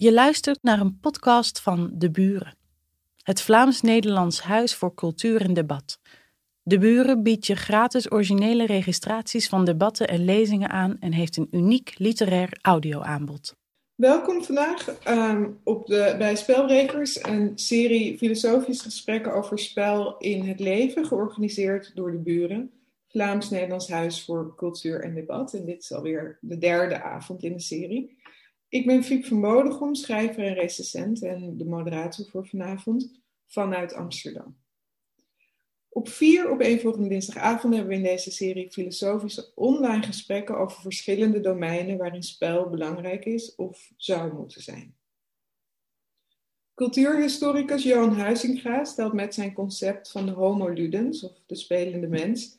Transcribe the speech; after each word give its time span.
Je 0.00 0.12
luistert 0.12 0.58
naar 0.62 0.80
een 0.80 0.98
podcast 1.00 1.60
van 1.60 1.90
De 1.94 2.10
Buren, 2.10 2.56
het 3.22 3.42
Vlaams-Nederlands 3.42 4.42
Huis 4.42 4.74
voor 4.74 4.94
Cultuur 4.94 5.40
en 5.40 5.54
Debat. 5.54 5.98
De 6.62 6.78
Buren 6.78 7.22
biedt 7.22 7.46
je 7.46 7.54
gratis 7.54 8.12
originele 8.12 8.66
registraties 8.66 9.48
van 9.48 9.64
debatten 9.64 10.08
en 10.08 10.24
lezingen 10.24 10.70
aan 10.70 10.96
en 11.00 11.12
heeft 11.12 11.36
een 11.36 11.48
uniek 11.50 11.94
literair 11.98 12.58
audioaanbod. 12.62 13.56
Welkom 13.94 14.44
vandaag 14.44 15.06
um, 15.08 15.58
op 15.64 15.86
de, 15.86 16.14
bij 16.18 16.36
Spelrekers, 16.36 17.24
een 17.24 17.52
serie 17.54 18.18
filosofische 18.18 18.84
gesprekken 18.84 19.34
over 19.34 19.58
spel 19.58 20.18
in 20.18 20.42
het 20.48 20.60
leven, 20.60 21.06
georganiseerd 21.06 21.92
door 21.94 22.10
de 22.10 22.18
Buren, 22.18 22.70
Vlaams-Nederlands 23.08 23.88
Huis 23.88 24.24
voor 24.24 24.54
Cultuur 24.56 25.00
en 25.00 25.14
Debat. 25.14 25.54
En 25.54 25.64
dit 25.64 25.82
is 25.82 25.92
alweer 25.92 26.38
de 26.40 26.58
derde 26.58 27.02
avond 27.02 27.42
in 27.42 27.52
de 27.52 27.60
serie. 27.60 28.18
Ik 28.70 28.86
ben 28.86 29.04
Fiep 29.04 29.24
van 29.24 29.40
Bodegom, 29.40 29.94
schrijver 29.94 30.44
en 30.44 30.54
recensent 30.54 31.22
en 31.22 31.56
de 31.56 31.64
moderator 31.64 32.26
voor 32.26 32.46
vanavond 32.46 33.20
vanuit 33.46 33.94
Amsterdam. 33.94 34.56
Op 35.88 36.08
vier 36.08 36.50
op 36.50 36.60
een 36.60 36.80
volgende 36.80 37.08
dinsdagavond 37.08 37.74
hebben 37.74 37.90
we 37.90 37.98
in 37.98 38.08
deze 38.08 38.30
serie 38.30 38.70
filosofische 38.70 39.52
online 39.54 40.02
gesprekken 40.02 40.58
over 40.58 40.80
verschillende 40.80 41.40
domeinen 41.40 41.98
waarin 41.98 42.22
spel 42.22 42.68
belangrijk 42.68 43.24
is 43.24 43.54
of 43.54 43.92
zou 43.96 44.34
moeten 44.34 44.62
zijn. 44.62 44.96
Cultuurhistoricus 46.74 47.82
Johan 47.82 48.14
Huizinga 48.14 48.84
stelt 48.84 49.12
met 49.12 49.34
zijn 49.34 49.52
concept 49.52 50.10
van 50.10 50.26
de 50.26 50.32
homo 50.32 50.68
ludens, 50.68 51.22
of 51.22 51.32
de 51.46 51.56
spelende 51.56 52.08
mens, 52.08 52.58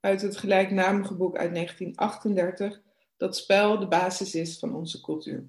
uit 0.00 0.22
het 0.22 0.36
gelijknamige 0.36 1.14
boek 1.14 1.36
uit 1.36 1.54
1938 1.54 2.80
dat 3.18 3.36
spel 3.36 3.78
de 3.78 3.88
basis 3.88 4.34
is 4.34 4.58
van 4.58 4.74
onze 4.74 5.00
cultuur. 5.00 5.48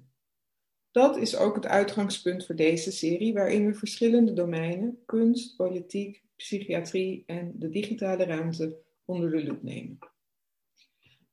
Dat 0.90 1.16
is 1.16 1.36
ook 1.36 1.54
het 1.54 1.66
uitgangspunt 1.66 2.46
voor 2.46 2.54
deze 2.54 2.92
serie, 2.92 3.32
waarin 3.32 3.66
we 3.66 3.74
verschillende 3.74 4.32
domeinen, 4.32 4.98
kunst, 5.06 5.56
politiek, 5.56 6.22
psychiatrie 6.36 7.22
en 7.26 7.52
de 7.54 7.68
digitale 7.68 8.24
ruimte 8.24 8.76
onder 9.04 9.30
de 9.30 9.44
loep 9.44 9.62
nemen. 9.62 9.98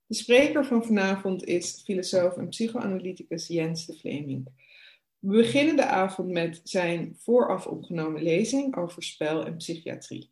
De 0.05 0.15
spreker 0.15 0.65
van 0.65 0.85
vanavond 0.85 1.43
is 1.43 1.81
filosoof 1.83 2.37
en 2.37 2.47
psychoanalyticus 2.47 3.47
Jens 3.47 3.85
de 3.85 3.97
Vleming. 3.97 4.47
We 5.19 5.37
beginnen 5.37 5.75
de 5.75 5.85
avond 5.85 6.31
met 6.31 6.61
zijn 6.63 7.15
vooraf 7.17 7.67
opgenomen 7.67 8.23
lezing 8.23 8.75
over 8.75 9.03
spel 9.03 9.45
en 9.45 9.57
psychiatrie. 9.57 10.31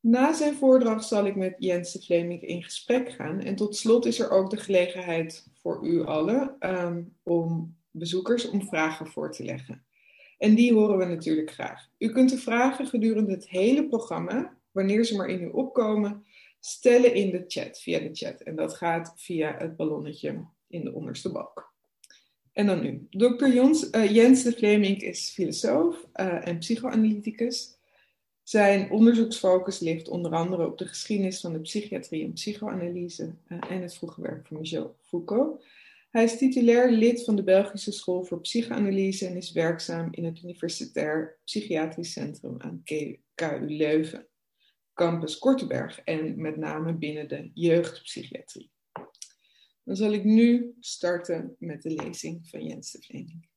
Na 0.00 0.32
zijn 0.32 0.54
voordracht 0.54 1.08
zal 1.08 1.26
ik 1.26 1.36
met 1.36 1.54
Jens 1.58 1.92
de 1.92 2.02
Vleming 2.02 2.42
in 2.42 2.62
gesprek 2.62 3.12
gaan. 3.12 3.40
En 3.40 3.56
tot 3.56 3.76
slot 3.76 4.06
is 4.06 4.18
er 4.18 4.30
ook 4.30 4.50
de 4.50 4.56
gelegenheid 4.56 5.46
voor 5.54 5.86
u 5.86 6.04
allen 6.04 6.56
um, 6.60 7.16
om 7.22 7.77
bezoekers 7.90 8.48
om 8.48 8.68
vragen 8.68 9.06
voor 9.06 9.32
te 9.32 9.44
leggen. 9.44 9.84
En 10.38 10.54
die 10.54 10.72
horen 10.72 10.98
we 10.98 11.04
natuurlijk 11.04 11.50
graag. 11.50 11.88
U 11.98 12.08
kunt 12.08 12.30
de 12.30 12.38
vragen 12.38 12.86
gedurende 12.86 13.30
het 13.30 13.48
hele 13.48 13.88
programma, 13.88 14.56
wanneer 14.70 15.04
ze 15.04 15.16
maar 15.16 15.28
in 15.28 15.42
u 15.42 15.48
opkomen, 15.48 16.24
stellen 16.60 17.14
in 17.14 17.30
de 17.30 17.44
chat, 17.46 17.80
via 17.80 17.98
de 17.98 18.10
chat. 18.12 18.40
En 18.40 18.56
dat 18.56 18.74
gaat 18.74 19.12
via 19.16 19.54
het 19.58 19.76
ballonnetje 19.76 20.44
in 20.68 20.84
de 20.84 20.92
onderste 20.92 21.32
balk. 21.32 21.72
En 22.52 22.66
dan 22.66 22.82
nu. 22.82 23.06
Dr. 23.10 23.46
Jons, 23.46 23.90
uh, 23.90 24.14
Jens 24.14 24.42
de 24.42 24.52
Vleming 24.52 25.02
is 25.02 25.30
filosoof 25.30 26.06
uh, 26.14 26.46
en 26.46 26.58
psychoanalyticus. 26.58 27.76
Zijn 28.42 28.90
onderzoeksfocus 28.90 29.78
ligt 29.78 30.08
onder 30.08 30.32
andere 30.32 30.66
op 30.66 30.78
de 30.78 30.86
geschiedenis 30.86 31.40
van 31.40 31.52
de 31.52 31.60
psychiatrie 31.60 32.24
en 32.24 32.32
psychoanalyse 32.32 33.34
uh, 33.48 33.58
en 33.70 33.82
het 33.82 33.94
vroege 33.94 34.20
werk 34.20 34.46
van 34.46 34.58
Michel 34.58 34.96
Foucault. 35.02 35.64
Hij 36.08 36.24
is 36.24 36.38
titulair 36.38 36.90
lid 36.90 37.24
van 37.24 37.36
de 37.36 37.42
Belgische 37.42 37.92
School 37.92 38.24
voor 38.24 38.40
Psychoanalyse 38.40 39.26
en 39.26 39.36
is 39.36 39.52
werkzaam 39.52 40.08
in 40.10 40.24
het 40.24 40.42
Universitair 40.42 41.38
Psychiatrisch 41.44 42.12
Centrum 42.12 42.60
aan 42.60 42.82
KU 43.34 43.66
Leuven, 43.66 44.28
campus 44.94 45.38
Kortenberg 45.38 46.00
en 46.00 46.40
met 46.40 46.56
name 46.56 46.94
binnen 46.94 47.28
de 47.28 47.50
jeugdpsychiatrie. 47.54 48.70
Dan 49.84 49.96
zal 49.96 50.12
ik 50.12 50.24
nu 50.24 50.74
starten 50.80 51.56
met 51.58 51.82
de 51.82 51.90
lezing 51.90 52.48
van 52.48 52.64
Jens 52.64 52.90
de 52.90 53.02
Vleming. 53.02 53.48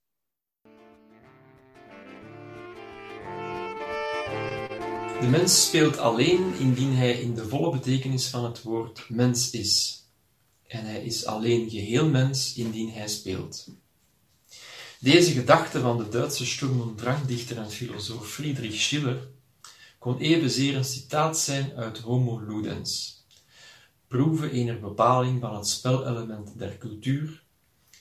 De 5.19 5.27
mens 5.29 5.67
speelt 5.67 5.97
alleen 5.97 6.53
indien 6.59 6.93
hij 6.93 7.21
in 7.21 7.33
de 7.33 7.47
volle 7.47 7.71
betekenis 7.71 8.29
van 8.29 8.43
het 8.43 8.61
woord 8.61 9.09
mens 9.09 9.51
is. 9.51 10.00
En 10.71 10.85
hij 10.85 11.03
is 11.03 11.25
alleen 11.25 11.69
geheel 11.69 12.09
mens 12.09 12.53
indien 12.53 12.91
hij 12.91 13.07
speelt. 13.07 13.67
Deze 14.99 15.31
gedachte 15.31 15.79
van 15.79 15.97
de 15.97 16.09
Duitse 16.09 16.45
Sturm- 16.45 16.81
und 16.81 16.97
Drangdichter 16.97 17.57
en 17.57 17.71
filosoof 17.71 18.31
Friedrich 18.31 18.81
Schiller 18.81 19.27
kon 19.99 20.17
evenzeer 20.17 20.75
een 20.75 20.85
citaat 20.85 21.39
zijn 21.39 21.73
uit 21.75 21.97
Homo 21.97 22.39
Ludens, 22.39 23.23
proeven 24.07 24.51
ener 24.51 24.79
bepaling 24.79 25.41
van 25.41 25.55
het 25.55 25.67
spelelement 25.67 26.57
der 26.57 26.77
cultuur 26.77 27.43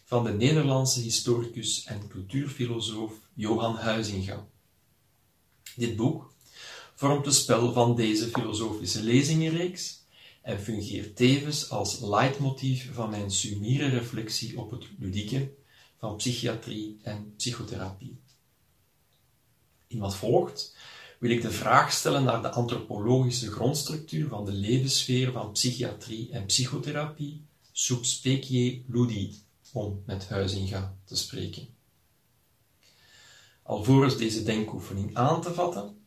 van 0.05 0.25
de 0.25 0.33
Nederlandse 0.33 1.01
historicus 1.01 1.85
en 1.85 2.09
cultuurfilosoof 2.09 3.13
Johan 3.35 3.77
Huizinga. 3.77 4.47
Dit 5.77 5.97
boek 5.97 6.33
vormt 6.95 7.25
de 7.25 7.33
spel 7.33 7.73
van 7.73 7.97
deze 7.97 8.29
filosofische 8.29 9.03
lezingenreeks 9.03 10.00
en 10.43 10.61
fungeert 10.61 11.17
tevens 11.17 11.71
als 11.71 12.01
leidmotief 12.01 12.93
van 12.93 13.11
mijn 13.11 13.31
sumiere 13.31 13.89
reflectie 13.89 14.59
op 14.59 14.71
het 14.71 14.85
ludieke 14.99 15.51
van 15.99 16.17
psychiatrie 16.17 16.99
en 17.03 17.35
psychotherapie. 17.37 18.21
In 19.87 19.99
wat 19.99 20.17
volgt 20.17 20.77
wil 21.19 21.31
ik 21.31 21.43
de 21.43 21.51
vraag 21.51 21.93
stellen 21.93 22.25
naar 22.25 22.43
de 22.43 22.51
antropologische 22.51 23.51
grondstructuur 23.51 24.29
van 24.29 24.45
de 24.45 24.53
levenssfeer 24.53 25.33
van 25.33 25.53
psychiatrie 25.53 26.31
en 26.31 26.47
psychotherapie, 26.47 27.45
sub 27.73 28.05
specie 28.05 28.85
ludi, 28.89 29.39
om 29.73 30.03
met 30.07 30.29
Huizinga 30.29 30.97
te 31.05 31.17
spreken. 31.17 31.69
Alvorens 33.63 34.17
deze 34.17 34.43
denkoefening 34.43 35.15
aan 35.15 35.43
te 35.43 35.55
vatten, 35.55 35.99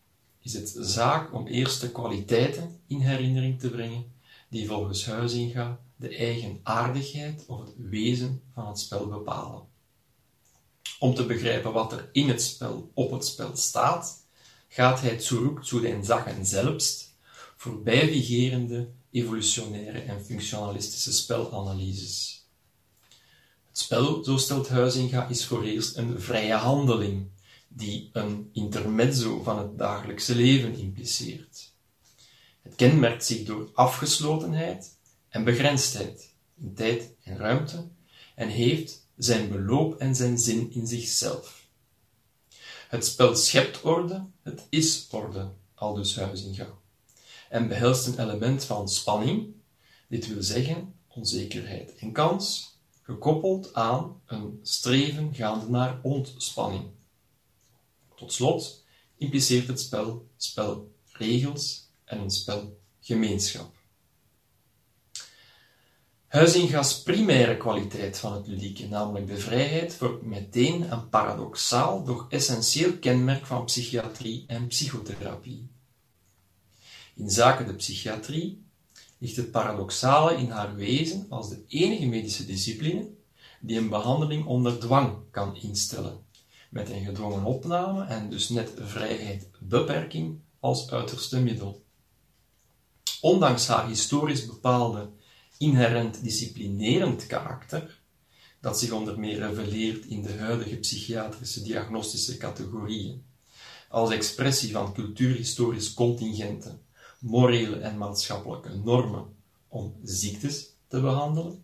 is 0.42 0.54
het 0.54 0.76
zaak 0.80 1.34
om 1.34 1.48
eerst 1.48 1.82
de 1.82 1.92
kwaliteiten 1.92 2.80
in 2.88 3.00
herinnering 3.00 3.60
te 3.60 3.70
brengen 3.70 4.13
die 4.54 4.68
volgens 4.68 5.06
Huizinga 5.06 5.80
de 5.96 6.16
eigenaardigheid 6.16 7.44
of 7.48 7.60
het 7.60 7.74
wezen 7.78 8.42
van 8.54 8.68
het 8.68 8.80
spel 8.80 9.08
bepalen. 9.08 9.62
Om 11.00 11.14
te 11.16 11.26
begrijpen 11.26 11.74
wat 11.74 11.92
er 11.92 12.10
in 12.12 12.28
het 12.28 12.42
spel 12.42 12.92
op 12.94 13.12
het 13.12 13.26
spel 13.26 13.56
staat, 13.56 14.26
gaat 14.68 15.02
hij 15.02 15.20
zurück 15.20 15.64
zu 15.64 15.82
den 15.82 16.06
Sachen 16.06 16.46
selbst, 16.46 17.16
voorbij 17.56 18.10
evolutionaire 19.12 20.00
en 20.00 20.26
functionalistische 20.26 21.14
spelanalyses. 21.14 22.46
Het 23.68 23.78
spel, 23.78 24.24
zo 24.24 24.38
stelt 24.38 24.70
Huizinga, 24.70 25.28
is 25.28 25.46
voor 25.46 25.64
eerst 25.64 25.98
een 25.98 26.22
vrije 26.22 26.54
handeling, 26.54 27.28
die 27.68 28.10
een 28.14 28.50
intermezzo 28.52 29.44
van 29.44 29.58
het 29.58 29.78
dagelijkse 29.78 30.36
leven 30.36 30.76
impliceert. 30.76 31.73
Het 32.64 32.76
kenmerkt 32.76 33.26
zich 33.26 33.46
door 33.46 33.70
afgeslotenheid 33.74 34.98
en 35.30 35.44
begrensdheid 35.44 36.34
in 36.56 36.74
tijd 36.74 37.16
en 37.24 37.38
ruimte 37.38 37.88
en 38.36 38.48
heeft 38.48 39.08
zijn 39.18 39.50
beloop 39.50 39.98
en 40.00 40.16
zijn 40.16 40.38
zin 40.38 40.72
in 40.72 40.88
zichzelf. 40.88 41.68
Het 42.88 43.06
spel 43.06 43.36
schept 43.36 43.82
orde, 43.82 44.26
het 44.42 44.68
is 44.70 45.08
orde, 45.12 45.52
aldus 45.74 46.16
Huizinga, 46.16 46.68
en 47.50 47.68
behelst 47.68 48.08
een 48.08 48.20
element 48.20 48.64
van 48.64 48.90
spanning, 48.90 49.54
dit 50.08 50.28
wil 50.28 50.44
zeggen 50.44 50.96
onzekerheid 51.08 51.96
en 51.96 52.12
kans, 52.12 52.78
gekoppeld 53.02 53.74
aan 53.74 54.22
een 54.26 54.60
streven 54.64 55.36
gaande 55.36 55.70
naar 55.70 56.00
ontspanning. 56.04 56.84
Tot 58.16 58.34
slot 58.34 58.86
impliceert 59.18 59.68
het 59.68 59.80
spel 59.80 60.28
spelregels 60.38 61.83
en 62.14 62.20
een 62.20 62.32
spelgemeenschap. 62.32 63.76
Huizinga's 66.28 67.02
primaire 67.02 67.58
kwaliteit 67.58 68.18
van 68.18 68.34
het 68.34 68.48
ludieke, 68.48 68.88
namelijk 68.88 69.28
de 69.28 69.38
vrijheid, 69.38 69.98
wordt 69.98 70.24
meteen 70.24 70.92
een 70.92 71.10
paradoxaal, 71.10 72.04
doch 72.04 72.26
essentieel 72.30 72.98
kenmerk 72.98 73.46
van 73.46 73.66
psychiatrie 73.66 74.44
en 74.48 74.68
psychotherapie. 74.68 75.68
In 77.16 77.30
zaken 77.30 77.68
de 77.68 77.74
psychiatrie 77.74 78.64
ligt 79.18 79.36
het 79.36 79.52
paradoxale 79.52 80.36
in 80.36 80.50
haar 80.50 80.76
wezen 80.76 81.26
als 81.30 81.50
de 81.50 81.64
enige 81.68 82.06
medische 82.06 82.46
discipline 82.46 83.08
die 83.62 83.78
een 83.78 83.90
behandeling 83.90 84.46
onder 84.46 84.80
dwang 84.80 85.18
kan 85.32 85.56
instellen, 85.56 86.26
met 86.70 86.90
een 86.90 87.06
gedwongen 87.06 87.44
opname 87.44 88.06
en 88.06 88.30
dus 88.30 88.50
net 88.50 88.72
vrijheid 88.78 89.50
beperking 89.60 90.40
als 90.60 90.92
uiterste 90.92 91.40
middel. 91.40 91.83
Ondanks 93.24 93.68
haar 93.68 93.88
historisch 93.88 94.46
bepaalde 94.46 95.10
inherent 95.58 96.24
disciplinerend 96.24 97.26
karakter, 97.28 98.00
dat 98.62 98.80
zich 98.80 98.92
onder 98.92 99.20
meer 99.20 99.40
reveleert 99.40 100.06
in 100.06 100.22
de 100.22 100.34
huidige 100.34 100.76
psychiatrische 100.76 101.62
diagnostische 101.62 102.38
categorieën, 102.38 103.24
als 103.90 104.12
expressie 104.12 104.72
van 104.72 104.94
cultuurhistorisch 104.94 105.94
contingenten, 105.94 106.82
morele 107.20 107.76
en 107.76 107.98
maatschappelijke 107.98 108.76
normen 108.84 109.26
om 109.68 109.96
ziektes 110.04 110.70
te 110.88 111.02
behandelen, 111.02 111.64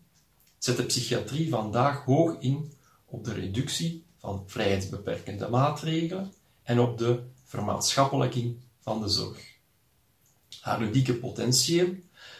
zet 0.58 0.78
de 0.78 0.86
psychiatrie 0.86 1.50
vandaag 1.50 2.06
hoog 2.06 2.36
in 2.40 2.74
op 3.06 3.24
de 3.24 3.34
reductie 3.34 4.06
van 4.18 4.44
vrijheidsbeperkende 4.46 5.48
maatregelen 5.48 6.34
en 6.64 6.80
op 6.80 6.98
de 6.98 7.24
vermaatschappelijking 7.44 8.58
van 8.80 9.02
de 9.02 9.08
zorg. 9.08 9.49
Haar 10.62 10.80
ludieke 10.80 11.14
potentieel 11.14 11.96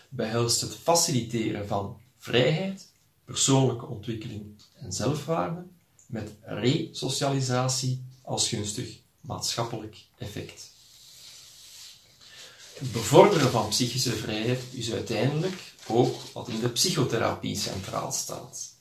behelst 0.10 0.62
het 0.62 0.76
faciliteren 0.76 1.68
van 1.68 1.98
vrijheid, 2.18 2.88
persoonlijke 3.26 3.86
ontwikkeling 3.86 4.46
en 4.76 4.94
zelfwaarde, 4.94 5.64
met 6.06 6.32
resocialisatie 6.42 8.04
als 8.22 8.48
gunstig 8.48 9.00
maatschappelijk 9.22 9.98
effect. 10.18 10.72
Het 12.74 12.92
bevorderen 12.92 13.52
van 13.52 13.70
psychische 13.70 14.16
vrijheid 14.16 14.64
is 14.72 14.92
uiteindelijk 14.92 15.74
ook 15.88 16.16
wat 16.34 16.48
in 16.48 16.60
de 16.60 16.70
psychotherapie 16.70 17.56
centraal 17.56 18.12
staat. 18.12 18.76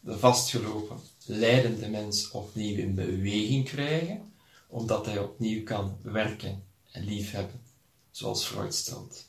De 0.00 0.18
vastgelopen, 0.18 1.00
leidende 1.24 1.88
mens 1.88 2.30
opnieuw 2.30 2.76
in 2.76 2.94
beweging 2.94 3.64
krijgen, 3.64 4.32
omdat 4.68 5.06
hij 5.06 5.18
opnieuw 5.18 5.62
kan 5.62 5.98
werken 6.02 6.62
en 6.90 7.04
liefhebben, 7.04 7.60
zoals 8.18 8.44
Freud 8.44 8.74
stelt. 8.74 9.24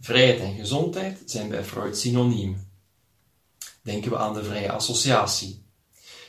Vrijheid 0.00 0.40
en 0.40 0.54
gezondheid 0.54 1.22
zijn 1.24 1.48
bij 1.48 1.64
Freud 1.64 1.98
synoniemen. 1.98 2.70
Denken 3.82 4.10
we 4.10 4.16
aan 4.16 4.34
de 4.34 4.44
vrije 4.44 4.72
associatie 4.72 5.64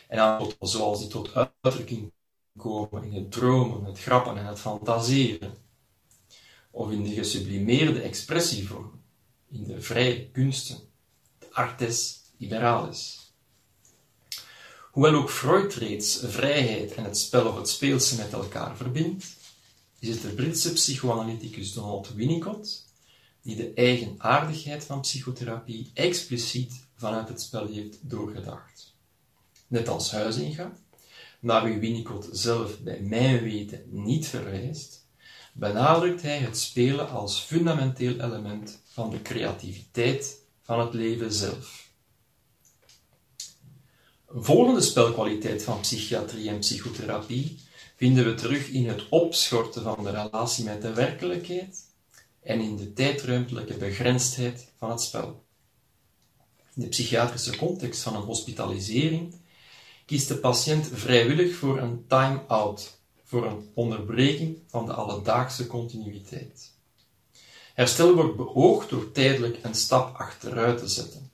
en 0.08 0.20
aan 0.20 0.52
zoals 0.60 1.00
die 1.00 1.08
tot 1.08 1.34
uitdrukking 1.34 2.12
komen 2.58 3.04
in 3.04 3.14
het 3.14 3.32
dromen, 3.32 3.84
het 3.84 4.00
grappen 4.00 4.38
en 4.38 4.46
het 4.46 4.60
fantaseren, 4.60 5.58
of 6.72 6.92
in 6.92 7.04
de 7.04 7.14
gesublimeerde 7.14 8.02
expressievorm, 8.02 9.02
in 9.50 9.64
de 9.64 9.82
vrije 9.82 10.30
kunsten, 10.30 10.78
de 11.40 11.48
artes 11.52 12.22
liberalis. 12.38 13.32
Hoewel 14.92 15.14
ook 15.14 15.30
Freud 15.30 15.74
reeds 15.74 16.20
vrijheid 16.24 16.94
en 16.94 17.04
het 17.04 17.18
spel 17.18 17.48
of 17.48 17.56
het 17.56 17.70
speelse 17.70 18.16
met 18.16 18.34
elkaar 18.34 18.78
verbindt, 18.78 19.26
is 20.00 20.10
het 20.10 20.22
de 20.22 20.34
Britse 20.34 20.74
psychoanalyticus 20.74 21.74
Donald 21.74 22.14
Winnicott 22.14 22.86
die 23.42 23.56
de 23.56 23.74
eigenaardigheid 23.74 24.84
van 24.84 25.02
psychotherapie 25.02 25.92
expliciet 25.94 26.86
vanuit 26.96 27.28
het 27.28 27.42
spel 27.42 27.68
heeft 27.68 27.98
doorgedacht. 28.02 28.96
Net 29.68 29.88
als 29.88 30.12
Huizinga, 30.12 30.78
naar 31.40 31.64
wie 31.64 31.80
Winnicott 31.80 32.30
zelf 32.32 32.80
bij 32.80 33.00
mijn 33.02 33.44
weten 33.44 33.84
niet 33.90 34.28
verwijst, 34.28 35.06
benadrukt 35.54 36.22
hij 36.22 36.38
het 36.38 36.58
spelen 36.58 37.10
als 37.10 37.40
fundamenteel 37.40 38.14
element 38.14 38.82
van 38.86 39.10
de 39.10 39.22
creativiteit 39.22 40.42
van 40.62 40.80
het 40.80 40.94
leven 40.94 41.34
zelf. 41.34 41.92
Een 44.28 44.44
volgende 44.44 44.82
spelkwaliteit 44.82 45.64
van 45.64 45.80
psychiatrie 45.80 46.50
en 46.50 46.60
psychotherapie 46.60 47.60
vinden 47.98 48.26
we 48.26 48.34
terug 48.34 48.68
in 48.68 48.88
het 48.88 49.10
opschorten 49.10 49.84
van 49.84 50.04
de 50.04 50.10
relatie 50.10 50.64
met 50.64 50.82
de 50.82 50.94
werkelijkheid 50.94 51.86
en 52.44 52.60
in 52.60 52.76
de 52.76 52.94
tijdruimtelijke 52.94 53.74
begrensdheid 53.74 54.72
van 54.78 54.90
het 54.90 55.02
spel. 55.02 55.44
In 56.74 56.82
de 56.82 56.88
psychiatrische 56.88 57.56
context 57.56 58.02
van 58.02 58.16
een 58.16 58.22
hospitalisering 58.22 59.36
kiest 60.06 60.28
de 60.28 60.38
patiënt 60.38 60.90
vrijwillig 60.94 61.56
voor 61.56 61.78
een 61.78 62.06
time-out, 62.08 62.98
voor 63.24 63.46
een 63.46 63.70
onderbreking 63.74 64.58
van 64.68 64.86
de 64.86 64.94
alledaagse 64.94 65.68
continuïteit. 65.68 66.72
Herstel 67.74 68.14
wordt 68.14 68.36
beoogd 68.36 68.90
door 68.90 69.12
tijdelijk 69.12 69.60
een 69.62 69.76
stap 69.76 70.16
achteruit 70.16 70.78
te 70.78 70.88
zetten, 70.88 71.32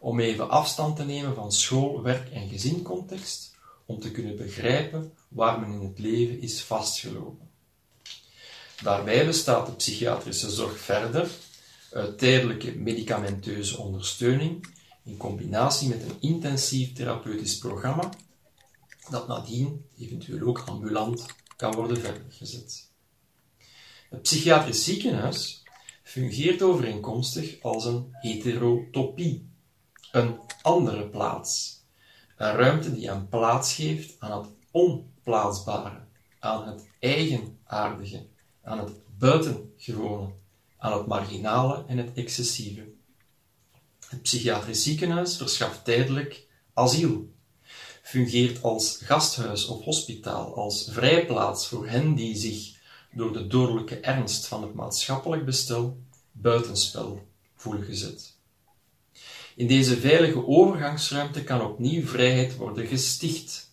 om 0.00 0.20
even 0.20 0.50
afstand 0.50 0.96
te 0.96 1.04
nemen 1.04 1.34
van 1.34 1.52
school, 1.52 2.02
werk 2.02 2.30
en 2.30 2.48
gezincontext, 2.48 3.54
om 3.86 4.00
te 4.00 4.10
kunnen 4.10 4.36
begrijpen 4.36 5.15
waar 5.36 5.60
men 5.60 5.72
in 5.72 5.86
het 5.86 5.98
leven 5.98 6.40
is 6.40 6.62
vastgelopen. 6.62 7.50
Daarbij 8.82 9.26
bestaat 9.26 9.66
de 9.66 9.72
psychiatrische 9.72 10.50
zorg 10.50 10.78
verder 10.78 11.30
uit 11.92 12.18
tijdelijke 12.18 12.76
medicamenteuze 12.76 13.78
ondersteuning 13.78 14.74
in 15.04 15.16
combinatie 15.16 15.88
met 15.88 16.02
een 16.02 16.16
intensief 16.20 16.92
therapeutisch 16.92 17.58
programma 17.58 18.10
dat 19.10 19.28
nadien 19.28 19.84
eventueel 19.98 20.46
ook 20.46 20.58
ambulant 20.66 21.26
kan 21.56 21.74
worden 21.74 22.00
verdergezet. 22.00 22.90
Het 24.10 24.22
psychiatrisch 24.22 24.84
ziekenhuis 24.84 25.62
fungeert 26.02 26.62
overeenkomstig 26.62 27.62
als 27.62 27.84
een 27.84 28.08
heterotopie, 28.10 29.50
een 30.12 30.38
andere 30.62 31.08
plaats, 31.08 31.82
een 32.36 32.52
ruimte 32.52 32.94
die 32.94 33.08
een 33.08 33.28
plaats 33.28 33.74
geeft 33.74 34.14
aan 34.18 34.38
het 34.38 34.50
aan 36.38 36.66
het 36.66 36.88
eigenaardige, 36.98 38.26
aan 38.62 38.78
het 38.78 38.92
buitengewone, 39.18 40.32
aan 40.78 40.98
het 40.98 41.06
marginale 41.06 41.84
en 41.86 41.98
het 41.98 42.12
excessieve. 42.14 42.84
Het 44.08 44.22
psychiatrisch 44.22 44.82
ziekenhuis 44.82 45.36
verschaft 45.36 45.84
tijdelijk 45.84 46.46
asiel, 46.74 47.32
fungeert 48.02 48.62
als 48.62 48.98
gasthuis 49.02 49.66
of 49.66 49.84
hospitaal, 49.84 50.54
als 50.54 50.88
vrijplaats 50.90 51.66
voor 51.68 51.88
hen 51.88 52.14
die 52.14 52.36
zich 52.36 52.74
door 53.12 53.32
de 53.32 53.46
dodelijke 53.46 54.00
ernst 54.00 54.46
van 54.46 54.62
het 54.62 54.74
maatschappelijk 54.74 55.44
bestel 55.44 55.98
buitenspel 56.32 57.26
voelen 57.54 57.84
gezet. 57.84 58.34
In 59.56 59.66
deze 59.66 59.96
veilige 59.96 60.46
overgangsruimte 60.46 61.44
kan 61.44 61.60
opnieuw 61.60 62.06
vrijheid 62.06 62.56
worden 62.56 62.86
gesticht, 62.86 63.65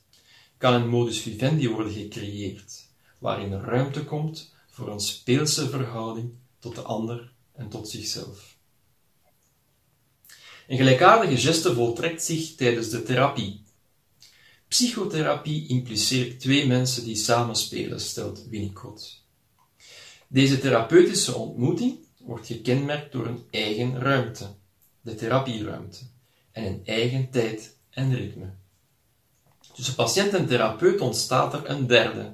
kan 0.64 0.74
een 0.74 0.90
modus 0.90 1.20
vivendi 1.20 1.70
worden 1.70 1.94
gecreëerd, 1.94 2.90
waarin 3.20 3.54
ruimte 3.54 4.04
komt 4.04 4.54
voor 4.70 4.92
een 4.92 5.00
speelse 5.00 5.70
verhouding 5.70 6.34
tot 6.60 6.76
de 6.76 6.82
ander 6.82 7.32
en 7.54 7.70
tot 7.70 7.90
zichzelf. 7.90 8.58
Een 10.68 10.78
gelijkaardige 10.78 11.38
geste 11.38 11.74
voltrekt 11.74 12.24
zich 12.24 12.56
tijdens 12.56 12.90
de 12.90 13.04
therapie. 13.04 13.64
Psychotherapie 14.68 15.68
impliceert 15.68 16.40
twee 16.40 16.68
mensen 16.68 17.04
die 17.04 17.16
samenspelen, 17.16 18.00
stelt 18.00 18.48
Winnicott. 18.50 19.24
Deze 20.28 20.60
therapeutische 20.60 21.36
ontmoeting 21.36 21.98
wordt 22.18 22.48
gekenmerkt 22.48 23.12
door 23.12 23.28
een 23.28 23.44
eigen 23.52 24.00
ruimte, 24.00 24.56
de 25.02 25.16
therapieruimte, 25.16 26.00
en 26.52 26.64
een 26.64 26.82
eigen 26.86 27.30
tijd 27.30 27.78
en 27.90 28.16
ritme. 28.16 28.62
Tussen 29.74 29.96
patiënt 29.96 30.34
en 30.34 30.48
therapeut 30.48 31.02
ontstaat 31.02 31.54
er 31.54 31.70
een 31.70 31.88
derde, 31.88 32.34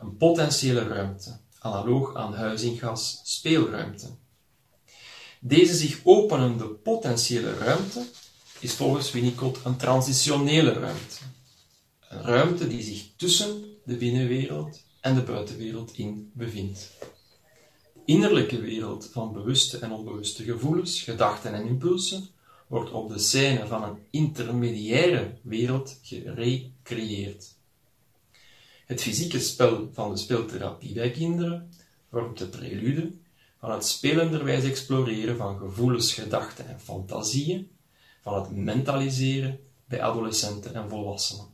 een 0.00 0.16
potentiële 0.16 0.86
ruimte, 0.86 1.36
analoog 1.58 2.14
aan 2.14 2.34
huizingas 2.34 3.20
speelruimte. 3.24 4.06
Deze 5.40 5.74
zich 5.74 6.00
openende 6.02 6.66
potentiële 6.66 7.54
ruimte 7.58 8.06
is 8.60 8.72
volgens 8.72 9.12
Winnicott 9.12 9.64
een 9.64 9.76
transitionele 9.76 10.72
ruimte. 10.72 11.16
Een 12.08 12.22
ruimte 12.22 12.68
die 12.68 12.82
zich 12.82 13.06
tussen 13.16 13.64
de 13.84 13.96
binnenwereld 13.96 14.82
en 15.00 15.14
de 15.14 15.22
buitenwereld 15.22 15.92
in 15.96 16.30
bevindt. 16.34 16.90
De 17.94 18.00
innerlijke 18.04 18.60
wereld 18.60 19.08
van 19.12 19.32
bewuste 19.32 19.78
en 19.78 19.92
onbewuste 19.92 20.44
gevoelens, 20.44 21.00
gedachten 21.00 21.54
en 21.54 21.66
impulsen 21.66 22.28
wordt 22.66 22.90
op 22.90 23.08
de 23.08 23.18
scène 23.18 23.66
van 23.66 23.82
een 23.82 23.98
intermediaire 24.10 25.38
wereld 25.42 25.98
gerecreëerd. 26.84 27.54
Het 28.86 29.02
fysieke 29.02 29.40
spel 29.40 29.90
van 29.92 30.10
de 30.10 30.16
speeltherapie 30.16 30.92
bij 30.92 31.10
kinderen 31.10 31.72
vormt 32.10 32.38
de 32.38 32.48
prelude 32.48 33.12
van 33.58 33.70
het 33.70 33.86
spelenderwijs 33.86 34.64
exploreren 34.64 35.36
van 35.36 35.58
gevoelens, 35.58 36.14
gedachten 36.14 36.68
en 36.68 36.80
fantasieën, 36.80 37.70
van 38.22 38.42
het 38.42 38.56
mentaliseren 38.56 39.60
bij 39.84 40.02
adolescenten 40.02 40.74
en 40.74 40.88
volwassenen. 40.88 41.52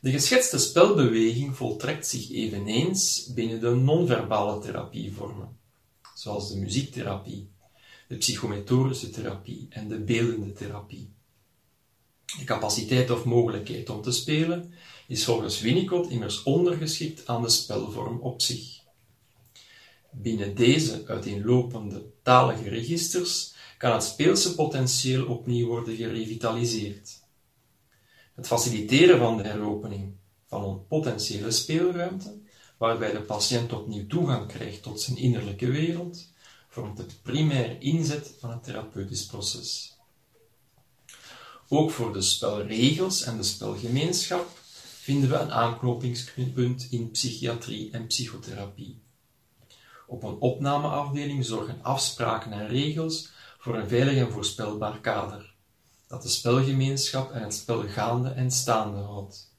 De 0.00 0.10
geschetste 0.10 0.58
spelbeweging 0.58 1.56
voltrekt 1.56 2.06
zich 2.06 2.30
eveneens 2.30 3.32
binnen 3.34 3.60
de 3.60 3.70
non-verbale 3.70 4.60
therapievormen, 4.60 5.58
zoals 6.14 6.52
de 6.52 6.58
muziektherapie, 6.58 7.50
de 8.08 8.16
psychometrische 8.16 9.10
therapie 9.10 9.66
en 9.70 9.88
de 9.88 9.98
beeldende 9.98 10.52
therapie. 10.52 11.12
De 12.38 12.44
capaciteit 12.44 13.10
of 13.10 13.24
mogelijkheid 13.24 13.90
om 13.90 14.02
te 14.02 14.10
spelen 14.10 14.72
is 15.06 15.24
volgens 15.24 15.60
Winnicott 15.60 16.10
immers 16.10 16.42
ondergeschikt 16.42 17.26
aan 17.26 17.42
de 17.42 17.50
spelvorm 17.50 18.20
op 18.20 18.42
zich. 18.42 18.80
Binnen 20.10 20.54
deze 20.54 21.02
uiteenlopende 21.06 22.04
talige 22.22 22.68
registers 22.68 23.54
kan 23.78 23.92
het 23.92 24.02
speelse 24.02 24.54
potentieel 24.54 25.26
opnieuw 25.26 25.66
worden 25.66 25.96
gerevitaliseerd. 25.96 27.20
Het 28.34 28.46
faciliteren 28.46 29.18
van 29.18 29.36
de 29.36 29.42
heropening 29.42 30.12
van 30.46 30.64
een 30.64 30.86
potentiële 30.86 31.50
speelruimte, 31.50 32.40
waarbij 32.78 33.12
de 33.12 33.20
patiënt 33.20 33.72
opnieuw 33.72 34.06
toegang 34.06 34.46
krijgt 34.46 34.82
tot 34.82 35.00
zijn 35.00 35.16
innerlijke 35.16 35.70
wereld, 35.70 36.32
vormt 36.68 36.96
de 36.96 37.06
primaire 37.22 37.78
inzet 37.78 38.34
van 38.38 38.50
het 38.50 38.64
therapeutisch 38.64 39.26
proces. 39.26 39.91
Ook 41.74 41.90
voor 41.90 42.12
de 42.12 42.20
spelregels 42.20 43.22
en 43.22 43.36
de 43.36 43.42
spelgemeenschap 43.42 44.48
vinden 45.00 45.30
we 45.30 45.36
een 45.36 45.52
aanknopingspunt 45.52 46.86
in 46.90 47.10
psychiatrie 47.10 47.90
en 47.90 48.06
psychotherapie. 48.06 49.02
Op 50.06 50.22
een 50.22 50.34
opnameafdeling 50.34 51.44
zorgen 51.44 51.82
afspraken 51.82 52.52
en 52.52 52.68
regels 52.68 53.30
voor 53.58 53.76
een 53.76 53.88
veilig 53.88 54.16
en 54.16 54.32
voorspelbaar 54.32 55.00
kader, 55.00 55.54
dat 56.06 56.22
de 56.22 56.28
spelgemeenschap 56.28 57.30
en 57.32 57.42
het 57.42 57.54
spel 57.54 57.88
gaande 57.88 58.30
en 58.30 58.50
staande 58.50 59.00
houdt. 59.00 59.54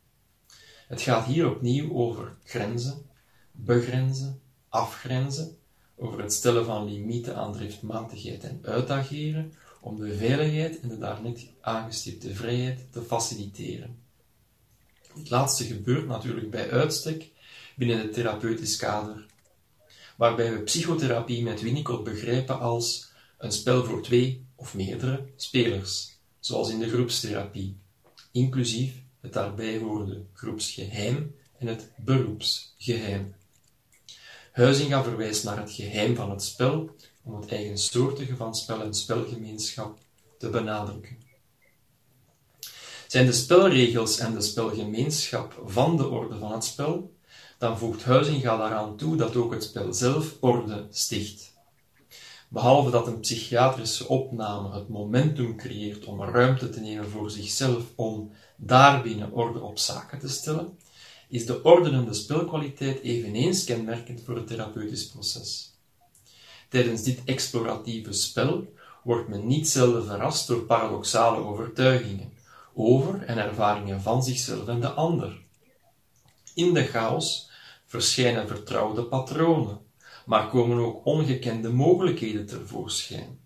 Het 0.87 1.01
gaat 1.01 1.25
hier 1.25 1.49
opnieuw 1.49 1.93
over 1.93 2.35
grenzen, 2.43 3.09
begrenzen, 3.51 4.41
afgrenzen, 4.69 5.57
over 5.95 6.21
het 6.21 6.33
stellen 6.33 6.65
van 6.65 6.85
limieten 6.85 7.35
aan 7.35 7.53
driftmatigheid 7.53 8.43
en 8.43 8.59
uitageren, 8.63 9.53
om 9.83 9.99
de 9.99 10.17
veiligheid 10.17 10.79
en 10.79 10.89
de 10.89 10.97
daarnet 10.97 11.47
aangestipte 11.61 12.35
vrijheid 12.35 12.91
te 12.91 13.01
faciliteren. 13.01 13.97
Het 15.13 15.29
laatste 15.29 15.63
gebeurt 15.63 16.07
natuurlijk 16.07 16.49
bij 16.49 16.71
uitstek 16.71 17.29
binnen 17.75 17.97
het 17.97 18.13
therapeutisch 18.13 18.75
kader, 18.75 19.25
waarbij 20.17 20.53
we 20.53 20.59
psychotherapie 20.59 21.43
met 21.43 21.61
Winnicott 21.61 22.03
begrijpen 22.03 22.59
als 22.59 23.11
een 23.37 23.51
spel 23.51 23.85
voor 23.85 24.01
twee 24.01 24.45
of 24.55 24.73
meerdere 24.73 25.25
spelers, 25.35 26.17
zoals 26.39 26.69
in 26.69 26.79
de 26.79 26.89
groepstherapie, 26.89 27.77
inclusief 28.31 28.93
het 29.21 29.33
daarbij 29.33 29.77
horende 29.77 30.23
groepsgeheim 30.33 31.35
en 31.57 31.67
het 31.67 31.91
beroepsgeheim. 31.97 33.35
Huizinga 34.51 35.03
verwijst 35.03 35.43
naar 35.43 35.57
het 35.57 35.71
geheim 35.71 36.15
van 36.15 36.29
het 36.29 36.43
spel 36.43 36.95
om 37.23 37.35
het 37.35 37.51
eigensoortige 37.51 38.35
van 38.35 38.55
spel 38.55 38.81
en 38.81 38.93
spelgemeenschap 38.93 39.97
te 40.37 40.49
benadrukken. 40.49 41.17
Zijn 43.07 43.25
de 43.25 43.31
spelregels 43.33 44.17
en 44.17 44.33
de 44.33 44.41
spelgemeenschap 44.41 45.61
van 45.65 45.97
de 45.97 46.07
orde 46.07 46.37
van 46.37 46.51
het 46.51 46.63
spel, 46.63 47.15
dan 47.57 47.77
voegt 47.77 48.03
Huizinga 48.03 48.57
daaraan 48.57 48.97
toe 48.97 49.15
dat 49.15 49.35
ook 49.35 49.53
het 49.53 49.63
spel 49.63 49.93
zelf 49.93 50.35
orde 50.39 50.87
sticht. 50.89 51.53
Behalve 52.49 52.91
dat 52.91 53.07
een 53.07 53.19
psychiatrische 53.19 54.07
opname 54.07 54.73
het 54.73 54.89
momentum 54.89 55.57
creëert 55.57 56.05
om 56.05 56.23
ruimte 56.23 56.69
te 56.69 56.79
nemen 56.79 57.09
voor 57.09 57.31
zichzelf 57.31 57.83
om 57.95 58.31
daarbinnen 58.55 59.31
orde 59.31 59.61
op 59.61 59.77
zaken 59.77 60.19
te 60.19 60.29
stellen, 60.29 60.77
is 61.29 61.45
de 61.45 61.63
ordenende 61.63 62.13
spelkwaliteit 62.13 63.01
eveneens 63.01 63.63
kenmerkend 63.63 64.21
voor 64.21 64.35
het 64.35 64.47
therapeutisch 64.47 65.07
proces. 65.07 65.72
Tijdens 66.73 67.03
dit 67.03 67.21
exploratieve 67.25 68.13
spel 68.13 68.73
wordt 69.03 69.27
men 69.27 69.47
niet 69.47 69.69
zelden 69.69 70.05
verrast 70.05 70.47
door 70.47 70.61
paradoxale 70.61 71.37
overtuigingen 71.37 72.33
over 72.73 73.23
en 73.23 73.37
ervaringen 73.37 74.01
van 74.01 74.23
zichzelf 74.23 74.67
en 74.67 74.81
de 74.81 74.89
ander. 74.89 75.41
In 76.53 76.73
de 76.73 76.83
chaos 76.83 77.49
verschijnen 77.85 78.47
vertrouwde 78.47 79.03
patronen, 79.03 79.79
maar 80.25 80.49
komen 80.49 80.77
ook 80.77 81.05
ongekende 81.05 81.69
mogelijkheden 81.69 82.45
tevoorschijn. 82.45 83.39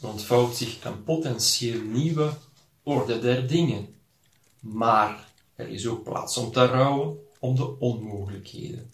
Er 0.00 0.08
ontvouwt 0.08 0.56
zich 0.56 0.84
een 0.84 1.04
potentieel 1.04 1.80
nieuwe 1.80 2.32
orde 2.82 3.18
der 3.18 3.46
dingen, 3.46 3.94
maar 4.60 5.28
er 5.54 5.68
is 5.68 5.86
ook 5.86 6.02
plaats 6.02 6.36
om 6.36 6.52
te 6.52 6.66
rouwen 6.66 7.18
om 7.38 7.54
de 7.54 7.78
onmogelijkheden. 7.78 8.93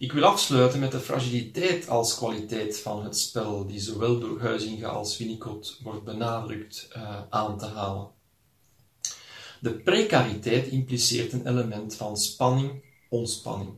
Ik 0.00 0.12
wil 0.12 0.24
afsluiten 0.24 0.80
met 0.80 0.92
de 0.92 1.00
fragiliteit 1.00 1.88
als 1.88 2.16
kwaliteit 2.16 2.78
van 2.78 3.04
het 3.04 3.18
spel, 3.18 3.66
die 3.66 3.80
zowel 3.80 4.18
door 4.18 4.40
Huizinga 4.40 4.88
als 4.88 5.18
Winnicott 5.18 5.78
wordt 5.82 6.04
benadrukt 6.04 6.88
uh, 6.96 7.22
aan 7.30 7.58
te 7.58 7.66
halen. 7.66 8.10
De 9.60 9.74
precariteit 9.74 10.66
impliceert 10.66 11.32
een 11.32 11.46
element 11.46 11.94
van 11.94 12.16
spanning, 12.16 12.84
ontspanning, 13.08 13.70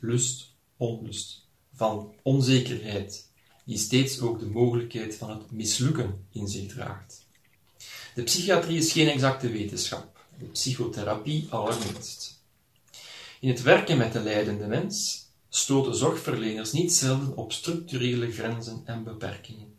lust, 0.00 0.54
onlust, 0.76 1.46
van 1.74 2.14
onzekerheid, 2.22 3.30
die 3.64 3.78
steeds 3.78 4.20
ook 4.20 4.38
de 4.38 4.46
mogelijkheid 4.46 5.16
van 5.16 5.30
het 5.30 5.50
mislukken 5.50 6.26
in 6.32 6.48
zich 6.48 6.72
draagt. 6.72 7.26
De 8.14 8.22
psychiatrie 8.22 8.78
is 8.78 8.92
geen 8.92 9.08
exacte 9.08 9.50
wetenschap, 9.50 10.26
de 10.38 10.44
psychotherapie 10.44 11.46
allerminst. 11.50 12.42
In 13.40 13.48
het 13.48 13.62
werken 13.62 13.98
met 13.98 14.12
de 14.12 14.20
leidende 14.20 14.66
mens 14.66 15.26
stoten 15.58 15.96
zorgverleners 15.96 16.72
niet 16.72 16.92
zelden 16.92 17.36
op 17.36 17.52
structurele 17.52 18.32
grenzen 18.32 18.82
en 18.84 19.04
beperkingen. 19.04 19.74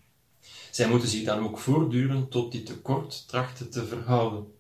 Zij 0.72 0.90
moeten 0.90 1.10
zich 1.10 1.24
dan 1.26 1.40
ook 1.40 1.60
voortdurend 1.60 2.32
tot 2.32 2.52
dit 2.52 2.66
tekort 2.66 3.28
trachten 3.28 3.70
te 3.70 3.86
verhouden. 3.86 4.54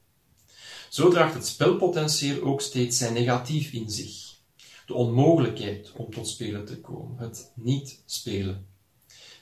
Zo 0.89 1.09
draagt 1.09 1.33
het 1.33 1.47
spelpotentieel 1.47 2.41
ook 2.41 2.61
steeds 2.61 2.97
zijn 2.97 3.13
negatief 3.13 3.71
in 3.71 3.89
zich. 3.89 4.37
De 4.85 4.93
onmogelijkheid 4.93 5.91
om 5.95 6.13
tot 6.13 6.27
spelen 6.27 6.65
te 6.65 6.77
komen, 6.77 7.17
het 7.17 7.51
niet 7.55 8.01
spelen. 8.05 8.67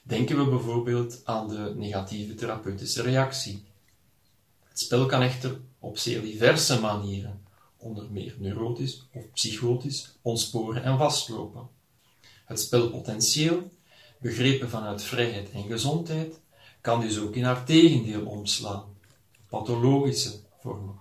Denken 0.04 0.38
we 0.38 0.50
bijvoorbeeld 0.50 1.22
aan 1.24 1.48
de 1.48 1.74
negatieve 1.76 2.34
therapeutische 2.34 3.02
reactie. 3.02 3.64
Het 4.64 4.80
spel 4.80 5.06
kan 5.06 5.22
echter 5.22 5.60
op 5.80 5.98
zeer 5.98 6.22
diverse 6.22 6.80
manieren 6.80 7.47
onder 7.78 8.12
meer 8.12 8.36
neurotisch 8.40 9.08
of 9.14 9.32
psychotisch, 9.32 10.18
ontsporen 10.22 10.84
en 10.84 10.98
vastlopen. 10.98 11.70
Het 12.46 12.60
spelpotentieel, 12.60 13.72
begrepen 14.20 14.70
vanuit 14.70 15.04
vrijheid 15.04 15.52
en 15.52 15.64
gezondheid, 15.64 16.40
kan 16.82 17.02
dus 17.02 17.20
ook 17.20 17.36
in 17.36 17.44
haar 17.44 17.66
tegendeel 17.66 18.26
omslaan, 18.26 18.84
pathologische 19.50 20.32
vormen. 20.60 21.00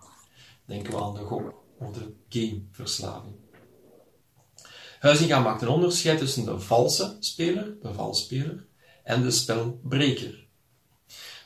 Denken 0.64 0.92
we 0.92 1.00
aan 1.00 1.14
de 1.14 1.21
gok 1.21 1.62
of 1.78 1.92
de 1.92 2.14
gameverslaving. 2.28 3.35
Huizinga 4.99 5.40
maakt 5.40 5.62
een 5.62 5.68
onderscheid 5.68 6.18
tussen 6.18 6.45
de 6.45 6.61
valse 6.61 7.16
speler, 7.21 7.76
de 7.83 7.95
valspeler, 7.95 8.66
en 9.04 9.23
de 9.23 9.30
spelbreker. 9.30 10.47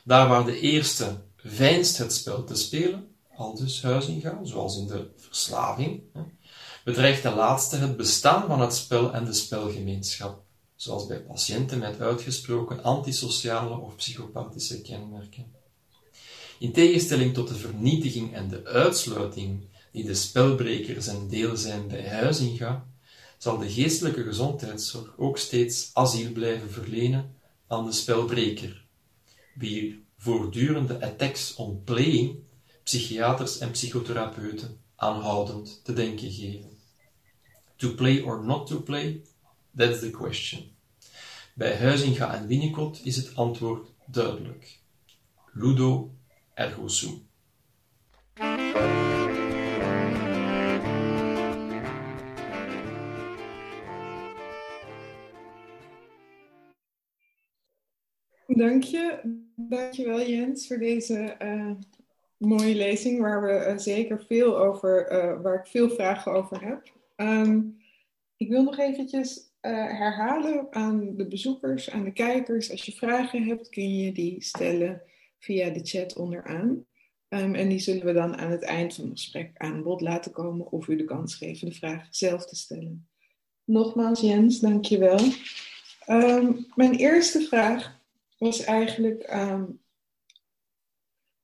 Daar 0.03 0.27
waar 0.27 0.45
de 0.45 0.59
eerste 0.59 1.21
veinst 1.35 1.97
het 1.97 2.13
spel 2.13 2.43
te 2.43 2.55
spelen, 2.55 3.10
aldus 3.41 3.81
Huizinga, 3.81 4.39
zoals 4.43 4.77
in 4.77 4.87
de 4.87 5.09
verslaving, 5.17 6.01
bedreigt 6.83 7.23
de 7.23 7.29
laatste 7.29 7.75
het 7.75 7.97
bestaan 7.97 8.47
van 8.47 8.61
het 8.61 8.75
spel 8.75 9.13
en 9.13 9.25
de 9.25 9.33
spelgemeenschap, 9.33 10.43
zoals 10.75 11.07
bij 11.07 11.21
patiënten 11.21 11.79
met 11.79 11.99
uitgesproken 11.99 12.83
antisociale 12.83 13.77
of 13.77 13.95
psychopathische 13.95 14.81
kenmerken. 14.81 15.51
In 16.59 16.71
tegenstelling 16.71 17.33
tot 17.33 17.47
de 17.47 17.55
vernietiging 17.55 18.33
en 18.33 18.49
de 18.49 18.65
uitsluiting 18.65 19.63
die 19.91 20.03
de 20.03 20.13
spelbrekers 20.13 21.07
een 21.07 21.27
deel 21.27 21.57
zijn 21.57 21.87
bij 21.87 22.09
Huizinga, 22.09 22.85
zal 23.37 23.57
de 23.57 23.69
geestelijke 23.69 24.23
gezondheidszorg 24.23 25.13
ook 25.17 25.37
steeds 25.37 25.89
asiel 25.93 26.31
blijven 26.31 26.71
verlenen 26.71 27.35
aan 27.67 27.85
de 27.85 27.91
spelbreker, 27.91 28.85
wie 29.55 30.05
voortdurende 30.17 31.01
attacks 31.01 31.55
on 31.55 31.83
playing 31.83 32.39
psychiaters 32.83 33.57
en 33.57 33.71
psychotherapeuten 33.71 34.79
aanhoudend 34.95 35.81
te 35.83 35.93
denken 35.93 36.31
geven. 36.31 36.69
To 37.75 37.93
play 37.93 38.21
or 38.21 38.43
not 38.43 38.67
to 38.67 38.81
play? 38.81 39.21
That's 39.75 39.99
the 39.99 40.09
question. 40.09 40.63
Bij 41.53 41.77
Huizinga 41.77 42.33
en 42.35 42.47
Winnicott 42.47 43.05
is 43.05 43.15
het 43.15 43.35
antwoord 43.35 43.87
duidelijk. 44.05 44.79
Ludo 45.53 46.11
ergo 46.53 46.87
sum. 46.87 47.29
Dank 58.47 58.83
je. 58.83 59.19
Dank 59.55 59.93
je 59.93 60.05
wel 60.05 60.21
Jens 60.21 60.67
voor 60.67 60.77
deze 60.77 61.35
uh, 61.41 61.71
mooie 62.41 62.75
lezing 62.75 63.19
waar 63.19 63.41
we 63.41 63.71
uh, 63.71 63.77
zeker 63.77 64.25
veel 64.27 64.57
over, 64.57 65.11
uh, 65.11 65.41
waar 65.41 65.59
ik 65.59 65.67
veel 65.67 65.89
vragen 65.89 66.31
over 66.31 66.65
heb. 66.65 66.93
Um, 67.15 67.79
ik 68.37 68.49
wil 68.49 68.63
nog 68.63 68.79
eventjes 68.79 69.37
uh, 69.61 69.71
herhalen 69.71 70.67
aan 70.69 71.15
de 71.15 71.27
bezoekers, 71.27 71.89
aan 71.89 72.03
de 72.03 72.13
kijkers. 72.13 72.71
Als 72.71 72.85
je 72.85 72.91
vragen 72.91 73.43
hebt, 73.43 73.69
kun 73.69 73.97
je 73.97 74.11
die 74.11 74.43
stellen 74.43 75.01
via 75.39 75.69
de 75.69 75.79
chat 75.83 76.15
onderaan. 76.15 76.85
Um, 77.29 77.55
en 77.55 77.69
die 77.69 77.79
zullen 77.79 78.05
we 78.05 78.13
dan 78.13 78.37
aan 78.37 78.51
het 78.51 78.63
eind 78.63 78.93
van 78.93 79.09
het 79.09 79.19
gesprek 79.19 79.51
aan 79.57 79.83
bod 79.83 80.01
laten 80.01 80.31
komen 80.31 80.71
of 80.71 80.87
u 80.87 80.95
de 80.95 81.05
kans 81.05 81.35
geven 81.35 81.67
de 81.67 81.73
vraag 81.73 82.07
zelf 82.09 82.45
te 82.45 82.55
stellen. 82.55 83.07
Nogmaals 83.63 84.21
Jens, 84.21 84.59
dankjewel. 84.59 85.19
Um, 86.07 86.65
mijn 86.75 86.95
eerste 86.95 87.41
vraag 87.41 87.99
was 88.37 88.63
eigenlijk 88.63 89.21
ehm, 89.21 89.63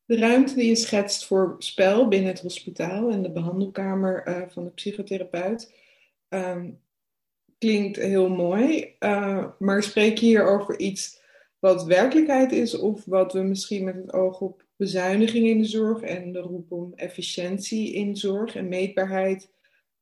de 0.07 0.17
ruimte 0.17 0.55
die 0.55 0.67
je 0.67 0.75
schetst 0.75 1.25
voor 1.25 1.55
spel 1.57 2.07
binnen 2.07 2.29
het 2.29 2.41
hospitaal 2.41 3.09
en 3.09 3.21
de 3.21 3.31
behandelkamer 3.31 4.27
uh, 4.27 4.41
van 4.49 4.63
de 4.63 4.69
psychotherapeut. 4.69 5.73
Ehm, 6.27 6.71
klinkt 7.57 7.97
heel 7.97 8.29
mooi, 8.29 8.95
uh, 8.99 9.45
maar 9.59 9.83
spreek 9.83 10.17
je 10.17 10.25
hier 10.25 10.47
over 10.47 10.79
iets 10.79 11.21
wat 11.59 11.83
werkelijkheid 11.83 12.51
is 12.51 12.77
of 12.77 13.05
wat 13.05 13.33
we 13.33 13.39
misschien 13.39 13.83
met 13.83 13.95
het 13.95 14.13
oog 14.13 14.41
op 14.41 14.63
bezuiniging 14.75 15.47
in 15.47 15.57
de 15.57 15.67
zorg 15.67 16.01
en 16.01 16.31
de 16.31 16.39
roep 16.39 16.71
om 16.71 16.93
efficiëntie 16.95 17.93
in 17.93 18.15
zorg 18.15 18.55
en 18.55 18.67
meetbaarheid 18.67 19.51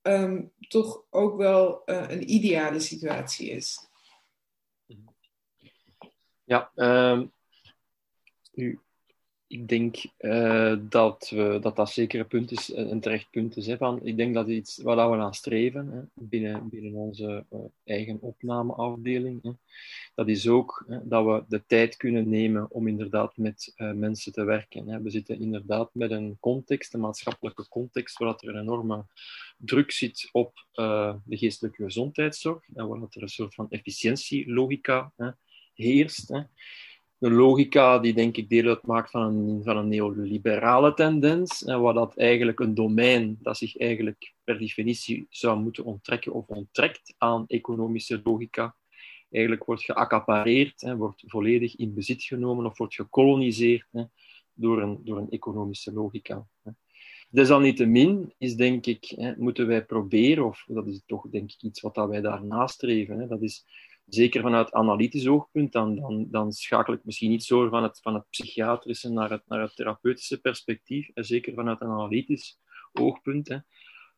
um, 0.01 0.51
toch 0.67 1.03
ook 1.09 1.37
wel 1.37 1.81
uh, 1.85 2.05
een 2.07 2.33
ideale 2.33 2.79
situatie 2.79 3.49
is? 3.49 3.89
Ja, 6.43 6.71
um, 6.75 7.31
ik 9.47 9.67
denk 9.67 10.05
uh, 10.19 10.75
dat, 10.89 11.29
we, 11.29 11.57
dat 11.61 11.75
dat 11.75 11.89
zeker 11.89 12.19
een 12.19 12.27
punt 12.27 12.51
is, 12.51 12.75
een 12.75 12.99
terecht 12.99 13.29
punt 13.29 13.57
is. 13.57 13.67
Hè, 13.67 13.77
van, 13.77 14.05
ik 14.05 14.17
denk 14.17 14.33
dat 14.33 14.47
iets 14.47 14.77
waar 14.77 15.11
we 15.11 15.17
aan 15.17 15.33
streven 15.33 15.87
hè, 15.91 16.01
binnen, 16.13 16.69
binnen 16.69 16.93
onze 16.93 17.45
uh, 17.53 17.59
eigen 17.83 18.21
opnameafdeling, 18.21 19.43
hè, 19.43 19.51
dat 20.15 20.27
is 20.27 20.47
ook 20.47 20.85
hè, 20.87 21.07
dat 21.07 21.25
we 21.25 21.43
de 21.47 21.63
tijd 21.67 21.97
kunnen 21.97 22.29
nemen 22.29 22.71
om 22.71 22.87
inderdaad 22.87 23.37
met 23.37 23.73
uh, 23.77 23.91
mensen 23.91 24.31
te 24.31 24.43
werken. 24.43 24.87
Hè. 24.87 25.01
We 25.01 25.09
zitten 25.09 25.39
inderdaad 25.39 25.89
met 25.93 26.11
een 26.11 26.37
context, 26.39 26.93
een 26.93 26.99
maatschappelijke 26.99 27.67
context, 27.67 28.17
waar 28.17 28.35
er 28.39 28.55
een 28.55 28.61
enorme 28.61 29.05
druk 29.57 29.91
zit 29.91 30.29
op 30.31 30.65
de 31.25 31.37
geestelijke 31.37 31.83
gezondheidszorg, 31.83 32.63
en 32.73 32.87
waar 32.87 33.01
er 33.09 33.21
een 33.21 33.29
soort 33.29 33.53
van 33.53 33.69
efficiëntielogica 33.69 35.13
heerst. 35.73 36.29
Hè 36.29 36.41
een 37.19 37.33
logica 37.33 37.99
die 37.99 38.13
denk 38.13 38.37
ik 38.37 38.49
deel 38.49 38.67
uitmaakt 38.67 39.11
van 39.11 39.21
een, 39.21 39.63
van 39.63 39.77
een 39.77 39.87
neoliberale 39.87 40.93
tendens, 40.93 41.63
en 41.63 41.81
waar 41.81 41.93
dat 41.93 42.17
eigenlijk 42.17 42.59
een 42.59 42.73
domein 42.73 43.37
dat 43.41 43.57
zich 43.57 43.77
eigenlijk 43.77 44.33
per 44.43 44.59
definitie 44.59 45.25
zou 45.29 45.59
moeten 45.59 45.83
onttrekken 45.83 46.33
of 46.33 46.47
onttrekt 46.47 47.13
aan 47.17 47.45
economische 47.47 48.21
logica, 48.23 48.75
eigenlijk 49.31 49.65
wordt 49.65 49.83
geaccapareerd, 49.83 50.81
hè, 50.81 50.95
wordt 50.95 51.23
volledig 51.25 51.75
in 51.75 51.93
bezit 51.93 52.23
genomen 52.23 52.65
of 52.65 52.77
wordt 52.77 52.95
gekoloniseerd 52.95 53.87
hè, 53.91 54.03
door, 54.53 54.81
een, 54.81 54.99
door 55.03 55.17
een 55.17 55.29
economische 55.29 55.93
logica. 55.93 56.47
Hè. 56.63 56.71
Desalniettemin 57.29 58.33
is 58.37 58.55
denk 58.55 58.85
ik, 58.85 59.13
hè, 59.15 59.33
moeten 59.37 59.67
wij 59.67 59.85
proberen, 59.85 60.45
of 60.45 60.65
dat 60.67 60.87
is 60.87 61.01
toch 61.05 61.29
denk 61.29 61.51
ik 61.51 61.61
iets 61.61 61.81
wat 61.81 61.95
dat 61.95 62.09
wij 62.09 62.21
daar 62.21 62.45
nastreven, 62.45 63.27
dat 63.27 63.41
is 63.41 63.65
zeker 64.05 64.41
vanuit 64.41 64.71
analytisch 64.71 65.27
oogpunt, 65.27 65.71
dan, 65.71 65.95
dan, 65.95 66.27
dan 66.29 66.51
schakel 66.51 66.93
ik 66.93 67.03
misschien 67.03 67.29
niet 67.29 67.43
zo 67.43 67.69
van 67.69 67.83
het, 67.83 67.99
van 68.01 68.13
het 68.13 68.29
psychiatrische 68.29 69.09
naar 69.09 69.29
het, 69.29 69.43
naar 69.47 69.61
het 69.61 69.75
therapeutische 69.75 70.41
perspectief. 70.41 71.09
En 71.13 71.25
zeker 71.25 71.53
vanuit 71.53 71.81
een 71.81 71.87
analytisch 71.87 72.59
oogpunt 72.93 73.47
hè, 73.47 73.57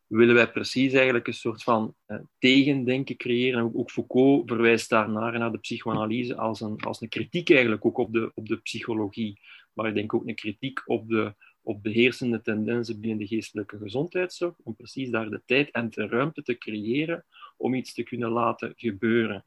willen 0.06 0.34
wij 0.34 0.50
precies 0.50 0.92
eigenlijk 0.92 1.26
een 1.26 1.34
soort 1.34 1.62
van 1.62 1.94
eh, 2.06 2.18
tegendenken 2.38 3.16
creëren. 3.16 3.74
Ook 3.74 3.90
Foucault 3.90 4.48
verwijst 4.48 4.90
daarnaar, 4.90 5.38
naar 5.38 5.52
de 5.52 5.58
psychoanalyse, 5.58 6.36
als 6.36 6.60
een, 6.60 6.80
als 6.80 7.00
een 7.00 7.08
kritiek 7.08 7.50
eigenlijk 7.50 7.84
ook 7.84 7.98
op 7.98 8.12
de, 8.12 8.30
op 8.34 8.48
de 8.48 8.56
psychologie. 8.56 9.40
Maar 9.72 9.88
ik 9.88 9.94
denk 9.94 10.14
ook 10.14 10.26
een 10.26 10.34
kritiek 10.34 10.82
op 10.84 11.08
de, 11.08 11.34
op 11.68 11.82
de 11.82 11.90
heersende 11.90 12.40
tendensen 12.40 13.00
binnen 13.00 13.18
de 13.18 13.26
geestelijke 13.26 13.78
gezondheidszorg, 13.78 14.54
om 14.62 14.76
precies 14.76 15.10
daar 15.10 15.30
de 15.30 15.42
tijd 15.46 15.70
en 15.70 15.90
de 15.90 16.06
ruimte 16.06 16.42
te 16.42 16.58
creëren 16.58 17.24
om 17.56 17.74
iets 17.74 17.94
te 17.94 18.02
kunnen 18.02 18.30
laten 18.30 18.72
gebeuren. 18.76 19.44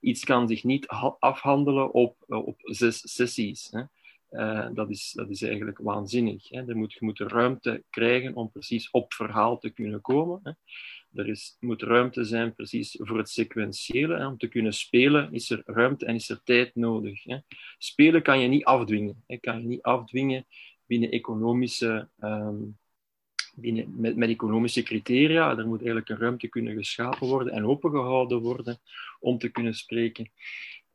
Iets 0.00 0.24
kan 0.24 0.48
zich 0.48 0.64
niet 0.64 0.86
afhandelen 1.18 1.92
op, 1.92 2.24
eh, 2.28 2.46
op 2.46 2.56
zes 2.62 3.14
sessies. 3.14 3.72
Uh, 4.30 4.68
dat, 4.74 4.90
is, 4.90 5.12
dat 5.12 5.30
is 5.30 5.42
eigenlijk 5.42 5.78
waanzinnig. 5.78 6.50
Moet, 6.50 6.92
je 6.92 7.04
moet 7.04 7.18
ruimte 7.18 7.84
krijgen 7.90 8.34
om 8.34 8.50
precies 8.50 8.90
op 8.90 9.12
verhaal 9.12 9.58
te 9.58 9.70
kunnen 9.70 10.00
komen. 10.00 10.58
Er 11.14 11.28
is, 11.28 11.56
moet 11.60 11.82
ruimte 11.82 12.24
zijn 12.24 12.54
precies 12.54 12.96
voor 12.98 13.18
het 13.18 13.28
sequentiële. 13.28 14.26
Om 14.26 14.38
te 14.38 14.48
kunnen 14.48 14.72
spelen 14.72 15.32
is 15.32 15.50
er 15.50 15.62
ruimte 15.64 16.06
en 16.06 16.14
is 16.14 16.28
er 16.28 16.42
tijd 16.44 16.74
nodig. 16.74 17.24
Spelen 17.78 18.22
kan 18.22 18.40
je 18.40 18.48
niet 18.48 18.64
afdwingen. 18.64 19.24
Kan 19.40 19.60
je 19.60 19.66
niet 19.66 19.82
afdwingen 19.82 20.46
binnen 20.90 21.10
economische 21.10 22.08
um, 22.20 22.78
binnen, 23.54 23.94
met, 23.96 24.16
met 24.16 24.28
economische 24.28 24.82
criteria. 24.82 25.58
Er 25.58 25.66
moet 25.66 25.78
eigenlijk 25.78 26.08
een 26.08 26.18
ruimte 26.18 26.48
kunnen 26.48 26.76
geschapen 26.76 27.26
worden 27.26 27.52
en 27.52 27.64
opengehouden 27.64 28.40
worden 28.40 28.78
om 29.20 29.38
te 29.38 29.48
kunnen 29.48 29.74
spreken. 29.74 30.30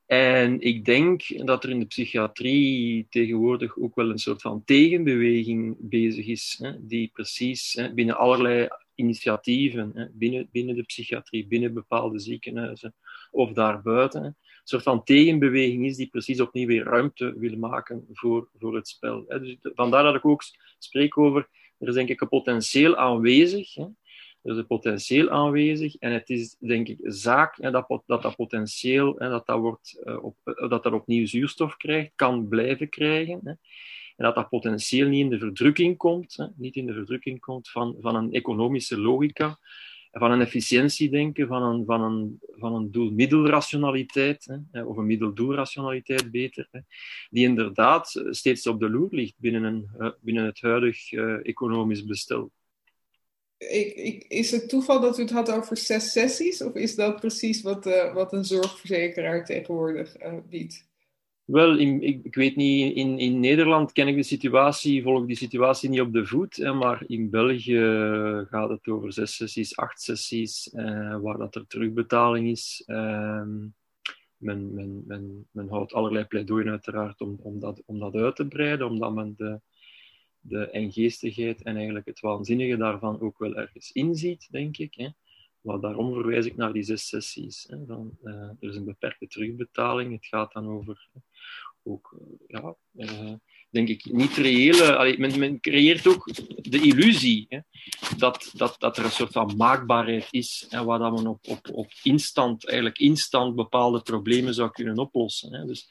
En 0.06 0.62
ik 0.62 0.86
denk 0.86 1.46
dat 1.46 1.64
er 1.64 1.70
in 1.70 1.80
de 1.80 1.86
psychiatrie 1.86 3.08
tegenwoordig 3.10 3.78
ook 3.78 3.96
wel 3.96 4.10
een 4.10 4.20
soort 4.20 4.42
van 4.42 4.64
tegenbeweging 4.66 5.76
bezig 5.80 6.26
is, 6.26 6.60
hè, 6.62 6.88
die 6.88 7.10
precies 7.14 7.74
hè, 7.74 7.94
binnen 7.94 8.18
allerlei 8.18 8.68
initiatieven, 8.96 9.92
hè, 9.94 10.06
binnen, 10.14 10.50
binnen 10.52 10.76
de 10.76 10.84
psychiatrie, 10.84 11.48
binnen 11.48 11.74
bepaalde 11.74 12.20
ziekenhuizen 12.20 12.94
of 13.32 13.52
daarbuiten, 13.52 14.38
soort 14.70 14.84
van 14.84 15.04
tegenbeweging 15.04 15.86
is 15.86 15.96
die 15.96 16.08
precies 16.08 16.42
opnieuw 16.42 16.68
weer 16.68 16.84
ruimte 16.84 17.34
wil 17.38 17.58
maken 17.58 18.06
voor, 18.14 18.50
voor 18.60 18.76
het 18.76 18.88
spel. 18.88 19.26
Dus 19.28 19.58
vandaar 19.62 20.04
dat 20.04 20.16
ik 20.16 20.26
ook 20.26 20.44
spreek 20.78 21.18
over 21.18 21.48
er 21.78 21.88
is 21.88 21.94
denk 21.94 22.10
ik 22.10 22.22
een 22.22 22.28
potentieel 22.28 22.96
aanwezig. 22.96 23.78
Er 23.78 24.52
is 24.52 24.58
een 24.58 24.68
potentieel 24.68 25.30
aanwezig 25.30 25.96
en 25.96 26.12
het 26.12 26.30
is 26.30 26.56
denk 26.60 26.88
ik 26.88 26.98
zaak 27.02 27.58
hè, 27.62 27.72
dat, 27.72 28.02
dat 28.06 28.22
dat 28.22 28.36
potentieel 28.36 29.16
hè, 29.18 29.30
dat, 29.30 29.46
dat, 29.46 29.60
wordt, 29.60 30.02
uh, 30.04 30.24
op, 30.24 30.38
uh, 30.46 30.70
dat 30.70 30.84
dat 30.84 30.94
opnieuw 30.94 31.26
zuurstof 31.26 31.78
krijgt, 31.78 32.12
kan 32.16 32.48
blijven 32.48 32.90
krijgen. 32.90 33.40
Hè. 33.44 33.52
En 34.16 34.26
dat 34.26 34.36
dat 34.36 34.50
potentieel 34.50 35.08
niet 35.08 35.24
in 35.24 35.30
de 35.30 35.40
verdrukking 35.40 35.98
komt, 35.98 36.52
niet 36.56 36.76
in 36.76 36.86
de 36.86 36.94
verdrukking 36.94 37.40
komt 37.40 37.70
van, 37.70 37.96
van 38.00 38.16
een 38.16 38.32
economische 38.32 39.00
logica, 39.00 39.60
van 40.20 40.32
een 40.32 40.42
efficiëntiedenken, 40.42 41.48
van 41.48 41.64
een, 41.64 41.86
van 41.86 42.02
een, 42.02 42.40
van 42.52 42.76
een 42.76 42.92
doel-middelrationaliteit, 42.92 44.60
of 44.72 44.98
een 44.98 45.06
middeldoelrationaliteit 45.06 46.32
beter, 46.32 46.68
hè, 46.72 46.80
die 47.30 47.48
inderdaad 47.48 48.26
steeds 48.30 48.68
op 48.68 48.80
de 48.80 48.90
loer 48.90 49.08
ligt 49.12 49.34
binnen, 49.38 49.64
een, 49.64 49.90
eh, 49.98 50.12
binnen 50.20 50.46
het 50.46 50.62
huidig 50.62 51.12
uh, 51.12 51.48
economisch 51.48 52.06
bestel. 52.06 52.52
Ik, 53.58 54.26
is 54.28 54.52
het 54.52 54.70
toeval 54.70 55.02
dat 55.02 55.18
u 55.18 55.22
het 55.22 55.32
had 55.32 55.52
over 55.52 55.78
zes 55.78 56.12
sessies, 56.12 56.62
of 56.62 56.74
is 56.74 56.96
dat 56.96 57.20
precies 57.20 57.62
wat, 57.62 57.88
uh, 57.88 58.14
wat 58.14 58.34
een 58.34 58.46
zorgverzekeraar 58.46 59.46
tegenwoordig 59.46 60.16
biedt? 60.50 60.88
Wel, 61.46 61.78
ik, 61.78 62.24
ik, 62.24 62.36
weet 62.36 62.56
niet, 62.56 62.96
in, 62.96 63.20
in 63.20 63.40
Nederland 63.40 63.92
ken 63.92 64.08
ik 64.08 64.16
de 64.16 64.24
situatie, 64.24 65.04
volg 65.04 65.26
die 65.26 65.36
situatie 65.36 65.90
niet 65.90 66.02
op 66.02 66.14
de 66.14 66.26
voet, 66.26 66.56
hè, 66.56 66.74
maar 66.74 67.04
in 67.08 67.30
België 67.30 67.80
gaat 68.50 68.70
het 68.70 68.88
over 68.88 69.14
zes 69.14 69.36
sessies, 69.36 69.76
acht 69.76 70.02
sessies, 70.02 70.70
eh, 70.70 71.20
waar 71.22 71.38
dat 71.38 71.56
er 71.56 71.68
terugbetaling 71.68 72.48
is. 72.48 72.84
Uh, 72.86 73.44
men, 74.38 74.74
men, 74.74 75.04
men, 75.08 75.48
men 75.52 75.70
houdt 75.70 75.94
allerlei 75.94 76.26
pleidooien 76.26 76.70
uiteraard 76.70 77.22
om, 77.22 77.40
om, 77.42 77.60
dat, 77.60 77.82
om 77.86 78.00
dat 78.00 78.16
uit 78.16 78.36
te 78.36 78.48
breiden, 78.48 78.88
omdat 78.88 79.14
men 79.14 79.34
de, 79.38 79.62
de 80.40 80.70
engeestigheid 80.70 81.64
en 81.64 81.76
eigenlijk 81.76 82.06
het 82.06 82.20
waanzinnige 82.20 82.78
daarvan 82.78 83.22
ook 83.22 83.38
wel 83.38 83.56
ergens 83.56 83.92
inziet, 83.92 84.48
denk 84.52 84.78
ik. 84.78 84.96
Hè. 84.96 85.10
Daarom 85.66 86.14
verwijs 86.14 86.46
ik 86.46 86.56
naar 86.56 86.74
die 86.74 86.84
zes 86.84 87.08
sessies. 87.08 87.66
Hè. 87.70 87.86
Dan, 87.86 88.18
uh, 88.24 88.34
er 88.34 88.70
is 88.70 88.76
een 88.76 88.86
beperkte 88.86 89.28
terugbetaling. 89.28 90.12
Het 90.14 90.26
gaat 90.26 90.54
dan 90.54 90.68
over 90.68 91.10
ook, 91.84 92.18
uh, 92.20 92.28
ja, 92.48 93.40
denk 93.70 93.88
ik, 93.88 94.06
niet 94.06 94.34
reële. 94.34 95.16
Men, 95.18 95.60
creëert 95.60 96.08
ook 96.08 96.30
de 96.56 96.82
illusie 96.82 97.46
hè, 97.50 97.60
dat, 98.18 98.52
dat, 98.54 98.76
dat 98.80 98.98
er 98.98 99.06
een 99.06 99.12
soort 99.12 99.32
van 99.32 99.56
maakbaarheid 99.58 100.28
is, 100.32 100.66
hè, 100.70 100.84
waar 100.84 101.00
dat 101.00 101.14
men 101.14 101.28
op, 101.28 101.48
op, 101.48 101.70
op 101.72 101.92
instant, 102.04 102.68
eigenlijk 102.68 103.00
instant 103.00 103.56
bepaalde 103.56 104.02
problemen 104.02 104.54
zou 104.54 104.72
kunnen 104.72 104.98
oplossen. 104.98 105.54
Hè. 105.54 105.66
Dus 105.66 105.88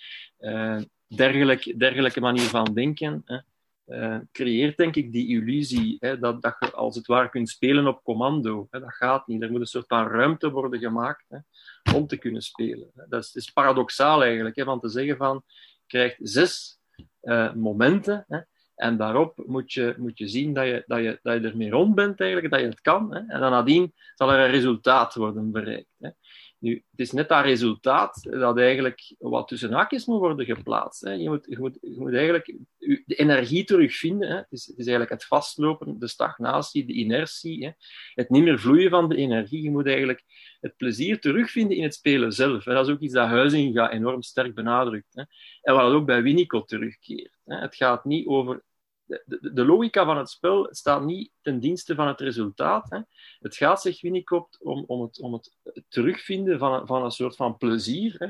dergelijke, 1.07 1.77
dergelijke 1.77 2.21
manier 2.21 2.49
van 2.49 2.75
denken. 2.75 3.23
Hè, 3.25 3.39
uh, 3.87 4.19
creëert 4.33 4.77
denk 4.77 4.97
ik 4.97 5.13
die 5.13 5.29
illusie 5.29 5.97
hè, 6.01 6.19
dat, 6.19 6.43
dat 6.43 6.57
je 6.59 6.73
als 6.73 6.97
het 6.97 7.07
ware 7.07 7.29
kunt 7.29 7.49
spelen 7.49 7.87
op 7.87 8.03
commando. 8.03 8.67
Hè. 8.71 8.81
Dat 8.81 8.95
gaat 8.95 9.27
niet. 9.27 9.43
Er 9.43 9.51
moet 9.51 9.61
een 9.61 9.67
soort 9.67 9.87
van 9.87 10.07
ruimte 10.07 10.51
worden 10.51 10.81
gemaakt 10.81 11.25
hè, 11.29 11.39
om 11.97 12.07
te 12.07 12.17
kunnen 12.17 12.43
spelen. 12.43 12.91
Dat 13.09 13.31
is, 13.35 13.51
paradoxaal 13.51 14.23
eigenlijk, 14.23 14.57
hè, 14.57 14.65
van 14.65 14.81
te 14.81 14.89
zeggen 14.89 15.17
van 15.17 15.43
je 15.47 15.85
krijgt 15.87 16.17
zes 16.19 16.79
uh, 17.23 17.53
momenten 17.53 18.27
en 18.75 18.97
daarop 18.97 19.43
moet 19.47 19.73
je, 19.73 19.95
moet 19.99 20.19
je 20.19 20.29
zien 20.29 20.55
dat 20.55 20.65
je, 20.67 20.83
dat, 20.87 20.99
je, 21.03 21.19
dat 21.23 21.43
je 21.43 21.49
ermee 21.49 21.71
rond 21.71 21.95
bent, 21.95 22.21
eigenlijk, 22.21 22.53
dat 22.53 22.61
je 22.61 22.67
het 22.67 22.81
kan. 22.81 23.15
En 23.15 23.41
dan 23.41 23.51
nadien 23.51 23.93
zal 24.15 24.33
er 24.33 24.45
een 24.45 24.51
resultaat 24.51 25.15
worden 25.15 25.53
bereikt. 25.53 25.89
Hè. 26.65 26.69
Nu, 26.69 26.85
het 26.91 27.01
is 27.01 27.13
net 27.13 27.29
dat 27.29 27.45
resultaat 27.45 28.23
dat 28.31 28.59
eigenlijk 28.59 29.15
wat 29.19 29.49
tussen 29.49 29.73
haakjes 29.73 30.07
moet 30.07 30.19
worden 30.19 30.47
geplaatst. 30.47 31.01
Hè. 31.01 31.13
Je, 31.13 31.29
moet, 31.29 31.47
je, 31.49 31.59
moet, 31.59 31.79
je 31.81 31.97
moet 31.99 32.15
eigenlijk 32.15 32.57
de 32.79 33.15
energie 33.15 33.65
terugvinden. 33.65 34.29
Hè. 34.29 34.37
Het, 34.37 34.47
is, 34.51 34.69
is 34.69 34.77
eigenlijk 34.77 35.11
het 35.11 35.25
vastlopen, 35.25 35.99
de 35.99 36.09
stagnatie, 36.09 36.87
de 36.87 36.93
inertie. 36.93 37.65
Hè. 37.65 37.71
Het 38.15 38.31
niet 38.31 38.43
meer 38.43 38.59
vloeien 38.59 38.91
van 38.91 39.09
de 39.09 39.17
energie. 39.17 39.63
Je 39.63 39.71
moet 39.71 39.87
eigenlijk 39.87 40.23
het 40.61 40.77
plezier 40.77 41.21
terugvinden 41.21 41.77
in 41.77 41.83
het 41.83 41.95
spelen 41.95 42.33
zelf. 42.33 42.65
Dat 42.65 42.87
is 42.87 42.93
ook 42.93 43.01
iets 43.01 43.15
dat 43.15 43.29
Huizinga 43.29 43.91
enorm 43.91 44.23
sterk 44.23 44.55
benadrukt. 44.55 45.15
Hè. 45.15 45.23
En 45.63 45.75
wat 45.75 45.93
ook 45.93 46.07
bij 46.07 46.23
Winnicott 46.23 46.69
terugkeert. 46.69 47.39
Hè. 47.45 47.57
Het 47.57 47.75
gaat 47.75 48.05
niet 48.05 48.27
over... 48.27 48.63
De, 49.07 49.51
de, 49.53 49.65
logica 49.65 50.05
van 50.05 50.17
het 50.17 50.31
spel 50.31 50.69
staat 50.71 51.05
niet 51.05 51.31
ten 51.41 51.61
dienste 51.61 51.95
van 51.95 52.07
het 52.07 52.21
resultaat. 52.21 52.91
Hè. 52.91 53.01
Het 53.39 53.57
gaat, 53.57 53.81
zegt 53.83 54.01
Winnicott, 54.01 54.63
om, 54.63 54.85
om, 54.87 55.03
het, 55.03 55.21
om 55.21 55.33
het 55.33 55.57
terugvinden 55.89 56.59
van, 56.59 56.87
van 56.87 57.05
een 57.05 57.11
soort 57.11 57.37
van 57.37 57.57
plezier 57.57 58.15
hè, 58.19 58.29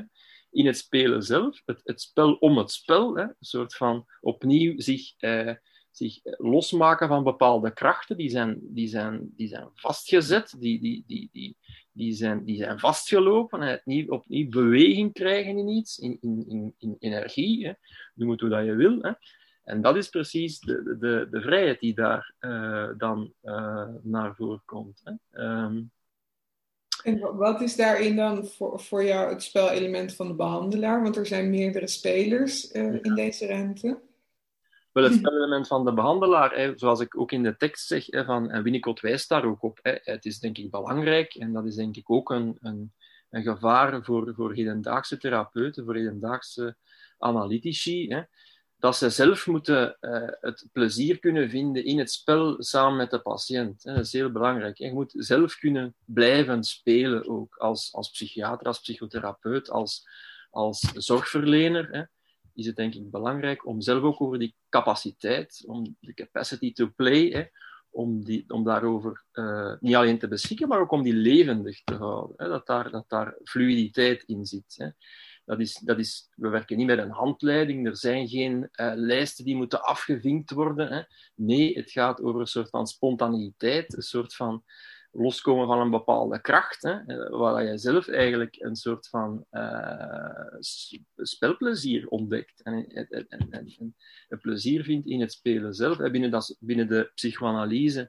in 0.51 0.65
het 0.65 0.77
spelen 0.77 1.23
zelf. 1.23 1.61
Het, 1.65 1.81
het 1.83 2.01
spel 2.01 2.33
om 2.33 2.57
het 2.57 2.71
spel. 2.71 3.15
Hè. 3.15 3.23
Een 3.23 3.35
soort 3.39 3.75
van 3.75 4.05
opnieuw 4.21 4.79
zich... 4.79 5.13
Eh, 5.17 5.53
zich 5.97 6.19
losmaken 6.23 7.07
van 7.07 7.23
bepaalde 7.23 7.73
krachten, 7.73 8.17
die 8.17 8.29
zijn, 8.29 8.59
die 8.61 8.87
zijn, 8.87 9.31
die 9.35 9.47
zijn 9.47 9.69
vastgezet, 9.73 10.55
die, 10.59 10.79
die, 10.79 11.03
die, 11.07 11.29
die, 11.31 11.57
die, 11.91 12.13
zijn, 12.13 12.45
die 12.45 12.57
zijn 12.57 12.79
vastgelopen, 12.79 13.61
en 13.61 13.77
opnieuw, 13.77 14.07
opnieuw 14.07 14.49
beweging 14.49 15.13
krijgen 15.13 15.57
in 15.57 15.67
iets, 15.67 15.97
in, 15.97 16.17
in, 16.21 16.45
in, 16.47 16.75
in 16.77 16.95
energie, 16.99 17.65
hè. 17.65 17.73
noem 18.15 18.29
het 18.29 18.41
hoe 18.41 18.49
dat 18.49 18.65
je 18.65 18.75
wil. 18.75 19.01
Hè. 19.01 19.11
En 19.65 19.81
dat 19.81 19.95
is 19.95 20.09
precies 20.09 20.59
de, 20.59 20.97
de, 20.99 21.27
de 21.31 21.41
vrijheid 21.41 21.79
die 21.79 21.93
daar 21.93 22.33
uh, 22.39 22.89
dan 22.97 23.33
uh, 23.43 23.87
naar 24.01 24.35
voren 24.35 24.61
komt. 24.65 25.01
Hè. 25.03 25.43
Um, 25.43 25.91
en 27.05 27.35
wat 27.35 27.61
is 27.61 27.75
daarin 27.75 28.15
dan 28.15 28.45
voor, 28.45 28.79
voor 28.79 29.03
jou 29.03 29.29
het 29.29 29.43
spelelement 29.43 30.15
van 30.15 30.27
de 30.27 30.33
behandelaar? 30.33 31.01
Want 31.01 31.15
er 31.15 31.25
zijn 31.25 31.49
meerdere 31.49 31.87
spelers 31.87 32.71
uh, 32.71 33.03
in 33.03 33.15
deze 33.15 33.45
ruimte. 33.45 33.99
Wel, 34.91 35.03
het 35.03 35.13
spelelement 35.23 35.67
van 35.67 35.85
de 35.85 35.93
behandelaar, 35.93 36.55
hè, 36.55 36.73
zoals 36.75 36.99
ik 36.99 37.19
ook 37.19 37.31
in 37.31 37.43
de 37.43 37.57
tekst 37.57 37.87
zeg, 37.87 38.05
hè, 38.05 38.25
van, 38.25 38.51
en 38.51 38.63
Winnicott 38.63 38.99
wijst 38.99 39.29
daar 39.29 39.45
ook 39.45 39.63
op, 39.63 39.79
hè, 39.81 39.95
het 40.03 40.25
is 40.25 40.39
denk 40.39 40.57
ik 40.57 40.71
belangrijk 40.71 41.35
en 41.35 41.53
dat 41.53 41.65
is 41.65 41.75
denk 41.75 41.95
ik 41.95 42.09
ook 42.11 42.29
een, 42.29 42.57
een, 42.61 42.93
een 43.29 43.43
gevaar 43.43 44.03
voor, 44.03 44.33
voor 44.35 44.53
hedendaagse 44.53 45.17
therapeuten, 45.17 45.85
voor 45.85 45.95
hedendaagse 45.95 46.75
analytici, 47.17 48.07
hè, 48.07 48.21
dat 48.77 48.97
ze 48.97 49.09
zelf 49.09 49.47
moeten 49.47 49.97
uh, 50.01 50.27
het 50.41 50.67
plezier 50.71 51.19
kunnen 51.19 51.49
vinden 51.49 51.85
in 51.85 51.99
het 51.99 52.11
spel 52.11 52.63
samen 52.63 52.97
met 52.97 53.11
de 53.11 53.19
patiënt. 53.19 53.83
Hè. 53.83 53.93
Dat 53.93 54.05
is 54.05 54.13
heel 54.13 54.31
belangrijk. 54.31 54.77
Je 54.77 54.93
moet 54.93 55.13
zelf 55.15 55.55
kunnen 55.55 55.95
blijven 56.05 56.63
spelen 56.63 57.27
ook, 57.27 57.55
als, 57.55 57.93
als 57.93 58.09
psychiater, 58.09 58.67
als 58.67 58.79
psychotherapeut, 58.79 59.69
als, 59.69 60.07
als 60.49 60.79
zorgverlener. 60.93 61.89
Hè 61.91 62.03
is 62.55 62.65
het 62.65 62.75
denk 62.75 62.93
ik 62.93 63.11
belangrijk 63.11 63.65
om 63.65 63.81
zelf 63.81 64.03
ook 64.03 64.21
over 64.21 64.39
die 64.39 64.55
capaciteit, 64.69 65.63
om 65.67 65.95
de 65.99 66.13
capacity 66.13 66.73
to 66.73 66.89
play, 66.95 67.27
hè, 67.27 67.43
om, 67.89 68.23
die, 68.23 68.43
om 68.47 68.63
daarover 68.63 69.23
uh, 69.33 69.73
niet 69.79 69.95
alleen 69.95 70.19
te 70.19 70.27
beschikken, 70.27 70.67
maar 70.67 70.79
ook 70.79 70.91
om 70.91 71.03
die 71.03 71.13
levendig 71.13 71.83
te 71.83 71.95
houden. 71.95 72.33
Hè, 72.37 72.47
dat, 72.47 72.65
daar, 72.65 72.91
dat 72.91 73.09
daar 73.09 73.35
fluiditeit 73.43 74.23
in 74.23 74.45
zit. 74.45 74.75
Hè. 74.77 74.89
Dat 75.45 75.59
is, 75.59 75.81
dat 75.83 75.99
is, 75.99 76.29
we 76.35 76.49
werken 76.49 76.77
niet 76.77 76.85
met 76.85 76.97
een 76.97 77.11
handleiding, 77.11 77.87
er 77.87 77.97
zijn 77.97 78.27
geen 78.27 78.69
uh, 78.75 78.91
lijsten 78.95 79.45
die 79.45 79.55
moeten 79.55 79.83
afgevinkt 79.83 80.51
worden. 80.51 80.87
Hè. 80.87 81.01
Nee, 81.35 81.73
het 81.77 81.91
gaat 81.91 82.21
over 82.21 82.39
een 82.39 82.47
soort 82.47 82.69
van 82.69 82.87
spontaneïteit, 82.87 83.95
een 83.95 84.01
soort 84.01 84.35
van 84.35 84.63
loskomen 85.15 85.67
van 85.67 85.79
een 85.79 85.89
bepaalde 85.89 86.41
kracht, 86.41 86.81
hè, 86.81 87.29
waar 87.29 87.63
je 87.63 87.77
zelf 87.77 88.07
eigenlijk 88.07 88.55
een 88.59 88.75
soort 88.75 89.07
van 89.07 89.45
uh, 89.51 90.59
spelplezier 91.15 92.07
ontdekt 92.07 92.61
en, 92.63 92.87
en, 92.87 93.27
en, 93.27 93.49
en, 94.29 94.39
plezier 94.39 94.83
vindt 94.83 95.07
in 95.07 95.21
het 95.21 95.31
spelen 95.31 95.73
zelf. 95.73 95.97
Binnen, 95.97 96.43
binnen 96.59 96.87
de 96.87 97.11
psychoanalyse, 97.13 98.01
eh, 98.01 98.07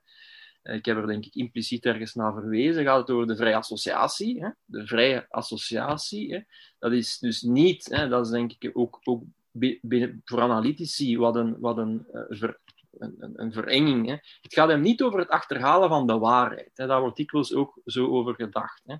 ik 0.75 0.85
heb 0.85 0.97
er 0.97 1.07
denk 1.07 1.25
ik 1.25 1.35
impliciet 1.35 1.85
ergens 1.85 2.15
naar 2.15 2.33
verwezen, 2.33 2.85
gaat 2.85 2.99
het 2.99 3.11
over 3.11 3.27
de 3.27 3.37
vrije 3.37 3.57
associatie. 3.57 4.41
Hè, 4.43 4.49
de 4.65 4.87
vrije 4.87 5.27
associatie, 5.29 6.35
hè, 6.35 6.41
dat 6.79 6.93
is 6.93 7.19
dus 7.19 7.43
niet, 7.43 7.87
hè, 7.91 8.09
dat 8.09 8.25
is 8.25 8.33
denk 8.33 8.53
ik 8.59 8.71
ook, 8.73 9.01
ook 9.03 9.23
binnen, 9.53 10.21
voor 10.25 10.41
analytici 10.41 11.19
wat 11.19 11.37
een, 11.37 11.59
wat 11.59 11.79
een 11.79 12.07
uh, 12.13 12.23
ver, 12.29 12.61
een, 12.91 13.33
een, 13.35 13.53
verenging. 13.53 14.07
Hè. 14.07 14.17
Het 14.41 14.55
gaat 14.55 14.69
hem 14.69 14.81
niet 14.81 15.03
over 15.03 15.19
het 15.19 15.29
achterhalen 15.29 15.89
van 15.89 16.07
de 16.07 16.19
waarheid. 16.19 16.71
Hè. 16.75 16.87
Daar 16.87 17.01
wordt 17.01 17.17
dikwijls 17.17 17.55
ook 17.55 17.81
zo 17.85 18.07
over 18.07 18.35
gedacht. 18.35 18.83
Hè. 18.85 18.97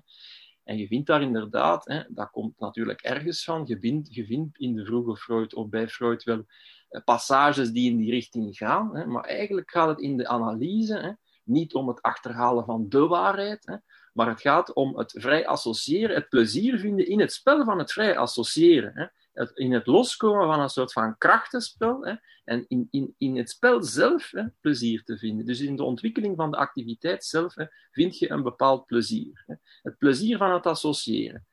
En 0.63 0.77
je 0.77 0.87
vindt 0.87 1.07
daar 1.07 1.21
inderdaad, 1.21 1.85
hè, 1.85 2.03
dat 2.07 2.29
komt 2.29 2.59
natuurlijk 2.59 3.01
ergens 3.01 3.43
van, 3.43 3.63
je 3.65 3.79
vindt, 3.79 4.15
je 4.15 4.25
vindt 4.25 4.57
in 4.57 4.75
de 4.75 4.85
vroege 4.85 5.15
Freud 5.15 5.53
of 5.53 5.69
bij 5.69 5.87
Freud 5.87 6.23
wel 6.23 6.45
eh, 6.89 7.03
passages 7.03 7.71
die 7.71 7.91
in 7.91 7.97
die 7.97 8.11
richting 8.11 8.57
gaan, 8.57 8.95
hè, 8.95 9.05
maar 9.05 9.23
eigenlijk 9.23 9.71
gaat 9.71 9.87
het 9.87 9.99
in 9.99 10.17
de 10.17 10.27
analyse 10.27 11.17
niet 11.47 11.73
om 11.73 11.87
het 11.87 12.01
achterhalen 12.01 12.65
van 12.65 12.89
de 12.89 13.07
waarheid, 13.07 13.65
hè, 13.65 13.75
maar 14.13 14.27
het 14.27 14.41
gaat 14.41 14.73
om 14.73 14.97
het 14.97 15.15
vrij 15.17 15.47
associëren, 15.47 16.15
het 16.15 16.29
plezier 16.29 16.79
vinden 16.79 17.07
in 17.07 17.19
het 17.19 17.33
spel 17.33 17.63
van 17.63 17.77
het 17.77 17.91
vrij 17.91 18.17
associëren. 18.17 18.91
Hè 18.93 19.05
in 19.53 19.73
het 19.73 19.87
loskomen 19.87 20.47
van 20.47 20.59
een 20.59 20.69
soort 20.69 20.91
van 20.91 21.17
krachtenspel 21.17 22.05
hè, 22.05 22.13
en 22.43 22.65
in, 22.67 22.87
in, 22.91 23.15
in 23.17 23.37
het 23.37 23.49
spel 23.49 23.83
zelf 23.83 24.31
hè, 24.31 24.43
plezier 24.61 25.03
te 25.03 25.17
vinden. 25.17 25.45
Dus 25.45 25.59
in 25.59 25.75
de 25.75 25.83
ontwikkeling 25.83 26.35
van 26.35 26.51
de 26.51 26.57
activiteit 26.57 27.25
zelf 27.25 27.55
hè, 27.55 27.65
vind 27.91 28.17
je 28.17 28.31
een 28.31 28.43
bepaald 28.43 28.85
plezier. 28.85 29.43
Hè. 29.45 29.55
Het 29.81 29.97
plezier 29.97 30.37
van 30.37 30.53
het 30.53 30.65
associëren. 30.65 31.47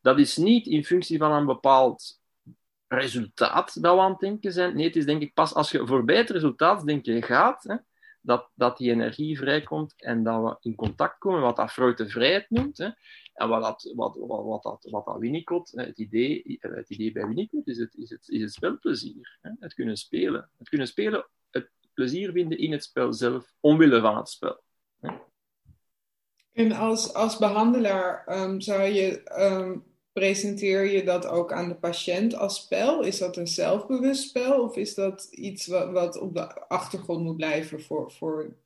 Dat 0.00 0.18
is 0.18 0.36
niet 0.36 0.66
in 0.66 0.84
functie 0.84 1.18
van 1.18 1.32
een 1.32 1.46
bepaald 1.46 2.20
resultaat 2.88 3.82
dat 3.82 3.94
we 3.94 4.00
aan 4.00 4.10
het 4.10 4.20
denken 4.20 4.52
zijn. 4.52 4.76
Nee, 4.76 4.86
het 4.86 4.96
is 4.96 5.06
denk 5.06 5.22
ik 5.22 5.34
pas 5.34 5.54
als 5.54 5.70
je 5.70 5.86
voorbij 5.86 6.16
het 6.16 6.30
resultaat 6.30 6.86
denken 6.86 7.22
gaat, 7.22 7.80
dat, 8.20 8.50
dat 8.54 8.78
die 8.78 8.90
energie 8.90 9.38
vrijkomt 9.38 9.94
en 9.96 10.22
dat 10.22 10.42
we 10.42 10.56
in 10.60 10.74
contact 10.74 11.18
komen, 11.18 11.40
wat 11.40 11.56
dat 11.56 11.72
Freud 11.72 11.96
de 11.96 12.08
vrijheid 12.08 12.50
noemt. 12.50 12.78
Hè. 12.78 12.88
En 13.32 13.48
wat, 13.48 13.62
dat, 13.62 13.92
wat, 13.94 14.16
wat, 14.16 14.44
wat, 14.44 14.62
dat, 14.62 14.86
wat 14.90 15.04
dat 15.04 15.18
Winnicott, 15.18 15.72
het 15.74 15.98
idee, 15.98 16.58
het 16.60 16.90
idee 16.90 17.12
bij 17.12 17.26
Winnicott 17.26 17.66
is 17.66 17.78
het, 17.78 17.94
is 17.94 18.10
het, 18.10 18.28
is 18.28 18.40
het 18.40 18.52
spelplezier. 18.52 19.38
Hè. 19.40 19.50
Het 19.58 19.74
kunnen 19.74 19.96
spelen. 19.96 20.50
Het 20.58 20.68
kunnen 20.68 20.86
spelen, 20.86 21.26
het 21.50 21.70
plezier 21.94 22.32
vinden 22.32 22.58
in 22.58 22.72
het 22.72 22.84
spel 22.84 23.12
zelf, 23.12 23.52
omwille 23.60 24.00
van 24.00 24.16
het 24.16 24.28
spel. 24.28 24.62
Hè. 25.00 25.10
En 26.52 26.72
als, 26.72 27.14
als 27.14 27.38
behandelaar 27.38 28.40
um, 28.42 28.60
zou 28.60 28.82
je 28.82 29.30
um, 29.40 29.89
presenteer 30.12 30.84
je 30.84 31.04
dat 31.04 31.26
ook 31.26 31.52
aan 31.52 31.68
de 31.68 31.74
patiënt 31.74 32.34
als 32.34 32.62
spel? 32.64 33.02
Is 33.02 33.18
dat 33.18 33.36
een 33.36 33.46
zelfbewust 33.46 34.28
spel 34.28 34.62
of 34.62 34.76
is 34.76 34.94
dat 34.94 35.24
iets 35.30 35.66
wat, 35.66 35.90
wat 35.90 36.18
op 36.18 36.34
de 36.34 36.68
achtergrond 36.68 37.22
moet 37.22 37.36
blijven 37.36 37.82
voor, 37.82 38.12
voor 38.12 38.56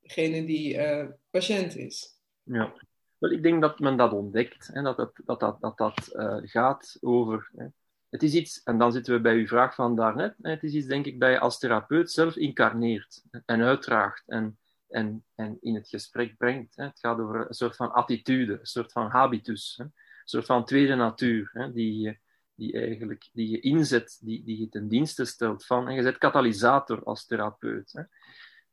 degene 0.00 0.44
die 0.44 0.74
uh, 0.74 1.06
patiënt 1.30 1.76
is? 1.76 2.20
Ja, 2.42 2.72
wel, 3.18 3.30
ik 3.30 3.42
denk 3.42 3.60
dat 3.60 3.78
men 3.78 3.96
dat 3.96 4.12
ontdekt, 4.12 4.70
hè, 4.72 4.82
dat 4.82 4.96
dat, 4.96 5.12
dat, 5.24 5.40
dat, 5.40 5.60
dat, 5.60 5.76
dat 5.76 6.10
uh, 6.12 6.38
gaat 6.42 6.96
over. 7.00 7.50
Hè. 7.56 7.66
Het 8.08 8.22
is 8.22 8.34
iets, 8.34 8.62
en 8.62 8.78
dan 8.78 8.92
zitten 8.92 9.14
we 9.14 9.20
bij 9.20 9.34
uw 9.34 9.46
vraag 9.46 9.74
van 9.74 9.96
daarnet, 9.96 10.34
het 10.42 10.62
is 10.62 10.72
iets, 10.72 10.86
denk 10.86 11.06
ik, 11.06 11.20
dat 11.20 11.30
je 11.30 11.38
als 11.38 11.58
therapeut 11.58 12.10
zelf 12.10 12.36
incarneert 12.36 13.22
en 13.44 13.62
uitdraagt 13.62 14.22
en, 14.26 14.58
en, 14.88 15.24
en 15.34 15.56
in 15.60 15.74
het 15.74 15.88
gesprek 15.88 16.36
brengt. 16.36 16.76
Het 16.76 16.98
gaat 16.98 17.18
over 17.18 17.46
een 17.48 17.54
soort 17.54 17.76
van 17.76 17.92
attitude, 17.92 18.52
een 18.52 18.66
soort 18.66 18.92
van 18.92 19.10
habitus. 19.10 19.80
Soort 20.24 20.46
van 20.46 20.64
tweede 20.64 20.94
natuur, 20.94 21.50
hè, 21.52 21.72
die, 21.72 22.20
die, 22.54 22.72
eigenlijk, 22.72 23.28
die 23.32 23.48
je 23.48 23.60
inzet, 23.60 24.18
die, 24.20 24.44
die 24.44 24.58
je 24.58 24.68
ten 24.68 24.88
dienste 24.88 25.24
stelt 25.24 25.66
van. 25.66 25.88
En 25.88 25.94
je 25.94 26.02
bent 26.02 26.18
katalysator 26.18 27.04
als 27.04 27.26
therapeut. 27.26 27.92
Hè. 27.92 28.02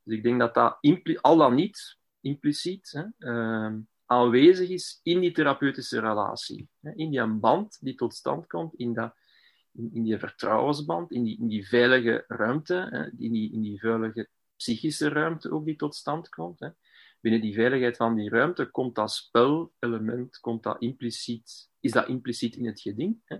Dus 0.02 0.16
ik 0.16 0.22
denk 0.22 0.38
dat 0.38 0.54
dat 0.54 0.78
al 1.20 1.36
dan 1.36 1.54
niet 1.54 1.98
impliciet 2.20 2.90
hè, 2.90 3.32
uh, 3.32 3.76
aanwezig 4.04 4.68
is 4.68 5.00
in 5.02 5.20
die 5.20 5.32
therapeutische 5.32 6.00
relatie. 6.00 6.68
Hè, 6.80 6.92
in 6.94 7.10
die 7.10 7.26
band 7.26 7.78
die 7.80 7.94
tot 7.94 8.14
stand 8.14 8.46
komt, 8.46 8.74
in, 8.74 8.94
dat, 8.94 9.14
in, 9.72 9.90
in 9.94 10.02
die 10.02 10.18
vertrouwensband, 10.18 11.10
in 11.10 11.22
die, 11.22 11.38
in 11.38 11.48
die 11.48 11.68
veilige 11.68 12.24
ruimte, 12.28 12.88
hè, 12.90 13.04
in, 13.04 13.32
die, 13.32 13.52
in 13.52 13.60
die 13.62 13.78
veilige 13.78 14.28
psychische 14.56 15.08
ruimte 15.08 15.50
ook 15.50 15.64
die 15.64 15.76
tot 15.76 15.94
stand 15.94 16.28
komt. 16.28 16.60
Hè 16.60 16.68
binnen 17.20 17.40
die 17.40 17.54
veiligheid 17.54 17.96
van 17.96 18.14
die 18.14 18.30
ruimte 18.30 18.66
komt 18.66 18.94
dat 18.94 19.12
spelelement, 19.12 20.38
komt 20.38 20.62
dat 20.62 20.80
impliciet, 20.80 21.70
is 21.80 21.92
dat 21.92 22.08
impliciet 22.08 22.56
in 22.56 22.66
het 22.66 22.80
geding. 22.80 23.20
Hè? 23.24 23.36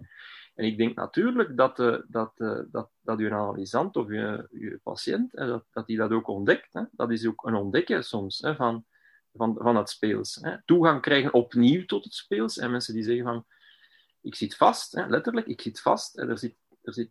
En 0.54 0.64
ik 0.64 0.78
denk 0.78 0.96
natuurlijk 0.96 1.56
dat, 1.56 1.78
uh, 1.78 1.96
dat, 2.08 2.32
uh, 2.36 2.60
dat, 2.70 2.90
dat 3.00 3.18
uw 3.18 3.32
analysant 3.32 3.96
of 3.96 4.08
je, 4.08 4.48
je 4.50 4.80
patiënt, 4.82 5.32
dat, 5.32 5.64
dat 5.70 5.86
die 5.86 5.96
dat 5.96 6.10
ook 6.10 6.28
ontdekt. 6.28 6.72
Hè? 6.72 6.82
Dat 6.92 7.10
is 7.10 7.26
ook 7.26 7.46
een 7.46 7.54
ontdekken 7.54 8.04
soms 8.04 8.38
hè, 8.38 8.54
van, 8.54 8.84
van, 9.32 9.56
van 9.58 9.76
het 9.76 9.90
speels. 9.90 10.38
Hè? 10.40 10.64
Toegang 10.64 11.00
krijgen 11.00 11.34
opnieuw 11.34 11.84
tot 11.84 12.04
het 12.04 12.14
speels. 12.14 12.58
En 12.58 12.70
mensen 12.70 12.94
die 12.94 13.02
zeggen 13.02 13.24
van, 13.24 13.44
ik 14.20 14.34
zit 14.34 14.56
vast, 14.56 14.92
hè, 14.92 15.06
letterlijk, 15.06 15.46
ik 15.46 15.60
zit 15.60 15.80
vast. 15.80 16.18
En 16.18 16.28
er 16.28 16.38
zit, 16.38 16.56
er 16.82 16.92
zit 16.92 17.10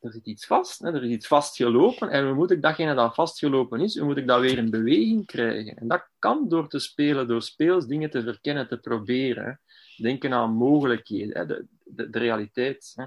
er 0.00 0.12
zit 0.12 0.26
iets 0.26 0.46
vast, 0.46 0.78
hè, 0.78 0.94
er 0.94 1.04
is 1.04 1.10
iets 1.10 1.26
vastgelopen 1.26 2.10
en 2.10 2.26
hoe 2.26 2.34
moet 2.34 2.50
ik 2.50 2.62
datgene 2.62 2.94
dat 2.94 3.14
vastgelopen 3.14 3.80
is, 3.80 3.96
hoe 3.96 4.06
moet 4.06 4.16
ik 4.16 4.26
dat 4.26 4.40
weer 4.40 4.58
in 4.58 4.70
beweging 4.70 5.26
krijgen? 5.26 5.76
En 5.76 5.88
dat 5.88 6.08
kan 6.18 6.48
door 6.48 6.68
te 6.68 6.78
spelen, 6.78 7.28
door 7.28 7.42
speels 7.42 7.86
dingen 7.86 8.10
te 8.10 8.22
verkennen, 8.22 8.68
te 8.68 8.78
proberen. 8.78 9.60
Denken 9.96 10.32
aan 10.32 10.52
mogelijkheden, 10.52 11.36
hè, 11.36 11.46
de, 11.46 11.66
de, 11.84 12.18
realiteit. 12.18 12.92
Hè. 12.94 13.04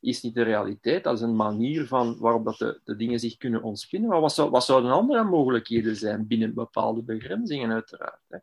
is 0.00 0.22
niet 0.22 0.34
de 0.34 0.42
realiteit. 0.42 1.04
Dat 1.04 1.14
is 1.14 1.20
een 1.20 1.36
manier 1.36 1.86
van 1.86 2.18
waarop 2.18 2.44
dat 2.44 2.58
de, 2.58 2.80
de 2.84 2.96
dingen 2.96 3.18
zich 3.18 3.36
kunnen 3.36 3.62
ontspinnen. 3.62 4.10
Maar 4.10 4.20
wat, 4.20 4.34
zou, 4.34 4.50
wat 4.50 4.64
zouden 4.64 4.90
andere 4.90 5.24
mogelijkheden 5.24 5.96
zijn 5.96 6.26
binnen 6.26 6.54
bepaalde 6.54 7.02
begrenzingen, 7.02 7.72
uiteraard. 7.72 8.20
Hè? 8.28 8.38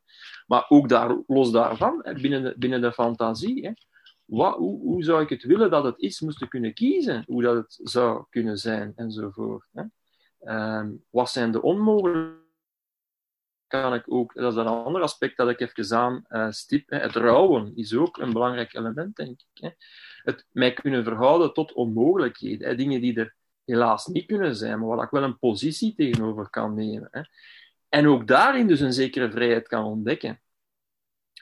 Maar 0.47 0.65
ook 0.69 0.89
daar, 0.89 1.17
los 1.27 1.51
daarvan, 1.51 2.05
binnen 2.21 2.43
de, 2.43 2.55
binnen 2.57 2.81
de 2.81 2.93
fantasie. 2.93 3.65
Hè? 3.65 3.71
Wat, 4.25 4.55
hoe, 4.55 5.03
zou 5.03 5.21
ik 5.21 5.29
het 5.29 5.43
willen 5.43 5.69
dat 5.69 5.83
het 5.83 5.99
is, 5.99 6.19
moesten 6.19 6.47
kunnen 6.47 6.73
kiezen, 6.73 7.23
hoe 7.27 7.41
dat 7.41 7.55
het 7.55 7.79
zou 7.83 8.25
kunnen 8.29 8.57
zijn, 8.57 8.93
enzovoort. 8.95 9.67
Hè? 9.71 9.83
Um, 10.77 11.03
wat 11.09 11.29
zijn 11.29 11.51
de 11.51 11.61
onmogelijkheden? 11.61 12.43
Kan 13.67 13.93
ik 13.93 14.03
ook, 14.07 14.33
dat 14.33 14.51
is 14.51 14.59
een 14.59 14.67
ander 14.67 15.01
aspect 15.01 15.37
dat 15.37 15.49
ik 15.49 15.59
even 15.59 15.97
aan 15.97 16.25
uh, 16.29 16.51
stip. 16.51 16.89
Hè? 16.89 16.97
Het 16.97 17.15
rouwen 17.15 17.75
is 17.75 17.93
ook 17.93 18.17
een 18.17 18.33
belangrijk 18.33 18.73
element, 18.73 19.15
denk 19.15 19.39
ik. 19.41 19.63
Hè? 19.63 19.69
Het 20.23 20.45
mij 20.51 20.73
kunnen 20.73 21.03
verhouden 21.03 21.53
tot 21.53 21.73
onmogelijkheden. 21.73 22.67
Hè? 22.67 22.75
Dingen 22.75 23.01
die 23.01 23.19
er 23.19 23.35
helaas 23.63 24.07
niet 24.07 24.25
kunnen 24.25 24.55
zijn, 24.55 24.79
maar 24.79 24.87
waar 24.87 25.05
ik 25.05 25.09
wel 25.09 25.23
een 25.23 25.39
positie 25.39 25.95
tegenover 25.95 26.49
kan 26.49 26.73
nemen. 26.73 27.07
Hè? 27.11 27.21
En 27.89 28.07
ook 28.07 28.27
daarin 28.27 28.67
dus 28.67 28.79
een 28.79 28.93
zekere 28.93 29.31
vrijheid 29.31 29.67
kan 29.67 29.83
ontdekken 29.83 30.41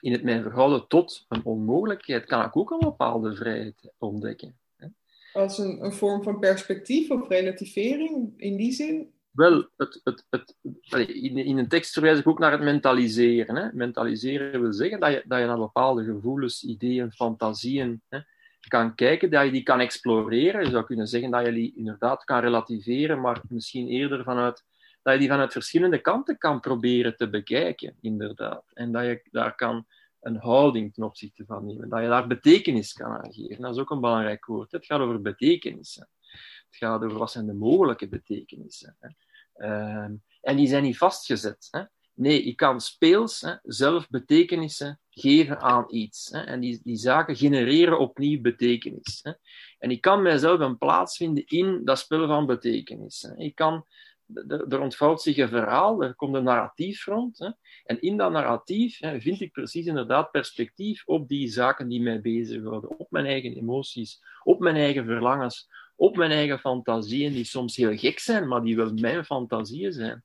in 0.00 0.12
het 0.12 0.22
mij 0.22 0.42
verhouden 0.42 0.88
tot 0.88 1.24
een 1.28 1.44
onmogelijkheid 1.44 2.24
kan 2.24 2.44
ik 2.44 2.56
ook 2.56 2.70
een 2.70 2.78
bepaalde 2.78 3.34
vrijheid 3.34 3.92
ontdekken. 3.98 4.58
Als 5.32 5.58
een, 5.58 5.84
een 5.84 5.92
vorm 5.92 6.22
van 6.22 6.38
perspectief 6.38 7.10
of 7.10 7.28
relativering 7.28 8.32
in 8.36 8.56
die 8.56 8.72
zin? 8.72 9.12
Wel, 9.30 9.68
het, 9.76 10.00
het, 10.04 10.26
het, 10.30 10.56
in, 11.08 11.36
in 11.36 11.58
een 11.58 11.68
tekst 11.68 11.92
verwijs 11.92 12.18
ik 12.18 12.26
ook 12.26 12.38
naar 12.38 12.52
het 12.52 12.60
mentaliseren. 12.60 13.56
Hè. 13.56 13.72
Mentaliseren 13.72 14.60
wil 14.60 14.72
zeggen 14.72 15.00
dat 15.00 15.10
je, 15.10 15.22
dat 15.26 15.38
je 15.38 15.46
naar 15.46 15.58
bepaalde 15.58 16.04
gevoelens, 16.04 16.64
ideeën, 16.64 17.12
fantasieën 17.12 18.02
hè, 18.08 18.18
kan 18.68 18.94
kijken, 18.94 19.30
dat 19.30 19.44
je 19.44 19.50
die 19.50 19.62
kan 19.62 19.80
exploreren. 19.80 20.64
Je 20.64 20.70
zou 20.70 20.84
kunnen 20.84 21.06
zeggen 21.06 21.30
dat 21.30 21.46
je 21.46 21.52
die 21.52 21.74
inderdaad 21.76 22.24
kan 22.24 22.40
relativeren, 22.40 23.20
maar 23.20 23.42
misschien 23.48 23.88
eerder 23.88 24.24
vanuit 24.24 24.64
dat 25.04 25.12
je 25.12 25.18
die 25.18 25.28
vanuit 25.28 25.52
verschillende 25.52 25.98
kanten 25.98 26.38
kan 26.38 26.60
proberen 26.60 27.16
te 27.16 27.30
bekijken, 27.30 27.96
inderdaad. 28.00 28.64
En 28.72 28.92
dat 28.92 29.04
je 29.04 29.28
daar 29.30 29.54
kan 29.54 29.86
een 30.20 30.36
houding 30.36 30.94
ten 30.94 31.04
opzichte 31.04 31.44
van 31.46 31.66
nemen. 31.66 31.88
Dat 31.88 32.00
je 32.00 32.08
daar 32.08 32.26
betekenis 32.26 32.92
kan 32.92 33.10
aan 33.10 33.32
geven. 33.32 33.62
Dat 33.62 33.74
is 33.74 33.80
ook 33.80 33.90
een 33.90 34.00
belangrijk 34.00 34.46
woord. 34.46 34.72
Het 34.72 34.86
gaat 34.86 35.00
over 35.00 35.20
betekenissen. 35.20 36.08
Het 36.66 36.76
gaat 36.76 37.02
over 37.02 37.18
wat 37.18 37.30
zijn 37.30 37.46
de 37.46 37.54
mogelijke 37.54 38.08
betekenissen. 38.08 38.96
Hè. 38.98 39.08
Uh, 39.56 40.10
en 40.40 40.56
die 40.56 40.66
zijn 40.66 40.82
niet 40.82 40.98
vastgezet. 40.98 41.68
Hè. 41.70 41.82
Nee, 42.14 42.42
ik 42.42 42.56
kan 42.56 42.80
speels 42.80 43.40
hè, 43.40 43.54
zelf 43.62 44.08
betekenissen 44.08 45.00
geven 45.10 45.60
aan 45.60 45.84
iets. 45.88 46.28
Hè. 46.32 46.40
En 46.40 46.60
die, 46.60 46.80
die 46.82 46.96
zaken 46.96 47.36
genereren 47.36 47.98
opnieuw 47.98 48.40
betekenis. 48.40 49.20
Hè. 49.22 49.32
En 49.78 49.90
ik 49.90 50.00
kan 50.00 50.22
mijzelf 50.22 50.60
een 50.60 50.78
plaats 50.78 51.16
vinden 51.16 51.46
in 51.46 51.84
dat 51.84 51.98
spel 51.98 52.26
van 52.26 52.46
betekenissen. 52.46 53.38
Ik 53.38 53.54
kan 53.54 53.86
er 54.68 54.80
ontvouwt 54.80 55.22
zich 55.22 55.36
een 55.36 55.48
verhaal, 55.48 56.02
er 56.02 56.14
komt 56.14 56.34
een 56.34 56.44
narratief 56.44 57.06
rond. 57.06 57.38
Hè, 57.38 57.50
en 57.84 58.00
in 58.00 58.16
dat 58.16 58.32
narratief 58.32 58.98
hè, 58.98 59.20
vind 59.20 59.40
ik 59.40 59.52
precies 59.52 59.86
inderdaad 59.86 60.30
perspectief 60.30 61.02
op 61.06 61.28
die 61.28 61.48
zaken 61.48 61.88
die 61.88 62.02
mij 62.02 62.20
bezighouden, 62.20 62.98
op 62.98 63.10
mijn 63.10 63.26
eigen 63.26 63.56
emoties, 63.56 64.22
op 64.42 64.60
mijn 64.60 64.76
eigen 64.76 65.04
verlangens, 65.04 65.68
op 65.96 66.16
mijn 66.16 66.30
eigen 66.30 66.58
fantasieën, 66.58 67.32
die 67.32 67.44
soms 67.44 67.76
heel 67.76 67.96
gek 67.96 68.18
zijn, 68.18 68.48
maar 68.48 68.62
die 68.62 68.76
wel 68.76 68.92
mijn 68.92 69.24
fantasieën 69.24 69.92
zijn. 69.92 70.24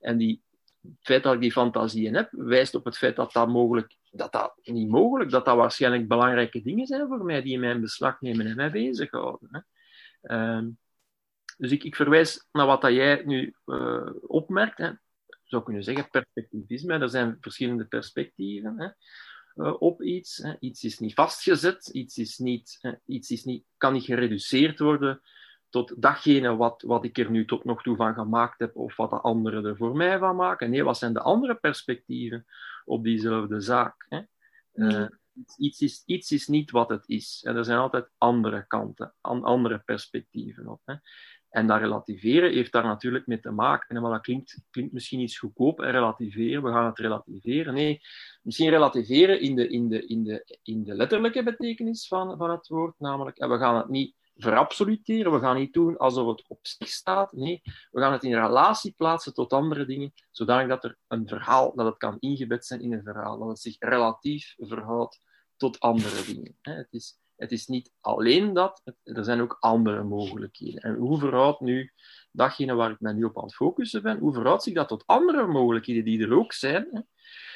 En 0.00 0.16
die, 0.16 0.42
het 0.80 0.96
feit 1.00 1.22
dat 1.22 1.34
ik 1.34 1.40
die 1.40 1.52
fantasieën 1.52 2.14
heb, 2.14 2.28
wijst 2.30 2.74
op 2.74 2.84
het 2.84 2.96
feit 2.98 3.16
dat 3.16 3.32
dat 3.32 3.48
mogelijk, 3.48 3.96
dat 4.10 4.32
dat 4.32 4.58
niet 4.62 4.88
mogelijk, 4.88 5.30
dat 5.30 5.44
dat 5.44 5.56
waarschijnlijk 5.56 6.08
belangrijke 6.08 6.62
dingen 6.62 6.86
zijn 6.86 7.06
voor 7.06 7.24
mij, 7.24 7.42
die 7.42 7.52
in 7.52 7.60
mijn 7.60 7.80
beslag 7.80 8.20
nemen 8.20 8.46
en 8.46 8.56
mij 8.56 8.70
bezighouden. 8.70 9.48
Hè. 9.50 9.60
Um, 10.56 10.78
dus 11.56 11.70
ik, 11.70 11.84
ik 11.84 11.96
verwijs 11.96 12.48
naar 12.52 12.66
wat 12.66 12.80
dat 12.80 12.92
jij 12.92 13.22
nu 13.24 13.54
uh, 13.66 14.10
opmerkt. 14.20 14.78
Hè. 14.78 14.86
Je 14.86 15.52
zou 15.52 15.62
kunnen 15.62 15.82
zeggen 15.82 16.10
perspectivisme. 16.10 16.98
Er 16.98 17.08
zijn 17.08 17.36
verschillende 17.40 17.84
perspectieven 17.84 18.74
hè, 18.78 18.88
uh, 19.64 19.74
op 19.78 20.02
iets. 20.02 20.36
Hè. 20.36 20.54
Iets 20.60 20.84
is 20.84 20.98
niet 20.98 21.14
vastgezet. 21.14 21.88
Iets, 21.88 22.18
is 22.18 22.38
niet, 22.38 22.78
hè, 22.80 22.92
iets 23.06 23.30
is 23.30 23.44
niet, 23.44 23.64
kan 23.76 23.92
niet 23.92 24.04
gereduceerd 24.04 24.78
worden 24.78 25.20
tot 25.68 26.02
datgene 26.02 26.56
wat, 26.56 26.82
wat 26.82 27.04
ik 27.04 27.18
er 27.18 27.30
nu 27.30 27.44
tot 27.44 27.64
nog 27.64 27.82
toe 27.82 27.96
van 27.96 28.14
gemaakt 28.14 28.58
heb 28.58 28.76
of 28.76 28.96
wat 28.96 29.10
de 29.10 29.20
anderen 29.20 29.64
er 29.64 29.76
voor 29.76 29.96
mij 29.96 30.18
van 30.18 30.36
maken. 30.36 30.70
Nee, 30.70 30.84
wat 30.84 30.98
zijn 30.98 31.12
de 31.12 31.20
andere 31.20 31.54
perspectieven 31.54 32.46
op 32.84 33.04
diezelfde 33.04 33.60
zaak? 33.60 34.06
Hè? 34.08 34.20
Uh, 34.72 35.06
iets, 35.56 35.80
is, 35.80 36.02
iets 36.06 36.30
is 36.30 36.46
niet 36.46 36.70
wat 36.70 36.88
het 36.88 37.08
is. 37.08 37.42
En 37.46 37.56
er 37.56 37.64
zijn 37.64 37.78
altijd 37.78 38.08
andere 38.18 38.66
kanten, 38.66 39.14
andere 39.20 39.78
perspectieven 39.78 40.68
op. 40.68 40.80
Hè? 40.84 40.94
En 41.56 41.66
dat 41.66 41.78
relativeren 41.78 42.52
heeft 42.52 42.72
daar 42.72 42.84
natuurlijk 42.84 43.26
mee 43.26 43.40
te 43.40 43.50
maken. 43.50 44.00
Maar 44.02 44.10
dat 44.10 44.20
klinkt, 44.20 44.60
klinkt 44.70 44.92
misschien 44.92 45.20
iets 45.20 45.38
goedkoop, 45.38 45.80
en 45.80 45.90
relativeren, 45.90 46.62
we 46.62 46.70
gaan 46.70 46.86
het 46.86 46.98
relativeren. 46.98 47.74
Nee, 47.74 48.00
misschien 48.42 48.68
relativeren 48.68 49.40
in 49.40 49.56
de, 49.56 49.68
in 49.68 49.88
de, 49.88 50.06
in 50.06 50.24
de, 50.24 50.58
in 50.62 50.84
de 50.84 50.94
letterlijke 50.94 51.42
betekenis 51.42 52.08
van, 52.08 52.36
van 52.36 52.50
het 52.50 52.68
woord, 52.68 52.94
namelijk, 52.98 53.38
en 53.38 53.50
we 53.50 53.58
gaan 53.58 53.76
het 53.76 53.88
niet 53.88 54.14
verabsoluteren, 54.36 55.32
we 55.32 55.38
gaan 55.38 55.56
niet 55.56 55.72
doen 55.72 55.96
alsof 55.96 56.28
het 56.28 56.44
op 56.48 56.58
zich 56.62 56.88
staat. 56.88 57.32
Nee, 57.32 57.62
we 57.90 58.00
gaan 58.00 58.12
het 58.12 58.24
in 58.24 58.34
relatie 58.34 58.92
plaatsen 58.96 59.34
tot 59.34 59.52
andere 59.52 59.86
dingen, 59.86 60.12
zodanig 60.30 60.68
dat 60.68 60.84
er 60.84 60.98
een 61.08 61.28
verhaal, 61.28 61.74
dat 61.74 61.86
het 61.86 61.96
kan 61.96 62.16
ingebed 62.20 62.66
zijn 62.66 62.80
in 62.80 62.92
een 62.92 63.02
verhaal, 63.02 63.38
dat 63.38 63.48
het 63.48 63.60
zich 63.60 63.76
relatief 63.78 64.54
verhoudt 64.58 65.20
tot 65.56 65.80
andere 65.80 66.24
dingen. 66.24 66.56
Het 66.60 66.88
is, 66.90 67.18
het 67.36 67.52
is 67.52 67.66
niet 67.66 67.92
alleen 68.00 68.52
dat, 68.52 68.82
er 69.02 69.24
zijn 69.24 69.40
ook 69.40 69.56
andere 69.60 70.02
mogelijkheden. 70.02 70.80
En 70.80 70.94
hoe 70.94 71.18
verhoudt 71.18 71.60
nu 71.60 71.92
datgene 72.32 72.74
waar 72.74 72.90
ik 72.90 73.00
mij 73.00 73.12
nu 73.12 73.24
op 73.24 73.36
aan 73.38 73.44
het 73.44 73.54
focussen 73.54 74.02
ben, 74.02 74.18
hoe 74.18 74.32
verhoudt 74.32 74.62
zich 74.62 74.74
dat 74.74 74.88
tot 74.88 75.06
andere 75.06 75.46
mogelijkheden 75.46 76.04
die 76.04 76.22
er 76.22 76.32
ook 76.32 76.52
zijn, 76.52 76.88
hè, 76.90 77.00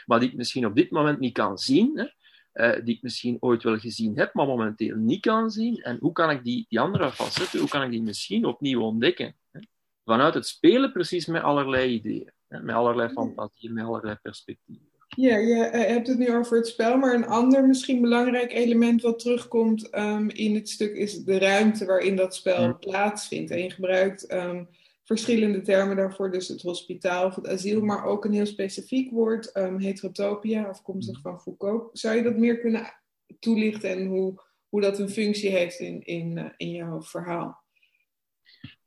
maar 0.07 0.21
die 0.21 0.29
ik 0.29 0.37
misschien 0.37 0.67
op 0.67 0.77
dit 0.77 0.91
moment 0.91 1.19
niet 1.19 1.33
kan 1.33 1.59
zien, 1.59 1.99
hè, 1.99 2.07
uh, 2.53 2.85
die 2.85 2.95
ik 2.95 3.03
misschien 3.03 3.37
ooit 3.41 3.63
wel 3.63 3.79
gezien 3.79 4.19
heb, 4.19 4.35
maar 4.35 4.47
momenteel 4.47 4.97
niet 4.97 5.21
kan 5.21 5.51
zien. 5.51 5.77
En 5.77 5.97
hoe 6.01 6.13
kan 6.13 6.31
ik 6.31 6.45
die, 6.45 6.67
die 6.69 6.81
andere 6.81 7.13
facetten, 7.13 7.61
hoe 7.61 7.69
kan 7.69 7.83
ik 7.83 7.91
die 7.91 8.03
misschien 8.03 8.45
opnieuw 8.45 8.81
ontdekken? 8.81 9.37
Hè? 9.51 9.61
Vanuit 10.05 10.35
het 10.35 10.47
spelen 10.47 10.93
precies 10.93 11.27
met 11.27 11.43
allerlei 11.43 11.93
ideeën, 11.93 12.33
hè, 12.49 12.61
met 12.63 12.75
allerlei 12.75 13.09
fantasieën, 13.09 13.73
met 13.73 13.85
allerlei 13.85 14.17
perspectieven. 14.23 14.90
Ja, 15.17 15.37
je 15.37 15.55
uh, 15.55 15.71
hebt 15.71 16.07
het 16.07 16.19
nu 16.19 16.35
over 16.35 16.57
het 16.57 16.67
spel, 16.67 16.97
maar 16.97 17.15
een 17.15 17.27
ander 17.27 17.67
misschien 17.67 18.01
belangrijk 18.01 18.53
element 18.53 19.03
wat 19.03 19.19
terugkomt 19.19 19.97
um, 19.97 20.31
in 20.31 20.55
het 20.55 20.69
stuk 20.69 20.95
is 20.95 21.25
de 21.25 21.39
ruimte 21.39 21.85
waarin 21.85 22.17
dat 22.17 22.35
spel 22.35 22.63
ja. 22.63 22.73
plaatsvindt. 22.73 23.51
En 23.51 23.63
je 23.63 23.71
gebruikt 23.71 24.33
um, 24.33 24.69
verschillende 25.05 25.61
termen 25.61 25.97
daarvoor, 25.97 26.31
dus 26.31 26.49
het 26.49 26.63
hospitaal 26.63 27.27
of 27.27 27.35
het 27.35 27.49
asiel, 27.49 27.81
maar 27.81 28.05
ook 28.05 28.25
een 28.25 28.33
heel 28.33 28.47
specifiek 28.47 29.11
woord, 29.11 29.57
um, 29.57 29.79
heterotopia, 29.79 30.65
afkomstig 30.65 31.21
van 31.21 31.41
Foucault. 31.41 31.99
Zou 31.99 32.17
je 32.17 32.23
dat 32.23 32.37
meer 32.37 32.59
kunnen 32.59 32.95
toelichten 33.39 33.91
en 33.91 34.07
hoe, 34.07 34.43
hoe 34.69 34.81
dat 34.81 34.99
een 34.99 35.11
functie 35.11 35.51
heeft 35.51 35.79
in, 35.79 36.03
in, 36.05 36.37
uh, 36.37 36.45
in 36.57 36.71
jouw 36.71 37.03
verhaal? 37.03 37.63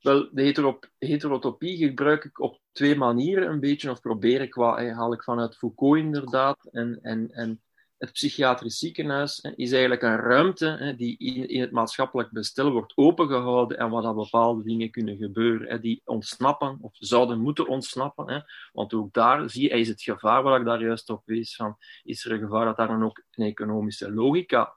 Wel, 0.03 0.29
de 0.31 0.81
heterotopie 0.97 1.77
gebruik 1.77 2.23
ik 2.23 2.39
op 2.39 2.59
twee 2.71 2.95
manieren 2.95 3.49
een 3.49 3.59
beetje, 3.59 3.91
of 3.91 4.01
probeer 4.01 4.41
ik 4.41 4.53
wat, 4.55 4.79
haal 4.79 5.13
ik 5.13 5.23
vanuit 5.23 5.57
Foucault 5.57 5.97
inderdaad. 5.97 6.65
En, 6.71 6.99
en, 7.01 7.31
en 7.31 7.61
het 7.97 8.11
psychiatrisch 8.11 8.77
ziekenhuis 8.77 9.39
is 9.55 9.71
eigenlijk 9.71 10.01
een 10.01 10.15
ruimte 10.15 10.93
die 10.97 11.17
in, 11.17 11.61
het 11.61 11.71
maatschappelijk 11.71 12.31
bestel 12.31 12.71
wordt 12.71 12.97
opengehouden 12.97 13.77
en 13.77 13.89
waar 13.89 14.13
bepaalde 14.13 14.63
dingen 14.63 14.91
kunnen 14.91 15.17
gebeuren, 15.17 15.81
die 15.81 16.01
ontsnappen 16.05 16.77
of 16.81 16.91
zouden 16.93 17.39
moeten 17.39 17.67
ontsnappen. 17.67 18.45
Want 18.71 18.93
ook 18.93 19.13
daar 19.13 19.49
zie 19.49 19.63
je, 19.63 19.69
is 19.69 19.87
het 19.87 20.01
gevaar 20.01 20.43
waar 20.43 20.59
ik 20.59 20.65
daar 20.65 20.81
juist 20.81 21.09
op 21.09 21.21
wees, 21.25 21.55
van, 21.55 21.77
is 22.03 22.25
er 22.25 22.31
een 22.31 22.39
gevaar 22.39 22.65
dat 22.65 22.77
daar 22.77 22.87
dan 22.87 23.03
ook 23.03 23.23
een 23.31 23.45
economische 23.45 24.11
logica 24.11 24.73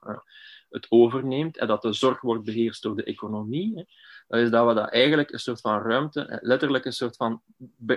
het 0.69 0.85
overneemt 0.89 1.57
en 1.57 1.67
dat 1.67 1.81
de 1.81 1.93
zorg 1.93 2.21
wordt 2.21 2.43
beheerst 2.43 2.83
door 2.83 2.95
de 2.95 3.03
economie. 3.03 3.85
Dat 4.27 4.39
is 4.39 4.49
dat 4.49 4.67
we 4.67 4.73
dat 4.73 4.89
eigenlijk 4.89 5.31
een 5.31 5.39
soort 5.39 5.61
van 5.61 5.81
ruimte, 5.81 6.39
letterlijk 6.41 6.85
een 6.85 6.93
soort 6.93 7.15
van 7.15 7.41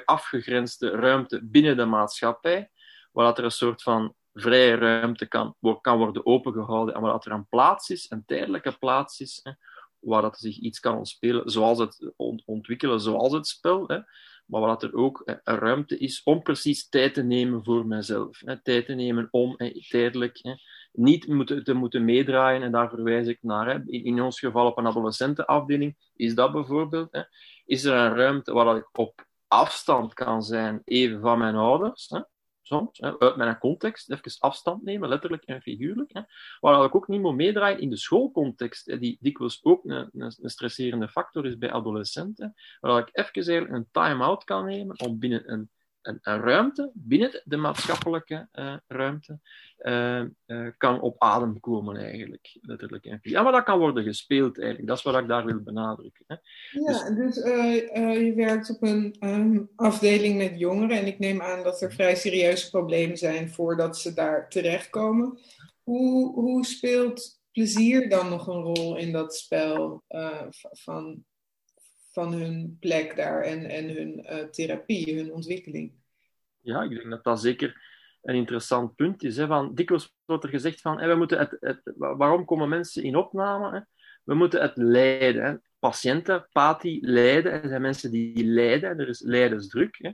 afgegrensde 0.04 0.90
ruimte 0.90 1.40
binnen 1.44 1.76
de 1.76 1.84
maatschappij, 1.84 2.70
waar 3.12 3.26
dat 3.26 3.38
er 3.38 3.44
een 3.44 3.50
soort 3.50 3.82
van 3.82 4.14
vrije 4.34 4.74
ruimte 4.74 5.26
kan, 5.26 5.56
kan 5.80 5.98
worden 5.98 6.26
opengehouden 6.26 6.94
en 6.94 7.00
waar 7.00 7.12
dat 7.12 7.26
er 7.26 7.32
een 7.32 7.48
plaats 7.48 7.90
is, 7.90 8.06
een 8.10 8.24
tijdelijke 8.24 8.76
plaats 8.78 9.20
is, 9.20 9.40
hè, 9.42 9.52
waar 9.98 10.22
dat 10.22 10.38
zich 10.38 10.56
iets 10.56 10.80
kan 10.80 10.96
ontspelen, 10.96 11.50
zoals 11.50 11.78
het 11.78 12.12
ontwikkelen, 12.44 13.00
zoals 13.00 13.32
het 13.32 13.46
spel, 13.46 13.88
hè, 13.88 13.98
maar 14.46 14.60
waar 14.60 14.68
dat 14.68 14.82
er 14.82 14.94
ook 14.94 15.22
een 15.24 15.58
ruimte 15.58 15.98
is 15.98 16.22
om 16.24 16.42
precies 16.42 16.88
tijd 16.88 17.14
te 17.14 17.22
nemen 17.22 17.64
voor 17.64 17.86
mezelf. 17.86 18.42
Tijd 18.62 18.86
te 18.86 18.92
nemen 18.92 19.28
om 19.30 19.56
tijdelijk 19.88 20.40
niet 20.92 21.26
moeten, 21.26 21.64
te 21.64 21.72
moeten 21.72 22.04
meedraaien. 22.04 22.62
En 22.62 22.72
daar 22.72 22.88
verwijs 22.88 23.26
ik 23.26 23.38
naar. 23.42 23.82
In, 23.86 24.22
ons 24.22 24.38
geval 24.38 24.66
op 24.66 24.78
een 24.78 24.86
adolescentenafdeling 24.86 25.96
is 26.14 26.34
dat 26.34 26.52
bijvoorbeeld. 26.52 27.12
Hè. 27.12 27.22
Is 27.64 27.84
er 27.84 27.94
een 27.94 28.14
ruimte 28.14 28.52
waar 28.52 28.76
ik 28.76 28.98
op 28.98 29.28
afstand 29.46 30.14
kan 30.14 30.42
zijn, 30.42 30.82
even 30.84 31.20
van 31.20 31.38
mijn 31.38 31.54
ouders. 31.54 32.08
Hè. 32.08 32.20
soms, 32.62 32.98
hè, 32.98 33.18
uit 33.18 33.36
mijn 33.36 33.58
context, 33.58 34.10
even 34.10 34.36
afstand 34.38 34.82
nemen, 34.82 35.08
letterlijk 35.08 35.44
en 35.44 35.62
figuurlijk. 35.62 36.12
Hè, 36.12 36.20
waar 36.60 36.84
ik 36.84 36.94
ook 36.94 37.08
niet 37.08 37.20
moet 37.20 37.34
meedraaien 37.34 37.80
in 37.80 37.90
de 37.90 37.96
schoolcontext, 37.96 38.86
hè, 38.86 38.98
die 38.98 39.18
dikwijls 39.20 39.64
ook 39.64 39.84
een, 39.84 40.08
een, 40.12 40.50
stresserende 40.50 41.08
factor 41.08 41.46
is 41.46 41.58
bij 41.58 41.72
adolescenten, 41.72 42.54
waar 42.80 43.00
ik 43.00 43.36
even 43.36 43.74
een 43.74 43.88
time-out 43.90 44.44
kan 44.44 44.64
nemen 44.64 45.00
om 45.00 45.18
binnen 45.18 45.52
een 45.52 45.70
een, 46.02 46.18
een, 46.22 46.40
ruimte 46.40 46.90
binnen 46.94 47.42
de 47.44 47.56
maatschappelijke 47.56 48.48
uh, 48.52 48.76
ruimte 48.86 49.38
uh, 49.78 50.22
uh, 50.46 50.68
kan 50.76 51.00
op 51.00 51.14
adem 51.18 51.60
komen 51.60 51.96
eigenlijk, 51.96 52.58
letterlijk. 52.60 53.18
Ja, 53.22 53.42
maar 53.42 53.52
dat 53.52 53.64
kan 53.64 53.78
worden 53.78 54.04
gespeeld 54.04 54.58
eigenlijk. 54.58 54.88
Dat 54.88 54.96
is 54.96 55.02
wat 55.02 55.18
ik 55.18 55.28
daar 55.28 55.44
wil 55.44 55.62
benadrukken. 55.62 56.24
Hè. 56.26 56.34
Ja, 56.70 57.10
dus, 57.10 57.34
dus 57.34 57.34
je 57.34 58.32
werkt 58.36 58.70
op 58.70 58.82
een 58.82 59.16
um, 59.20 59.70
afdeling 59.76 60.36
met 60.36 60.58
jongeren 60.58 60.98
en 60.98 61.06
ik 61.06 61.18
neem 61.18 61.42
aan 61.42 61.62
dat 61.62 61.82
er 61.82 61.92
vrij 61.92 62.16
serieuze 62.16 62.70
problemen 62.70 63.16
zijn 63.16 63.50
voordat 63.50 63.98
ze 63.98 64.14
daar 64.14 64.48
terechtkomen. 64.48 65.38
Hoe, 65.82 66.32
hoe 66.34 66.64
speelt 66.64 67.40
plezier 67.52 68.08
dan 68.08 68.28
nog 68.28 68.46
een 68.46 68.62
rol 68.62 68.96
in 68.96 69.12
dat 69.12 69.34
spel 69.34 70.04
van 70.70 71.24
van 72.10 72.32
hun 72.32 72.76
plek 72.80 73.16
daar 73.16 73.42
en, 73.42 73.64
en 73.64 73.88
hun 73.88 74.18
uh, 74.18 74.44
therapie, 74.44 75.16
hun 75.16 75.32
ontwikkeling. 75.32 75.92
Ja, 76.60 76.82
ik 76.82 76.90
denk 76.90 77.10
dat 77.10 77.24
dat 77.24 77.40
zeker 77.40 77.88
een 78.22 78.34
interessant 78.34 78.94
punt 78.94 79.22
is. 79.22 79.36
Hè, 79.36 79.46
van, 79.46 79.74
dikwijls 79.74 80.14
wordt 80.24 80.44
er 80.44 80.50
gezegd 80.50 80.80
van, 80.80 80.96
we 80.96 81.14
moeten 81.14 81.38
het, 81.60 81.80
waarom 81.96 82.44
komen 82.44 82.68
mensen 82.68 83.02
in 83.02 83.16
opname? 83.16 83.72
Hè? 83.72 83.80
We 84.24 84.34
moeten 84.34 84.60
het 84.60 84.76
lijden. 84.76 85.44
Hè? 85.44 85.54
Patiënten, 85.78 86.48
pati, 86.52 86.98
lijden. 87.02 87.52
Er 87.52 87.68
zijn 87.68 87.82
mensen 87.82 88.10
die 88.10 88.44
lijden. 88.44 88.98
Er 88.98 89.08
is 89.08 89.20
lijdensdruk. 89.20 89.96
Hè? 89.98 90.10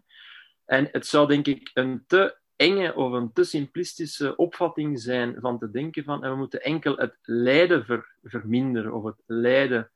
En 0.65 0.89
het 0.93 1.07
zou 1.07 1.29
denk 1.29 1.47
ik 1.47 1.71
een 1.75 2.05
te 2.07 2.39
enge 2.57 2.95
of 2.95 3.13
een 3.13 3.33
te 3.33 3.45
simplistische 3.45 4.37
opvatting 4.37 5.01
zijn 5.01 5.37
van 5.41 5.59
te 5.59 5.71
denken 5.71 6.05
van 6.05 6.21
we 6.21 6.37
moeten 6.37 6.63
enkel 6.63 6.97
het 6.97 7.19
lijden 7.23 7.85
ver, 7.85 8.17
verminderen 8.23 8.95
of 8.95 9.05
het 9.05 9.23
lijden 9.27 9.91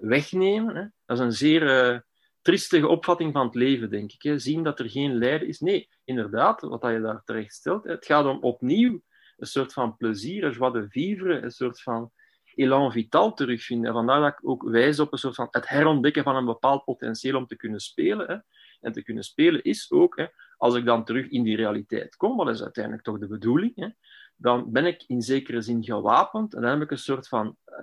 wegnemen. 0.00 0.76
Hè. 0.76 0.86
Dat 1.06 1.18
is 1.18 1.24
een 1.24 1.32
zeer 1.32 1.92
uh, 1.92 1.98
triestige 2.40 2.88
opvatting 2.88 3.32
van 3.32 3.46
het 3.46 3.54
leven, 3.54 3.90
denk 3.90 4.12
ik. 4.12 4.22
Hè. 4.22 4.38
Zien 4.38 4.62
dat 4.62 4.78
er 4.78 4.90
geen 4.90 5.18
lijden 5.18 5.48
is. 5.48 5.60
Nee, 5.60 5.88
inderdaad, 6.04 6.60
wat 6.60 6.82
je 6.82 7.00
daar 7.00 7.22
terecht 7.24 7.54
stelt. 7.54 7.84
Het 7.84 8.06
gaat 8.06 8.24
om 8.24 8.38
opnieuw 8.40 9.00
een 9.36 9.46
soort 9.46 9.72
van 9.72 9.96
plezier, 9.96 10.44
een 10.44 10.52
joie 10.52 10.86
vivre, 10.88 11.40
een 11.40 11.50
soort 11.50 11.82
van 11.82 12.10
elan 12.54 12.92
vital 12.92 13.34
terugvinden. 13.34 13.86
En 13.86 13.94
vandaar 13.94 14.20
dat 14.20 14.32
ik 14.32 14.48
ook 14.48 14.62
wijs 14.62 15.00
op 15.00 15.12
een 15.12 15.18
soort 15.18 15.34
van 15.34 15.48
het 15.50 15.68
herontdekken 15.68 16.22
van 16.22 16.36
een 16.36 16.44
bepaald 16.44 16.84
potentieel 16.84 17.36
om 17.36 17.46
te 17.46 17.56
kunnen 17.56 17.80
spelen. 17.80 18.26
Hè. 18.26 18.36
En 18.80 18.92
te 18.92 19.02
kunnen 19.02 19.24
spelen 19.24 19.62
is 19.62 19.90
ook, 19.90 20.16
hè, 20.16 20.26
als 20.56 20.74
ik 20.74 20.84
dan 20.84 21.04
terug 21.04 21.28
in 21.28 21.42
die 21.42 21.56
realiteit 21.56 22.16
kom, 22.16 22.36
wat 22.36 22.48
is 22.48 22.62
uiteindelijk 22.62 23.04
toch 23.04 23.18
de 23.18 23.26
bedoeling, 23.26 23.72
hè, 23.76 23.88
dan 24.36 24.72
ben 24.72 24.84
ik 24.84 25.04
in 25.06 25.22
zekere 25.22 25.60
zin 25.60 25.84
gewapend 25.84 26.54
en 26.54 26.60
dan 26.60 26.70
heb 26.70 26.80
ik 26.80 26.90
een 26.90 26.98
soort 26.98 27.28
van 27.28 27.56
uh, 27.66 27.76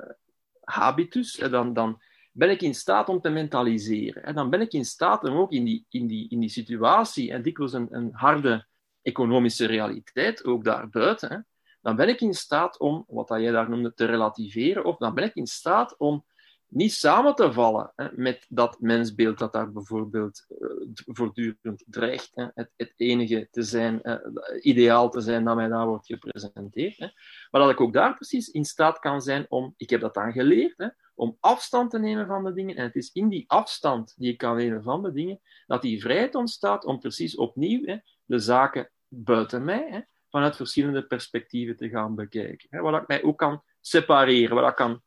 habitus, 0.72 1.36
dan, 1.36 1.74
dan 1.74 2.02
ben 2.32 2.50
ik 2.50 2.62
in 2.62 2.76
staat 2.76 3.10
om 3.10 3.22
te 3.22 3.30
mentaliseren. 3.30 4.24
En 4.24 4.36
dan 4.36 4.50
ben 4.50 4.62
ik 4.62 4.74
in 4.74 4.86
staat 4.86 5.24
om 5.24 5.38
ook 5.38 5.52
in 5.52 5.64
die, 5.64 5.86
in 5.90 6.08
die, 6.08 6.30
in 6.30 6.40
die 6.40 6.50
situatie, 6.50 7.32
en 7.32 7.42
dikwijls 7.42 7.74
een, 7.74 7.88
een 7.92 8.10
harde 8.12 8.66
economische 9.02 9.66
realiteit, 9.66 10.46
ook 10.46 10.64
daarbuiten, 10.64 11.48
dan 11.82 11.96
ben 11.96 12.10
ik 12.10 12.22
in 12.22 12.34
staat 12.34 12.80
om, 12.80 13.04
wat 13.08 13.28
jij 13.28 13.52
daar 13.52 13.70
noemde, 13.70 13.94
te 13.94 14.06
relativeren, 14.06 14.86
of 14.86 14.98
dan 14.98 15.14
ben 15.14 15.24
ik 15.24 15.36
in 15.36 15.48
staat 15.48 15.98
om 15.98 16.26
niet 16.72 16.94
samen 16.94 17.36
te 17.36 17.54
vallen 17.54 17.92
hè, 17.96 18.08
met 18.16 18.46
dat 18.50 18.80
mensbeeld 18.80 19.40
dat 19.40 19.54
daar 19.54 19.72
bijvoorbeeld 19.72 20.46
uh, 20.50 20.68
voortdurend 21.06 21.84
dreigt. 21.88 22.32
Hè, 22.34 22.46
het, 22.54 22.72
het, 22.76 22.94
enige 22.96 23.48
te 23.52 23.64
zijn, 23.64 24.00
uh, 24.04 24.16
ideaal 24.62 25.10
te 25.10 25.22
zijn 25.22 25.44
dat 25.44 25.56
mij 25.56 25.68
daar 25.68 25.88
wordt 25.88 26.06
gepresenteerd. 26.06 26.98
Hè. 26.98 27.08
Maar 27.52 27.62
dat 27.62 27.70
ik 27.70 27.82
ook 27.82 27.94
daar 27.94 28.16
precies 28.16 28.50
in 28.50 28.66
staat 28.66 29.00
kan 29.00 29.22
zijn 29.22 29.46
om, 29.50 29.74
ik 29.78 29.90
heb 29.90 30.02
dat 30.02 30.14
dan 30.14 30.32
geleerd, 30.32 30.94
om 31.16 31.38
afstand 31.40 31.90
te 31.92 32.00
nemen 32.00 32.28
van 32.28 32.44
de 32.44 32.54
dingen. 32.54 32.76
En 32.76 32.84
het 32.84 32.96
is 32.96 33.12
in 33.12 33.30
die 33.30 33.44
afstand 33.48 34.14
die 34.18 34.32
ik 34.32 34.38
kan 34.38 34.56
nemen 34.56 34.84
van 34.84 35.04
de 35.04 35.12
dingen, 35.12 35.40
dat 35.68 35.82
die 35.82 36.02
vrijheid 36.02 36.36
ontstaat 36.36 36.86
om 36.86 37.00
precies 37.00 37.36
opnieuw 37.36 38.02
de 38.26 38.40
zaken 38.40 38.90
buiten 39.08 39.64
mij, 39.64 40.08
vanuit 40.30 40.56
verschillende 40.56 41.04
perspectieven 41.04 41.76
te 41.76 41.90
gaan 41.90 42.16
bekijken. 42.16 42.82
Waar 42.82 43.02
ik 43.02 43.08
mij 43.08 43.24
ook 43.24 43.38
kan 43.38 43.64
separeren, 43.82 44.56
waar 44.56 44.70
ik 44.70 44.76
kan 44.76 45.02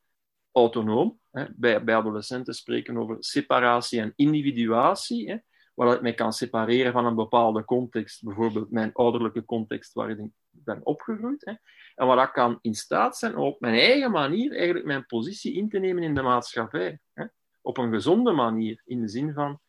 autonoom. 0.55 1.19
Hè. 1.31 1.45
Bij, 1.57 1.85
bij 1.85 1.95
adolescenten 1.95 2.55
spreken 2.55 2.97
over 2.97 3.17
separatie 3.19 4.01
en 4.01 4.13
individuatie, 4.17 5.31
hè, 5.31 5.37
waar 5.75 5.95
ik 5.95 6.03
mij 6.03 6.15
kan 6.15 6.33
separeren 6.33 6.93
van 6.93 7.07
een 7.07 7.15
bepaalde 7.15 7.65
context, 7.65 8.25
bijvoorbeeld 8.25 8.71
mijn 8.71 8.93
ouderlijke 8.93 9.45
context 9.45 9.93
waarin 9.93 10.25
ik 10.25 10.33
ben 10.51 10.87
opgegroeid. 10.87 11.45
Hè. 11.45 11.53
En 11.95 12.07
waar 12.07 12.27
ik 12.27 12.33
kan 12.33 12.59
in 12.61 12.75
staat 12.75 13.17
zijn 13.17 13.37
om 13.37 13.47
op 13.47 13.61
mijn 13.61 13.75
eigen 13.75 14.11
manier 14.11 14.57
eigenlijk 14.57 14.87
mijn 14.87 15.07
positie 15.07 15.55
in 15.55 15.69
te 15.69 15.79
nemen 15.79 16.03
in 16.03 16.15
de 16.15 16.23
maatschappij. 16.23 16.99
Hè. 17.13 17.25
Op 17.61 17.79
een 17.79 17.93
gezonde 17.93 18.33
manier, 18.33 18.83
in 18.85 19.01
de 19.01 19.09
zin 19.09 19.33
van 19.33 19.61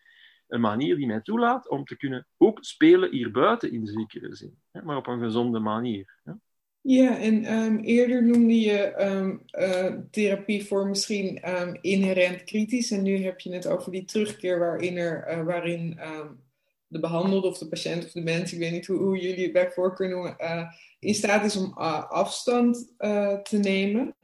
een 0.47 0.61
manier 0.61 0.95
die 0.95 1.07
mij 1.07 1.21
toelaat 1.21 1.69
om 1.69 1.85
te 1.85 1.97
kunnen 1.97 2.27
ook 2.37 2.63
spelen 2.63 3.11
hier 3.11 3.31
buiten 3.31 3.71
in 3.71 3.85
zekere 3.85 4.35
zin, 4.35 4.61
hè, 4.71 4.81
maar 4.81 4.97
op 4.97 5.07
een 5.07 5.19
gezonde 5.19 5.59
manier. 5.59 6.19
Hè. 6.23 6.31
Ja, 6.87 7.19
en 7.19 7.53
um, 7.53 7.79
eerder 7.79 8.23
noemde 8.23 8.59
je 8.59 9.01
um, 9.01 9.41
uh, 9.59 9.95
therapie 10.11 10.65
voor 10.65 10.87
misschien 10.87 11.49
um, 11.49 11.77
inherent 11.81 12.43
kritisch. 12.43 12.91
En 12.91 13.03
nu 13.03 13.23
heb 13.23 13.39
je 13.39 13.53
het 13.53 13.67
over 13.67 13.91
die 13.91 14.05
terugkeer 14.05 14.59
waarin, 14.59 14.97
er, 14.97 15.27
uh, 15.31 15.43
waarin 15.43 15.99
de 16.87 16.99
behandelde 16.99 17.47
of 17.47 17.57
de 17.57 17.67
patiënt 17.67 18.05
of 18.05 18.11
de 18.11 18.21
mens, 18.21 18.53
ik 18.53 18.59
weet 18.59 18.71
niet 18.71 18.87
hoe, 18.87 18.97
hoe 18.97 19.19
jullie 19.19 19.43
het 19.43 19.53
bij 19.53 19.71
voorkeur 19.71 20.09
noemen, 20.09 20.35
uh, 20.39 20.71
in 20.99 21.13
staat 21.13 21.45
is 21.45 21.55
om 21.55 21.73
afstand 21.73 22.93
te 23.43 23.57
nemen. 23.61 24.15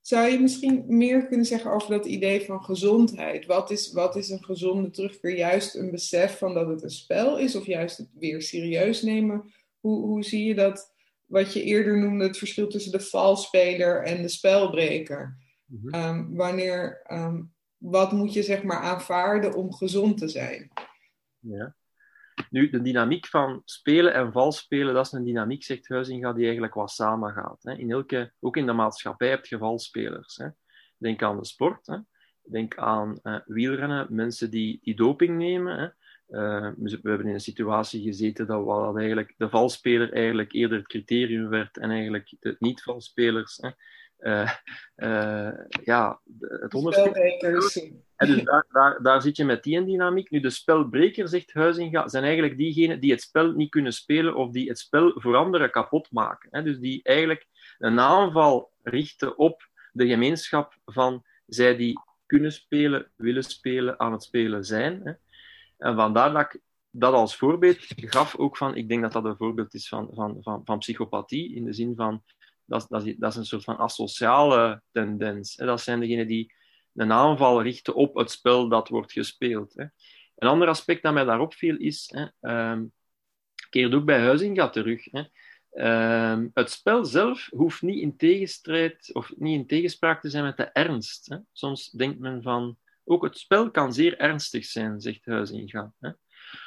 Zou 0.00 0.28
je 0.28 0.40
misschien 0.40 0.84
meer 0.86 1.26
kunnen 1.26 1.46
zeggen 1.46 1.72
over 1.72 1.90
dat 1.90 2.06
idee 2.06 2.40
van 2.40 2.64
gezondheid? 2.64 3.46
Wat 3.46 3.70
is, 3.70 3.92
wat 3.92 4.16
is 4.16 4.28
een 4.28 4.44
gezonde 4.44 4.90
terugkeer? 4.90 5.36
Juist 5.36 5.74
een 5.74 5.90
besef 5.90 6.38
van 6.38 6.54
dat 6.54 6.68
het 6.68 6.82
een 6.82 6.90
spel 6.90 7.38
is 7.38 7.56
of 7.56 7.66
juist 7.66 7.98
het 7.98 8.08
weer 8.18 8.42
serieus 8.42 9.02
nemen? 9.02 9.52
Hoe, 9.80 10.04
hoe 10.04 10.24
zie 10.24 10.44
je 10.44 10.54
dat? 10.54 10.96
Wat 11.28 11.52
je 11.52 11.62
eerder 11.62 11.98
noemde, 11.98 12.24
het 12.24 12.38
verschil 12.38 12.68
tussen 12.68 12.92
de 12.92 13.00
valspeler 13.00 14.02
en 14.02 14.22
de 14.22 14.28
spelbreker. 14.28 15.38
Mhm. 15.64 15.88
Ehm, 15.88 16.34
wanneer, 16.34 17.02
um, 17.12 17.54
wat 17.76 18.12
moet 18.12 18.32
je 18.32 18.42
zeg 18.42 18.62
maar 18.62 18.80
aanvaarden 18.80 19.54
om 19.54 19.72
gezond 19.72 20.18
te 20.18 20.28
zijn? 20.28 20.70
Ja. 21.38 21.76
Nu, 22.50 22.70
de 22.70 22.82
dynamiek 22.82 23.26
van 23.26 23.62
spelen 23.64 24.14
en 24.14 24.32
valspelen, 24.32 24.94
dat 24.94 25.06
is 25.06 25.12
een 25.12 25.24
dynamiek, 25.24 25.64
zegt 25.64 25.88
Huizinga, 25.88 26.32
die 26.32 26.44
eigenlijk 26.44 26.74
wat 26.74 26.90
samengaat. 26.90 27.62
Hè. 27.62 27.74
In 27.74 27.90
elke, 27.90 28.32
ook 28.40 28.56
in 28.56 28.66
de 28.66 28.72
maatschappij 28.72 29.28
heb 29.28 29.46
je 29.46 29.58
valspelers. 29.58 30.36
Hè. 30.36 30.48
Denk 30.96 31.22
aan 31.22 31.38
de 31.38 31.44
sport, 31.44 31.86
hè. 31.86 31.96
denk 32.42 32.76
aan 32.76 33.18
uh, 33.22 33.38
wielrennen, 33.44 34.06
mensen 34.10 34.50
die, 34.50 34.78
die 34.82 34.96
doping 34.96 35.38
nemen. 35.38 35.78
Hè. 35.78 35.88
Uh, 36.30 36.70
we 36.76 36.98
hebben 37.02 37.26
in 37.26 37.34
een 37.34 37.40
situatie 37.40 38.02
gezeten 38.02 38.46
dat, 38.46 38.66
dat 38.66 38.96
eigenlijk 38.96 39.34
de 39.36 39.48
valspeler 39.48 40.12
eigenlijk 40.12 40.52
eerder 40.52 40.78
het 40.78 40.86
criterium 40.86 41.48
werd 41.48 41.78
en 41.78 41.90
eigenlijk 41.90 42.34
de 42.40 42.56
niet-valspelers 42.58 43.60
uh, 44.18 44.52
uh, 44.96 45.52
ja, 45.84 46.20
het 46.40 46.74
onderscheid. 46.74 47.42
En 48.16 48.26
dus 48.26 48.42
daar, 48.44 48.66
daar, 48.70 49.02
daar 49.02 49.22
zit 49.22 49.36
je 49.36 49.44
met 49.44 49.62
die 49.62 49.84
dynamiek. 49.84 50.30
Nu, 50.30 50.40
de 50.40 50.50
spelbreker, 50.50 51.28
zegt 51.28 51.52
Huizinga, 51.52 52.08
zijn 52.08 52.24
eigenlijk 52.24 52.56
diegenen 52.56 53.00
die 53.00 53.10
het 53.10 53.20
spel 53.20 53.52
niet 53.52 53.70
kunnen 53.70 53.92
spelen 53.92 54.34
of 54.34 54.50
die 54.50 54.68
het 54.68 54.78
spel 54.78 55.12
voor 55.14 55.36
anderen 55.36 55.70
kapot 55.70 56.10
maken. 56.10 56.48
Hè? 56.52 56.62
Dus 56.62 56.78
die 56.78 57.02
eigenlijk 57.02 57.46
een 57.78 58.00
aanval 58.00 58.70
richten 58.82 59.38
op 59.38 59.68
de 59.92 60.06
gemeenschap 60.06 60.76
van 60.84 61.24
zij 61.46 61.76
die 61.76 62.00
kunnen 62.26 62.52
spelen, 62.52 63.10
willen 63.16 63.44
spelen, 63.44 64.00
aan 64.00 64.12
het 64.12 64.22
spelen 64.22 64.64
zijn. 64.64 65.00
Hè? 65.04 65.12
En 65.78 65.96
vandaar 65.96 66.32
dat 66.32 66.42
ik 66.42 66.60
dat 66.90 67.12
als 67.12 67.36
voorbeeld 67.36 67.78
gaf 67.96 68.36
ook 68.36 68.56
van, 68.56 68.76
ik 68.76 68.88
denk 68.88 69.02
dat 69.02 69.12
dat 69.12 69.24
een 69.24 69.36
voorbeeld 69.36 69.74
is 69.74 69.88
van, 69.88 70.08
van, 70.12 70.36
van, 70.40 70.60
van 70.64 70.78
psychopathie, 70.78 71.54
in 71.54 71.64
de 71.64 71.72
zin 71.72 71.94
van, 71.96 72.22
dat, 72.64 72.86
dat, 72.88 73.14
dat 73.16 73.30
is 73.30 73.36
een 73.36 73.44
soort 73.44 73.64
van 73.64 73.76
asociale 73.76 74.82
tendens. 74.92 75.56
Hè. 75.56 75.66
Dat 75.66 75.80
zijn 75.80 76.00
degenen 76.00 76.26
die 76.26 76.54
een 76.94 77.12
aanval 77.12 77.62
richten 77.62 77.94
op 77.94 78.14
het 78.14 78.30
spel 78.30 78.68
dat 78.68 78.88
wordt 78.88 79.12
gespeeld. 79.12 79.74
Hè. 79.74 79.84
Een 80.36 80.48
ander 80.48 80.68
aspect 80.68 81.02
dat 81.02 81.12
mij 81.12 81.24
daarop 81.24 81.54
viel 81.54 81.76
is, 81.76 82.12
hè, 82.14 82.26
um, 82.70 82.92
keert 83.70 83.94
ook 83.94 84.04
bij 84.04 84.20
Huizinga 84.20 84.68
terug. 84.68 85.04
Hè. 85.04 85.22
Um, 86.32 86.50
het 86.54 86.70
spel 86.70 87.04
zelf 87.04 87.48
hoeft 87.50 87.82
niet 87.82 88.00
in 88.00 88.16
tegenstrijd 88.16 89.10
of 89.12 89.32
niet 89.36 89.58
in 89.58 89.66
tegenspraak 89.66 90.20
te 90.20 90.30
zijn 90.30 90.44
met 90.44 90.56
de 90.56 90.64
ernst. 90.64 91.26
Hè. 91.26 91.36
Soms 91.52 91.90
denkt 91.90 92.18
men 92.18 92.42
van, 92.42 92.78
ook 93.08 93.22
het 93.22 93.38
spel 93.38 93.70
kan 93.70 93.92
zeer 93.92 94.18
ernstig 94.18 94.64
zijn, 94.64 95.00
zegt 95.00 95.26
Huizinga. 95.26 95.92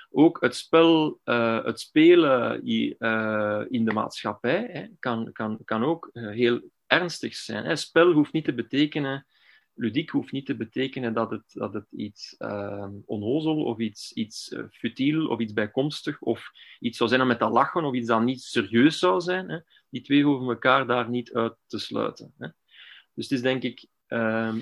Ook 0.10 0.42
het 0.42 0.56
spel, 0.56 1.20
uh, 1.26 1.64
het 1.64 1.80
spelen 1.80 2.70
uh, 2.70 3.62
in 3.70 3.86
de 3.86 3.94
maatschappij 3.94 4.70
hè, 4.72 4.88
kan, 5.00 5.32
kan, 5.32 5.60
kan 5.66 5.84
ook 5.84 6.10
uh, 6.14 6.30
heel 6.30 6.62
ernstig 6.88 7.36
zijn. 7.36 7.66
Hè. 7.66 7.76
Spel 7.76 8.12
hoeft 8.12 8.34
niet 8.34 8.46
te 8.46 8.54
betekenen 8.54 9.26
ludiek 9.74 10.10
hoeft 10.10 10.32
niet 10.32 10.46
te 10.46 10.56
betekenen 10.56 11.14
dat 11.14 11.32
het, 11.32 11.44
dat 11.48 11.74
het 11.74 11.92
iets 11.92 12.36
uh, 12.40 12.88
onnozel 13.06 13.64
of 13.64 13.78
iets, 13.78 14.14
iets 14.14 14.56
futiel 14.72 15.28
of 15.28 15.40
iets 15.40 15.54
bijkomstig 15.54 16.22
of 16.22 16.52
iets 16.80 16.98
zou 16.98 17.10
zijn 17.10 17.22
om 17.22 17.28
met 17.28 17.40
te 17.40 17.50
lachen 17.50 17.84
of 17.84 17.94
iets 17.94 18.08
dat 18.08 18.22
niet 18.22 18.42
serieus 18.42 19.00
zou 19.00 19.22
zijn. 19.22 19.50
Hè. 19.50 19.60
Die 19.90 20.02
twee 20.02 20.24
hoeven 20.24 20.48
elkaar 20.48 20.88
daar 20.88 21.10
niet 21.10 21.34
uit 21.34 21.56
te 21.68 21.80
sluiten. 21.80 22.34
Hè. 22.38 22.48
Dus 23.14 23.30
het 23.30 23.32
is 23.32 23.42
denk 23.42 23.64
ik, 23.64 23.88
uh, 24.08 24.56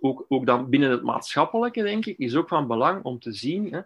ook, 0.00 0.24
ook 0.28 0.46
dan 0.46 0.68
binnen 0.68 0.90
het 0.90 1.02
maatschappelijke, 1.02 1.82
denk 1.82 2.06
ik, 2.06 2.18
is 2.18 2.36
ook 2.36 2.48
van 2.48 2.66
belang 2.66 3.04
om 3.04 3.18
te 3.18 3.32
zien 3.32 3.72
hè, 3.72 3.80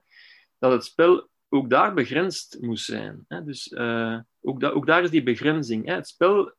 dat 0.59 0.73
het 0.73 0.85
spel 0.85 1.29
ook 1.49 1.71
daar 1.71 1.95
begrensd 1.95 2.59
moest 2.61 2.85
zijn. 2.85 3.25
Hè. 3.29 3.45
Dus 3.45 3.73
uh, 3.73 4.19
ook, 4.41 4.65
ook 4.65 4.87
daar 4.87 5.03
is 5.03 5.11
die 5.11 5.23
begrenzing. 5.23 5.87
Hè. 5.87 5.95
Het 5.95 6.09
spel 6.09 6.53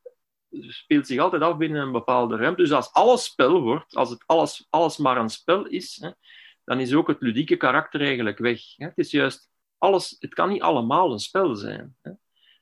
speelt 0.61 1.07
zich 1.07 1.19
altijd 1.19 1.41
af 1.41 1.57
binnen 1.57 1.81
een 1.81 1.91
bepaalde 1.91 2.35
ruimte. 2.35 2.61
Dus 2.61 2.71
als 2.71 2.93
alles 2.93 3.23
spel 3.23 3.61
wordt, 3.61 3.95
als 3.95 4.09
het 4.09 4.23
alles, 4.25 4.67
alles 4.69 4.97
maar 4.97 5.17
een 5.17 5.29
spel 5.29 5.65
is, 5.65 5.97
hè, 6.01 6.09
dan 6.63 6.79
is 6.79 6.93
ook 6.93 7.07
het 7.07 7.21
ludieke 7.21 7.55
karakter 7.55 8.01
eigenlijk 8.01 8.37
weg. 8.37 8.61
Hè. 8.75 8.85
Het 8.85 8.97
is 8.97 9.11
juist 9.11 9.49
alles, 9.77 10.15
het 10.19 10.33
kan 10.33 10.49
niet 10.49 10.61
allemaal 10.61 11.11
een 11.11 11.19
spel 11.19 11.55
zijn. 11.55 11.95
Hè. 12.01 12.11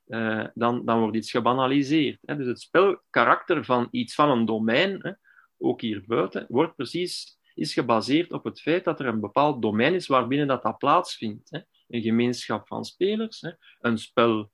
Uh, 0.06 0.46
dan, 0.54 0.84
dan 0.84 1.00
wordt 1.00 1.16
iets 1.16 1.30
gebanaliseerd. 1.30 2.18
Hè. 2.24 2.36
Dus 2.36 2.46
het 2.46 2.60
spelkarakter 2.60 3.64
van 3.64 3.88
iets 3.90 4.14
van 4.14 4.30
een 4.30 4.44
domein, 4.44 5.18
ook 5.64 5.80
hier 5.80 6.02
buiten, 6.06 6.46
wordt 6.48 6.76
precies, 6.76 7.38
is 7.54 7.72
gebaseerd 7.72 8.32
op 8.32 8.44
het 8.44 8.60
feit 8.60 8.84
dat 8.84 9.00
er 9.00 9.06
een 9.06 9.20
bepaald 9.20 9.62
domein 9.62 9.94
is 9.94 10.06
waarbinnen 10.06 10.46
dat, 10.46 10.62
dat 10.62 10.78
plaatsvindt. 10.78 11.50
Hè. 11.50 11.60
Een 11.88 12.02
gemeenschap 12.02 12.66
van 12.66 12.84
spelers, 12.84 13.40
hè. 13.40 13.50
een 13.80 13.98
spel 13.98 14.50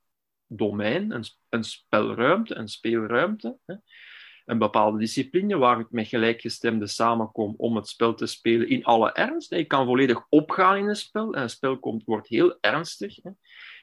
domein, 0.47 1.11
een, 1.11 1.25
een 1.49 1.65
spelruimte, 1.65 2.55
een 2.55 2.69
speelruimte. 2.69 3.59
Hè. 3.67 3.75
Een 4.45 4.59
bepaalde 4.59 4.99
discipline 4.99 5.57
waar 5.57 5.81
ik 5.81 5.91
met 5.91 6.09
gelijkgestemden 6.09 6.89
samenkom 6.89 7.55
om 7.57 7.77
het 7.77 7.89
spel 7.89 8.15
te 8.15 8.27
spelen 8.27 8.69
in 8.69 8.85
alle 8.85 9.13
ernst. 9.13 9.53
Ik 9.53 9.69
kan 9.69 9.87
volledig 9.87 10.27
opgaan 10.29 10.77
in 10.77 10.89
een 10.89 10.97
spel. 10.97 11.35
En 11.35 11.43
een 11.43 11.51
spel 11.51 11.79
komt, 11.79 12.05
wordt 12.05 12.29
heel 12.29 12.59
ernstig. 12.61 13.15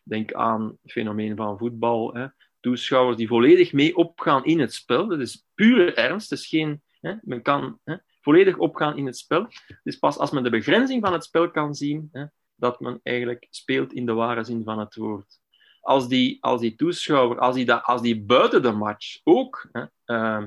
Denk 0.04 0.34
aan 0.34 0.78
het 0.82 0.92
fenomeen 0.92 1.36
van 1.36 1.58
voetbal. 1.58 2.32
Toeschouwers 2.60 3.18
die 3.18 3.28
volledig 3.28 3.74
mee 3.74 3.96
opgaan 3.96 4.46
in 4.46 4.60
het 4.60 4.74
spel. 4.74 5.08
Dat 5.08 5.20
is 5.20 5.46
pure 5.54 5.94
ernst. 5.94 6.32
is 6.32 6.48
geen, 6.48 6.82
hè. 7.02 7.14
Men 7.22 7.42
kan 7.42 7.80
hè, 7.84 7.96
volledig 8.22 8.58
opgaan 8.58 8.98
in 8.98 9.06
het 9.06 9.18
spel. 9.18 9.42
Het 9.68 9.80
is 9.84 9.98
pas 9.98 10.18
als 10.18 10.32
men 10.32 10.44
de 10.44 10.50
begrenzing 10.50 11.04
van 11.04 11.14
het 11.14 11.24
spel 11.24 11.52
kan 11.52 11.76
zien, 11.76 12.10
hè, 12.12 12.26
dat 12.56 12.80
men 12.80 13.00
eigenlijk 13.04 13.48
speelt 13.50 13.94
in 13.94 14.06
de 14.06 14.14
ware 14.14 14.44
zin 14.44 14.64
van 14.64 14.80
het 14.80 14.96
woord 14.96 15.40
als 15.88 16.08
die, 16.08 16.38
als 16.44 16.62
die 16.62 16.76
toeschouwer, 16.76 17.40
als 17.40 17.56
die, 17.56 17.74
als 17.74 18.02
die 18.02 18.22
buiten 18.22 18.62
de 18.62 18.72
match 18.72 19.20
ook 19.24 19.70
hè, 19.72 19.84
uh, 20.06 20.44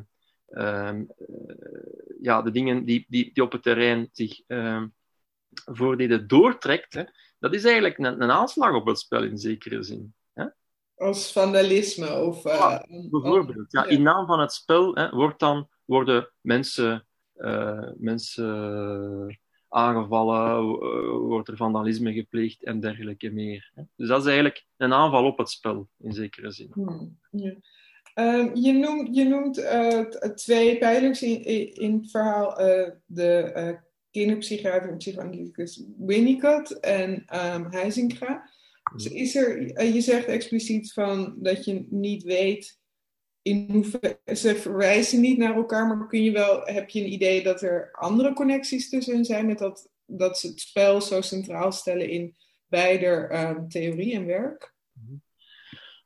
uh, 0.49 1.01
ja, 2.21 2.43
de 2.43 2.51
dingen 2.51 2.85
die, 2.85 3.07
die, 3.09 3.31
die 3.33 3.43
op 3.43 3.53
het 3.53 3.63
terrein 3.63 4.09
zich 4.13 4.41
uh, 4.47 4.83
voordeden 5.51 6.29
doortrekt, 6.29 6.95
hè, 6.95 7.05
dat 7.39 7.55
is 7.55 7.65
eigenlijk 7.65 7.99
een, 7.99 8.23
een, 8.23 8.31
aanslag 8.31 8.75
op 8.75 8.87
het 8.87 8.99
spel 8.99 9.23
in 9.23 9.39
zekere 9.39 9.83
zin. 9.83 10.15
Hè? 10.33 10.47
Als 10.97 11.33
vandalisme 11.33 12.15
of... 12.15 12.45
Eh, 12.45 12.59
ja, 12.59 12.87
bijvoorbeeld. 13.11 13.73
Ja, 13.73 13.85
in 13.85 14.03
naam 14.03 14.27
van 14.27 14.41
het 14.41 14.53
spel 14.53 14.95
hè, 14.95 15.11
wordt 15.11 15.39
dan, 15.39 15.69
worden 15.91 16.33
mensen, 16.41 17.07
eh, 17.35 17.89
mensen 17.97 19.39
aangevallen, 19.69 20.65
wordt 21.27 21.49
er 21.49 21.57
vandalisme 21.57 22.13
gepleegd 22.13 22.65
en 22.65 22.81
dergelijke 22.81 23.31
meer. 23.31 23.73
Dus 23.97 24.09
dat 24.09 24.21
is 24.21 24.27
eigenlijk 24.27 24.67
een 24.77 24.93
aanval 24.93 25.25
op 25.25 25.39
het 25.39 25.49
spel, 25.51 25.89
in 25.99 26.13
zekere 26.13 26.51
zin. 26.51 26.71
Hmm, 26.73 27.19
ja. 27.31 27.55
um, 28.15 28.55
je 28.55 28.73
noemt, 28.73 29.17
je 29.17 29.25
noemt 29.25 29.59
uh, 29.59 30.01
twee 30.35 30.79
pijlers 30.79 31.23
in, 31.23 31.45
in 31.75 31.93
het 31.93 32.11
verhaal. 32.11 32.61
Uh, 32.61 32.91
de 33.07 33.53
uh, 33.57 33.79
kinderpsychiater 34.11 34.91
en 34.91 34.97
psychoanalyticus 34.97 35.85
Winnicott 35.99 36.81
en 36.81 37.25
um. 37.55 37.69
Dus 38.97 39.07
is 39.07 39.37
er, 39.37 39.85
je 39.85 40.01
zegt 40.01 40.27
expliciet 40.27 40.93
van 40.93 41.35
dat 41.39 41.65
je 41.65 41.87
niet 41.91 42.23
weet 42.23 42.80
ze 43.43 44.55
verwijzen 44.57 45.21
niet 45.21 45.39
naar 45.39 45.55
elkaar, 45.55 45.87
maar 45.87 46.07
kun 46.07 46.23
je 46.23 46.31
wel, 46.31 46.61
heb 46.65 46.89
je 46.89 47.01
een 47.01 47.13
idee 47.13 47.43
dat 47.43 47.63
er 47.63 47.93
andere 47.93 48.33
connecties 48.33 48.89
tussen 48.89 49.25
zijn 49.25 49.47
met 49.47 49.59
dat, 49.59 49.91
dat 50.07 50.39
ze 50.39 50.47
het 50.47 50.61
spel 50.61 51.01
zo 51.01 51.21
centraal 51.21 51.73
stellen 51.73 52.09
in 52.09 52.37
beide 52.67 53.29
um, 53.33 53.69
theorie 53.69 54.15
en 54.15 54.27
werk? 54.27 54.75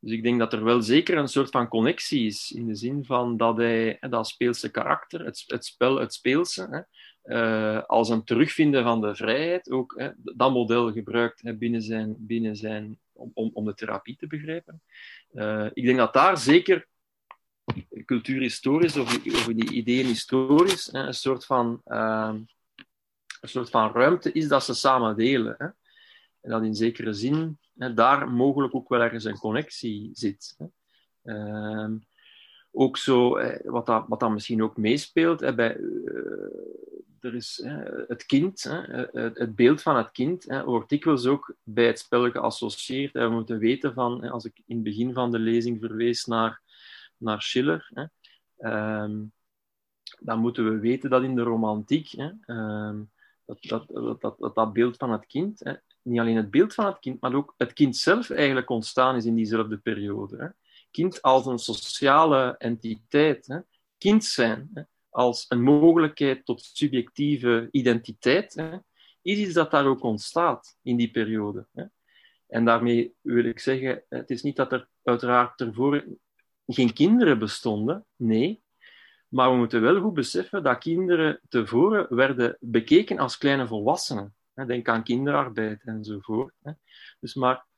Dus 0.00 0.12
ik 0.12 0.22
denk 0.22 0.38
dat 0.38 0.52
er 0.52 0.64
wel 0.64 0.82
zeker 0.82 1.18
een 1.18 1.28
soort 1.28 1.50
van 1.50 1.68
connectie 1.68 2.26
is, 2.26 2.52
in 2.52 2.66
de 2.66 2.74
zin 2.74 3.04
van 3.04 3.36
dat 3.36 3.56
hij 3.56 3.96
dat 4.00 4.28
speelse 4.28 4.70
karakter, 4.70 5.24
het, 5.24 5.44
het 5.46 5.64
spel, 5.64 5.96
het 5.96 6.14
speelse, 6.14 6.68
hè, 6.70 6.80
uh, 7.24 7.82
als 7.86 8.08
een 8.08 8.24
terugvinden 8.24 8.82
van 8.82 9.00
de 9.00 9.14
vrijheid, 9.14 9.70
ook 9.70 9.94
hè, 9.96 10.10
dat 10.16 10.52
model 10.52 10.92
gebruikt 10.92 11.58
binnen 11.58 11.82
zijn, 11.82 12.14
binnen 12.18 12.56
zijn 12.56 12.98
om, 13.12 13.50
om 13.52 13.64
de 13.64 13.74
therapie 13.74 14.16
te 14.16 14.26
begrijpen. 14.26 14.82
Uh, 15.32 15.66
ik 15.72 15.84
denk 15.84 15.98
dat 15.98 16.12
daar 16.12 16.38
zeker 16.38 16.88
cultuurhistorisch 18.04 18.96
of, 18.96 19.16
of 19.16 19.46
die 19.46 19.72
ideeën 19.72 20.06
historisch 20.06 20.92
een, 20.92 21.14
soort 21.14 21.44
van, 21.44 21.82
uh, 21.86 22.34
een 23.40 23.48
soort 23.48 23.70
van 23.70 23.92
ruimte 23.92 24.32
is 24.32 24.48
dat 24.48 24.64
ze 24.64 24.74
samen 24.74 25.16
delen. 25.16 25.54
Hè. 25.58 25.66
En 26.40 26.50
dat 26.50 26.62
in 26.62 26.74
zekere 26.74 27.12
zin 27.12 27.58
hè, 27.78 27.94
daar 27.94 28.30
mogelijk 28.30 28.74
ook 28.74 28.88
wel 28.88 29.00
ergens 29.00 29.24
een 29.24 29.38
connectie 29.38 30.10
zit. 30.12 30.56
Hè. 30.58 30.66
Uh, 31.22 31.90
ook 32.72 32.96
zo, 32.96 33.40
wat, 33.64 33.86
dat, 33.86 34.04
wat 34.08 34.20
dat 34.20 34.30
misschien 34.30 34.62
ook 34.62 34.76
meespeelt, 34.76 35.54
bij, 35.56 35.76
uh, 35.76 37.20
er 37.20 37.34
is 37.34 37.62
het 38.08 38.26
kind, 38.26 38.62
het 39.12 39.54
beeld 39.54 39.82
van 39.82 39.96
het 39.96 40.10
kind, 40.10 40.44
wordt 40.44 40.88
dikwijls 40.88 41.26
ook 41.26 41.54
bij 41.62 41.86
het 41.86 41.98
spel 41.98 42.30
geassocieerd. 42.30 43.12
We 43.12 43.28
moeten 43.28 43.58
weten 43.58 43.94
van, 43.94 44.30
als 44.30 44.44
ik 44.44 44.62
in 44.66 44.74
het 44.74 44.84
begin 44.84 45.12
van 45.12 45.30
de 45.30 45.38
lezing 45.38 45.80
verwees 45.80 46.24
naar, 46.24 46.62
naar 47.16 47.42
Schiller, 47.42 48.10
um, 48.58 49.32
dan 50.18 50.38
moeten 50.38 50.64
we 50.64 50.78
weten 50.78 51.10
dat 51.10 51.22
in 51.22 51.34
de 51.34 51.42
romantiek 51.42 52.16
dat, 53.44 53.62
dat, 53.62 54.20
dat, 54.20 54.38
dat, 54.38 54.54
dat 54.54 54.72
beeld 54.72 54.96
van 54.96 55.12
het 55.12 55.26
kind 55.26 55.62
niet 56.10 56.20
alleen 56.20 56.36
het 56.36 56.50
beeld 56.50 56.74
van 56.74 56.86
het 56.86 56.98
kind, 56.98 57.20
maar 57.20 57.34
ook 57.34 57.54
het 57.56 57.72
kind 57.72 57.96
zelf 57.96 58.30
eigenlijk 58.30 58.70
ontstaan 58.70 59.16
is 59.16 59.24
in 59.24 59.34
diezelfde 59.34 59.78
periode. 59.78 60.36
Hè. 60.36 60.46
Kind 60.90 61.22
als 61.22 61.46
een 61.46 61.58
sociale 61.58 62.54
entiteit. 62.58 63.46
Hè. 63.46 63.58
Kind 63.98 64.24
zijn 64.24 64.70
hè, 64.74 64.82
als 65.08 65.46
een 65.48 65.62
mogelijkheid 65.62 66.44
tot 66.44 66.62
subjectieve 66.62 67.68
identiteit 67.70 68.54
hè, 68.54 68.78
is 69.22 69.38
iets 69.38 69.54
dat 69.54 69.70
daar 69.70 69.86
ook 69.86 70.02
ontstaat 70.02 70.78
in 70.82 70.96
die 70.96 71.10
periode. 71.10 71.66
Hè. 71.72 71.84
En 72.46 72.64
daarmee 72.64 73.14
wil 73.20 73.44
ik 73.44 73.58
zeggen, 73.58 74.02
het 74.08 74.30
is 74.30 74.42
niet 74.42 74.56
dat 74.56 74.72
er 74.72 74.88
uiteraard 75.02 75.60
ervoor 75.60 76.04
geen 76.66 76.92
kinderen 76.92 77.38
bestonden, 77.38 78.06
nee. 78.16 78.62
Maar 79.28 79.50
we 79.50 79.56
moeten 79.56 79.80
wel 79.80 80.00
goed 80.00 80.14
beseffen 80.14 80.62
dat 80.62 80.78
kinderen 80.78 81.40
tevoren 81.48 82.14
werden 82.14 82.56
bekeken 82.60 83.18
als 83.18 83.38
kleine 83.38 83.66
volwassenen. 83.66 84.34
Denk 84.66 84.88
aan 84.88 85.02
kinderarbeid 85.02 85.82
enzovoort. 85.84 86.54
Dus 87.20 87.34
maar 87.34 87.68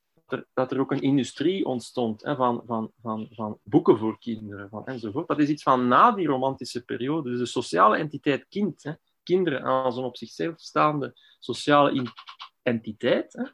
dat 0.54 0.72
er, 0.72 0.80
ook 0.80 0.92
een 0.92 1.00
industrie 1.00 1.64
ontstond 1.64 2.22
van, 2.22 2.62
van, 2.66 2.92
van, 3.00 3.28
van 3.30 3.58
boeken 3.62 3.98
voor 3.98 4.18
kinderen 4.18 4.68
van, 4.68 4.86
enzovoort. 4.86 5.28
Dat 5.28 5.38
is 5.38 5.48
iets 5.48 5.62
van 5.62 5.88
na 5.88 6.12
die 6.12 6.26
romantische 6.26 6.84
periode. 6.84 7.30
Dus 7.30 7.38
de 7.38 7.46
sociale 7.46 7.96
entiteit 7.96 8.46
kind, 8.48 8.82
hè, 8.82 8.92
kinderen 9.22 9.62
als 9.62 9.96
een 9.96 10.04
op 10.04 10.16
zichzelf 10.16 10.60
staande 10.60 11.12
sociale 11.38 12.12
entiteit, 12.62 13.32
hè, 13.32 13.44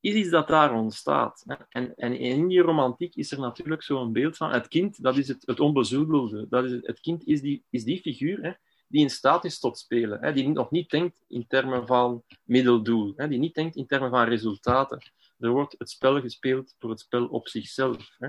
is 0.00 0.14
iets 0.14 0.30
dat 0.30 0.48
daar 0.48 0.74
ontstaat. 0.74 1.44
En, 1.68 1.94
en 1.94 2.18
in 2.18 2.48
die 2.48 2.60
romantiek 2.60 3.14
is 3.14 3.32
er 3.32 3.40
natuurlijk 3.40 3.82
zo'n 3.82 4.12
beeld 4.12 4.36
van 4.36 4.50
het 4.50 4.68
kind, 4.68 5.02
dat 5.02 5.16
is 5.16 5.28
het, 5.28 5.42
het 5.46 5.60
onbezoedelde. 5.60 6.46
Dat 6.48 6.64
is 6.64 6.72
het, 6.82 7.00
kind 7.00 7.26
is 7.26 7.40
die, 7.40 7.64
is 7.70 7.84
die 7.84 8.00
figuur 8.00 8.60
die 8.88 9.02
in 9.02 9.10
staat 9.10 9.44
is 9.44 9.58
tot 9.58 9.78
spelen. 9.78 10.20
Hè, 10.20 10.32
die 10.32 10.48
nog 10.48 10.70
niet 10.70 10.90
denkt 10.90 11.24
in 11.26 11.46
termen 11.46 11.86
van 11.86 12.24
middeldoel. 12.42 13.12
Hè, 13.16 13.28
die 13.28 13.38
niet 13.38 13.54
denkt 13.54 13.76
in 13.76 13.86
termen 13.86 14.10
van 14.10 14.28
resultaten. 14.28 14.98
Er 15.38 15.50
wordt 15.50 15.74
het 15.78 15.90
spel 15.90 16.20
gespeeld 16.20 16.74
voor 16.78 16.90
het 16.90 17.00
spel 17.00 17.26
op 17.26 17.48
zichzelf. 17.48 18.16
Hè. 18.18 18.28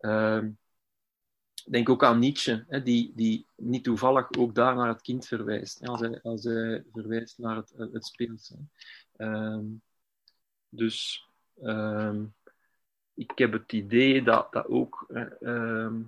Uh, 0.00 0.48
denk 1.70 1.88
ook 1.88 2.04
aan 2.04 2.18
Nietzsche, 2.18 2.64
hè, 2.68 2.82
die, 2.82 3.12
die 3.14 3.46
niet 3.56 3.84
toevallig 3.84 4.32
ook 4.38 4.54
daar 4.54 4.74
naar 4.74 4.88
het 4.88 5.02
kind 5.02 5.26
verwijst. 5.26 5.78
Hè, 5.78 5.86
als, 5.86 6.00
hij, 6.00 6.20
als 6.22 6.44
hij 6.44 6.84
verwijst 6.92 7.38
naar 7.38 7.56
het, 7.56 7.72
het. 7.76 8.56
Uh, 9.16 9.58
dus 10.68 11.26
ehm, 11.62 12.24
ik 13.14 13.32
heb 13.34 13.52
het 13.52 13.72
idee 13.72 14.22
dat, 14.22 14.52
dat 14.52 14.66
ook 14.66 15.06
ehm, 15.40 16.02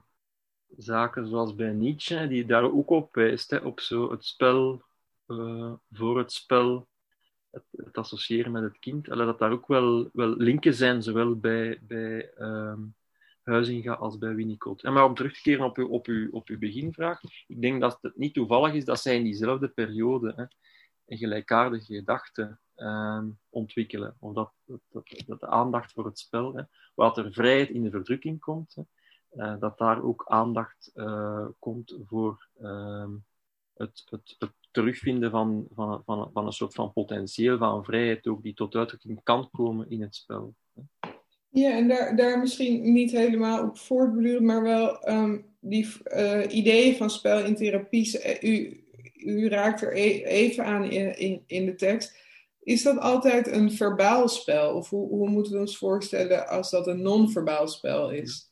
zaken 0.76 1.28
zoals 1.28 1.54
bij 1.54 1.72
Nietzsche, 1.72 2.28
die 2.28 2.46
daar 2.46 2.72
ook 2.72 2.90
op 2.90 3.14
wijst, 3.14 3.60
op 3.60 3.80
zo 3.80 4.10
het 4.10 4.24
spel 4.24 4.82
uh, 5.26 5.72
voor 5.92 6.18
het 6.18 6.32
spel, 6.32 6.88
het, 7.50 7.96
associëren 7.96 8.52
met 8.52 8.62
het 8.62 8.78
kind, 8.78 9.04
dat 9.04 9.38
daar 9.38 9.52
ook 9.52 9.66
wel, 9.66 10.10
wel 10.12 10.36
linken 10.36 10.74
zijn, 10.74 11.02
zowel 11.02 11.36
bij, 11.38 11.78
bij 11.82 12.30
um, 12.38 12.94
Huizinga 13.42 13.92
als 13.92 14.18
bij 14.18 14.34
Winnicott. 14.34 14.82
En 14.82 14.92
maar 14.92 15.04
om 15.04 15.14
terug 15.14 15.34
te 15.34 15.42
keren 15.42 15.64
op 15.64 15.76
uw, 15.76 15.88
op, 15.88 16.06
uw, 16.06 16.30
op 16.30 16.48
uw 16.48 16.58
beginvraag, 16.58 17.20
ik 17.46 17.60
denk 17.60 17.80
dat 17.80 17.98
het 18.00 18.16
niet 18.16 18.34
toevallig 18.34 18.74
is 18.74 18.84
dat 18.84 19.00
zij 19.00 19.16
in 19.16 19.22
diezelfde 19.22 19.68
periode 19.68 20.32
hè, 20.36 20.44
een 21.06 21.18
gelijkaardige 21.18 21.94
gedachte 21.94 22.58
uh, 22.76 23.22
ontwikkelen. 23.48 24.16
Of 24.18 24.34
dat, 24.34 24.52
dat, 24.64 24.80
dat, 25.26 25.40
de 25.40 25.46
aandacht 25.46 25.92
voor 25.92 26.04
het 26.04 26.18
spel, 26.18 26.54
hè, 26.54 26.62
waar 26.94 27.16
er 27.16 27.32
vrijheid 27.32 27.68
in 27.68 27.82
de 27.82 27.90
verdrukking 27.90 28.40
komt, 28.40 28.76
dat 29.36 29.78
daar 29.78 30.02
ook 30.02 30.24
aandacht 30.28 30.90
uh, 30.94 31.46
komt 31.58 31.96
voor 32.06 32.48
uh, 32.60 33.08
het, 33.74 34.02
het, 34.10 34.34
het, 34.38 34.52
terugvinden 34.70 35.30
van, 35.30 35.66
van, 35.74 36.02
van, 36.04 36.30
van, 36.32 36.46
een 36.46 36.52
soort 36.52 36.74
van 36.74 36.92
potentieel 36.92 37.58
van 37.58 37.84
vrijheid, 37.84 38.26
ook 38.26 38.42
die 38.42 38.54
tot 38.54 38.74
uitdrukking 38.74 39.22
kan 39.22 39.50
komen 39.50 39.90
in 39.90 40.02
het 40.02 40.14
spel. 40.14 40.54
Ja, 41.48 41.76
en 41.76 41.88
daar, 41.88 42.16
daar 42.16 42.38
misschien 42.38 42.92
niet 42.92 43.10
helemaal 43.10 43.68
op 43.68 43.78
voortbeduren, 43.78 44.44
maar 44.44 44.62
wel 44.62 45.08
um, 45.08 45.46
die 45.60 45.88
uh, 46.04 46.42
ideeën 46.48 46.96
van 46.96 47.10
spel 47.10 47.44
in 47.44 47.56
therapie. 47.56 48.40
U, 48.42 48.84
u 49.14 49.48
raakt 49.48 49.82
er 49.82 49.96
e 49.96 50.22
even 50.22 50.64
aan 50.64 50.84
in, 50.84 51.18
in, 51.18 51.42
in 51.46 51.66
de 51.66 51.74
tekst. 51.74 52.24
Is 52.62 52.82
dat 52.82 52.98
altijd 52.98 53.46
een 53.46 53.72
verbaal 53.72 54.28
spel? 54.28 54.74
Of 54.74 54.90
hoe, 54.90 55.08
hoe 55.08 55.28
moeten 55.28 55.52
we 55.52 55.58
ons 55.58 55.78
voorstellen 55.78 56.48
als 56.48 56.70
dat 56.70 56.86
een 56.86 57.02
non-verbaal 57.02 57.68
spel 57.68 58.10
is? 58.10 58.50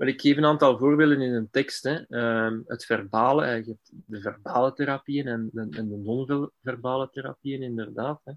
Wel, 0.00 0.08
ik 0.08 0.20
geef 0.20 0.36
een 0.36 0.44
aantal 0.44 0.78
voorbeelden 0.78 1.20
in 1.20 1.32
een 1.32 1.50
tekst. 1.50 1.82
Hè. 1.82 2.00
Uh, 2.08 2.58
het 2.66 2.84
verbale, 2.84 3.46
je 3.46 3.64
hebt 3.64 3.92
de 4.06 4.20
verbale 4.20 4.72
therapieën 4.72 5.26
en 5.26 5.50
de, 5.52 5.60
en 5.70 5.88
de 5.88 5.96
non-verbale 5.96 7.10
therapieën, 7.10 7.62
inderdaad. 7.62 8.20
Hè. 8.24 8.32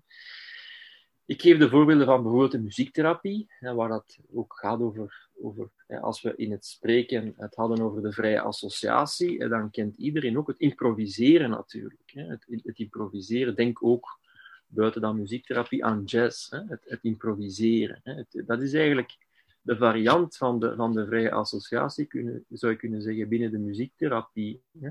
Ik 1.25 1.41
geef 1.41 1.57
de 1.57 1.69
voorbeelden 1.69 2.05
van 2.05 2.21
bijvoorbeeld 2.21 2.51
de 2.51 2.61
muziektherapie, 2.61 3.47
waar 3.59 3.89
dat 3.89 4.19
ook 4.33 4.53
gaat 4.53 4.79
over, 4.79 5.29
over 5.41 5.69
als 6.01 6.21
we 6.21 6.33
in 6.35 6.51
het 6.51 6.65
spreken 6.65 7.33
het 7.37 7.55
hadden 7.55 7.81
over 7.81 8.01
de 8.01 8.11
vrije 8.11 8.41
associatie, 8.41 9.47
dan 9.47 9.71
kent 9.71 9.97
iedereen 9.97 10.37
ook 10.37 10.47
het 10.47 10.59
improviseren 10.59 11.49
natuurlijk. 11.49 12.11
Het, 12.13 12.45
het 12.63 12.79
improviseren, 12.79 13.55
denk 13.55 13.83
ook 13.83 14.19
buiten 14.67 15.01
dan 15.01 15.17
muziektherapie 15.17 15.85
aan 15.85 16.03
jazz, 16.03 16.49
het, 16.49 16.83
het 16.85 17.03
improviseren. 17.03 18.25
Dat 18.45 18.61
is 18.61 18.73
eigenlijk 18.73 19.17
de 19.63 19.77
variant 19.77 20.37
van 20.37 20.59
de, 20.59 20.75
van 20.75 20.93
de 20.93 21.05
vrije 21.05 21.31
associatie, 21.31 22.07
zou 22.49 22.71
je 22.71 22.77
kunnen 22.77 23.01
zeggen, 23.01 23.29
binnen 23.29 23.51
de 23.51 23.57
muziektherapie. 23.57 24.61
Hè. 24.79 24.89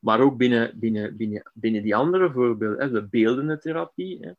Maar 0.00 0.20
ook 0.20 0.36
binnen, 0.36 0.78
binnen, 0.78 1.16
binnen, 1.16 1.50
binnen 1.54 1.82
die 1.82 1.96
andere 1.96 2.32
voorbeelden, 2.32 2.80
hè, 2.80 2.90
de 2.90 3.08
beeldende 3.08 3.58
therapie, 3.58 4.18
hè, 4.20 4.32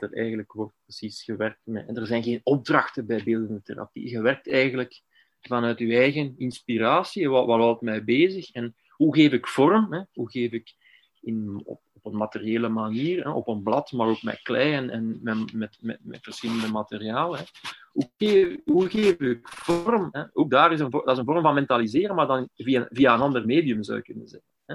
er 0.00 0.12
eigenlijk 0.12 0.52
wordt 0.52 0.74
precies 0.84 1.22
gewerkt 1.22 1.60
met. 1.64 1.88
En 1.88 1.96
er 1.96 2.06
zijn 2.06 2.22
geen 2.22 2.40
opdrachten 2.42 3.06
bij 3.06 3.22
beeldende 3.24 3.62
therapie. 3.62 4.10
Je 4.10 4.20
werkt 4.20 4.50
eigenlijk 4.50 5.02
vanuit 5.40 5.78
je 5.78 5.94
eigen 5.94 6.34
inspiratie, 6.38 7.28
wat, 7.28 7.46
wat 7.46 7.60
houdt 7.60 7.80
mij 7.80 8.04
bezig 8.04 8.50
en 8.52 8.74
hoe 8.88 9.14
geef 9.14 9.32
ik 9.32 9.46
vorm, 9.46 9.92
hè? 9.92 10.02
hoe 10.12 10.30
geef 10.30 10.52
ik 10.52 10.74
in, 11.20 11.62
op, 11.64 11.80
op 12.04 12.12
een 12.12 12.18
materiële 12.18 12.68
manier, 12.68 13.24
hè? 13.24 13.30
op 13.30 13.48
een 13.48 13.62
blad, 13.62 13.92
maar 13.92 14.06
ook 14.06 14.22
met 14.22 14.42
klei 14.42 14.72
en, 14.72 14.90
en 14.90 15.18
met, 15.22 15.52
met, 15.80 15.98
met, 16.02 16.22
verschillende 16.22 16.68
materialen. 16.68 17.38
Hè? 17.38 17.44
Hoe, 17.92 18.10
geef, 18.16 18.56
hoe 18.64 18.90
geef 18.90 19.20
ik 19.20 19.48
vorm? 19.48 20.08
Hè? 20.10 20.22
Ook 20.32 20.50
daar 20.50 20.72
is 20.72 20.80
een, 20.80 20.90
dat 20.90 21.10
is 21.10 21.18
een 21.18 21.24
vorm 21.24 21.42
van 21.42 21.54
mentaliseren, 21.54 22.14
maar 22.14 22.26
dan 22.26 22.48
via, 22.54 22.86
via 22.90 23.14
een 23.14 23.20
ander 23.20 23.46
medium 23.46 23.82
zou 23.82 23.96
je 23.96 24.04
kunnen 24.04 24.28
zeggen. 24.28 24.48
Hè? 24.66 24.74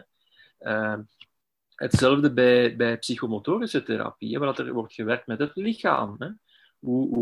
Uh, 0.59 0.99
Hetzelfde 1.75 2.34
bij, 2.34 2.75
bij 2.75 2.97
psychomotorische 2.97 3.84
therapie, 3.84 4.39
waar 4.39 4.59
er 4.59 4.73
wordt 4.73 4.93
gewerkt 4.93 5.27
met 5.27 5.39
het 5.39 5.55
lichaam. 5.55 6.15
Hè. 6.19 6.27
Hoe, 6.80 7.15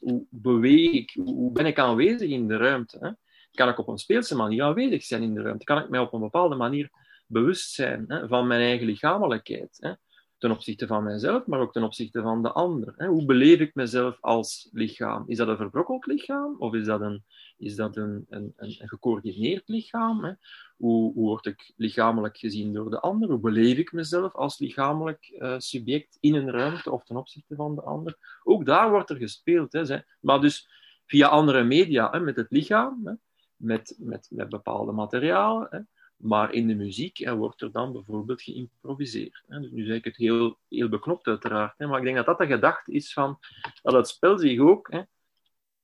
hoe 0.00 0.26
beweeg 0.30 0.92
ik, 0.92 1.16
hoe 1.24 1.52
ben 1.52 1.66
ik 1.66 1.78
aanwezig 1.78 2.30
in 2.30 2.48
de 2.48 2.56
ruimte? 2.56 2.98
Hè? 3.00 3.10
Kan 3.50 3.68
ik 3.68 3.78
op 3.78 3.88
een 3.88 3.98
speelse 3.98 4.36
manier 4.36 4.62
aanwezig 4.62 5.04
zijn 5.04 5.22
in 5.22 5.34
de 5.34 5.42
ruimte? 5.42 5.64
Kan 5.64 5.78
ik 5.78 5.88
mij 5.88 6.00
op 6.00 6.12
een 6.12 6.20
bepaalde 6.20 6.56
manier 6.56 6.90
bewust 7.26 7.72
zijn 7.72 8.04
hè, 8.08 8.28
van 8.28 8.46
mijn 8.46 8.60
eigen 8.60 8.86
lichamelijkheid? 8.86 9.76
Hè? 9.80 9.92
Ten 10.38 10.50
opzichte 10.50 10.86
van 10.86 11.04
mijzelf, 11.04 11.46
maar 11.46 11.60
ook 11.60 11.72
ten 11.72 11.82
opzichte 11.82 12.22
van 12.22 12.42
de 12.42 12.52
ander. 12.52 12.94
Hè? 12.96 13.06
Hoe 13.06 13.24
beleef 13.24 13.60
ik 13.60 13.74
mezelf 13.74 14.18
als 14.20 14.68
lichaam? 14.72 15.24
Is 15.26 15.36
dat 15.36 15.48
een 15.48 15.56
verbrokkeld 15.56 16.06
lichaam 16.06 16.56
of 16.58 16.74
is 16.74 16.84
dat 16.84 17.00
een, 17.00 17.24
is 17.56 17.76
dat 17.76 17.96
een, 17.96 18.26
een, 18.28 18.52
een, 18.56 18.72
gecoördineerd 18.88 19.68
lichaam? 19.68 20.24
Hè? 20.24 20.32
Hoe, 20.76 21.12
hoe 21.12 21.26
word 21.26 21.46
ik 21.46 21.72
lichamelijk 21.76 22.38
gezien 22.38 22.72
door 22.72 22.90
de 22.90 23.00
ander? 23.00 23.30
Hoe 23.30 23.40
beleef 23.40 23.78
ik 23.78 23.92
mezelf 23.92 24.34
als 24.34 24.58
lichamelijk 24.58 25.34
uh, 25.38 25.54
subject 25.58 26.16
in 26.20 26.34
een 26.34 26.50
ruimte 26.50 26.90
of 26.90 27.04
ten 27.04 27.16
opzichte 27.16 27.54
van 27.54 27.74
de 27.74 27.82
ander? 27.82 28.40
Ook 28.42 28.66
daar 28.66 28.90
wordt 28.90 29.10
er 29.10 29.16
gespeeld. 29.16 29.72
Hè, 29.72 29.98
maar 30.20 30.40
dus 30.40 30.68
via 31.06 31.28
andere 31.28 31.64
media, 31.64 32.10
hè, 32.10 32.20
met 32.20 32.36
het 32.36 32.50
lichaam, 32.50 33.06
hè, 33.06 33.12
met, 33.56 33.96
met, 33.98 34.28
met 34.30 34.48
bepaalde 34.48 34.92
materialen. 34.92 35.66
Hè, 35.70 35.78
maar 36.16 36.52
in 36.52 36.66
de 36.66 36.74
muziek 36.74 37.16
hè, 37.16 37.36
wordt 37.36 37.60
er 37.60 37.72
dan 37.72 37.92
bijvoorbeeld 37.92 38.42
geïmproviseerd. 38.42 39.42
Hè. 39.46 39.60
Dus 39.60 39.70
nu 39.70 39.84
zeg 39.84 39.96
ik 39.96 40.04
het 40.04 40.16
heel, 40.16 40.58
heel 40.68 40.88
beknopt, 40.88 41.26
uiteraard. 41.26 41.74
Hè, 41.78 41.86
maar 41.86 41.98
ik 41.98 42.04
denk 42.04 42.16
dat 42.16 42.26
dat 42.26 42.38
de 42.38 42.46
gedachte 42.46 42.92
is 42.92 43.12
van 43.12 43.38
dat 43.82 43.92
het 43.92 44.08
spel 44.08 44.38
zich 44.38 44.60
ook, 44.60 44.92
hè, 44.92 45.02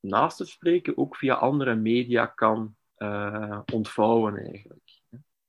naast 0.01 0.39
het 0.39 0.49
spreken, 0.49 0.97
ook 0.97 1.17
via 1.17 1.35
andere 1.35 1.75
media 1.75 2.27
kan 2.27 2.77
uh, 2.99 3.61
ontvouwen, 3.73 4.37
eigenlijk. 4.37 5.01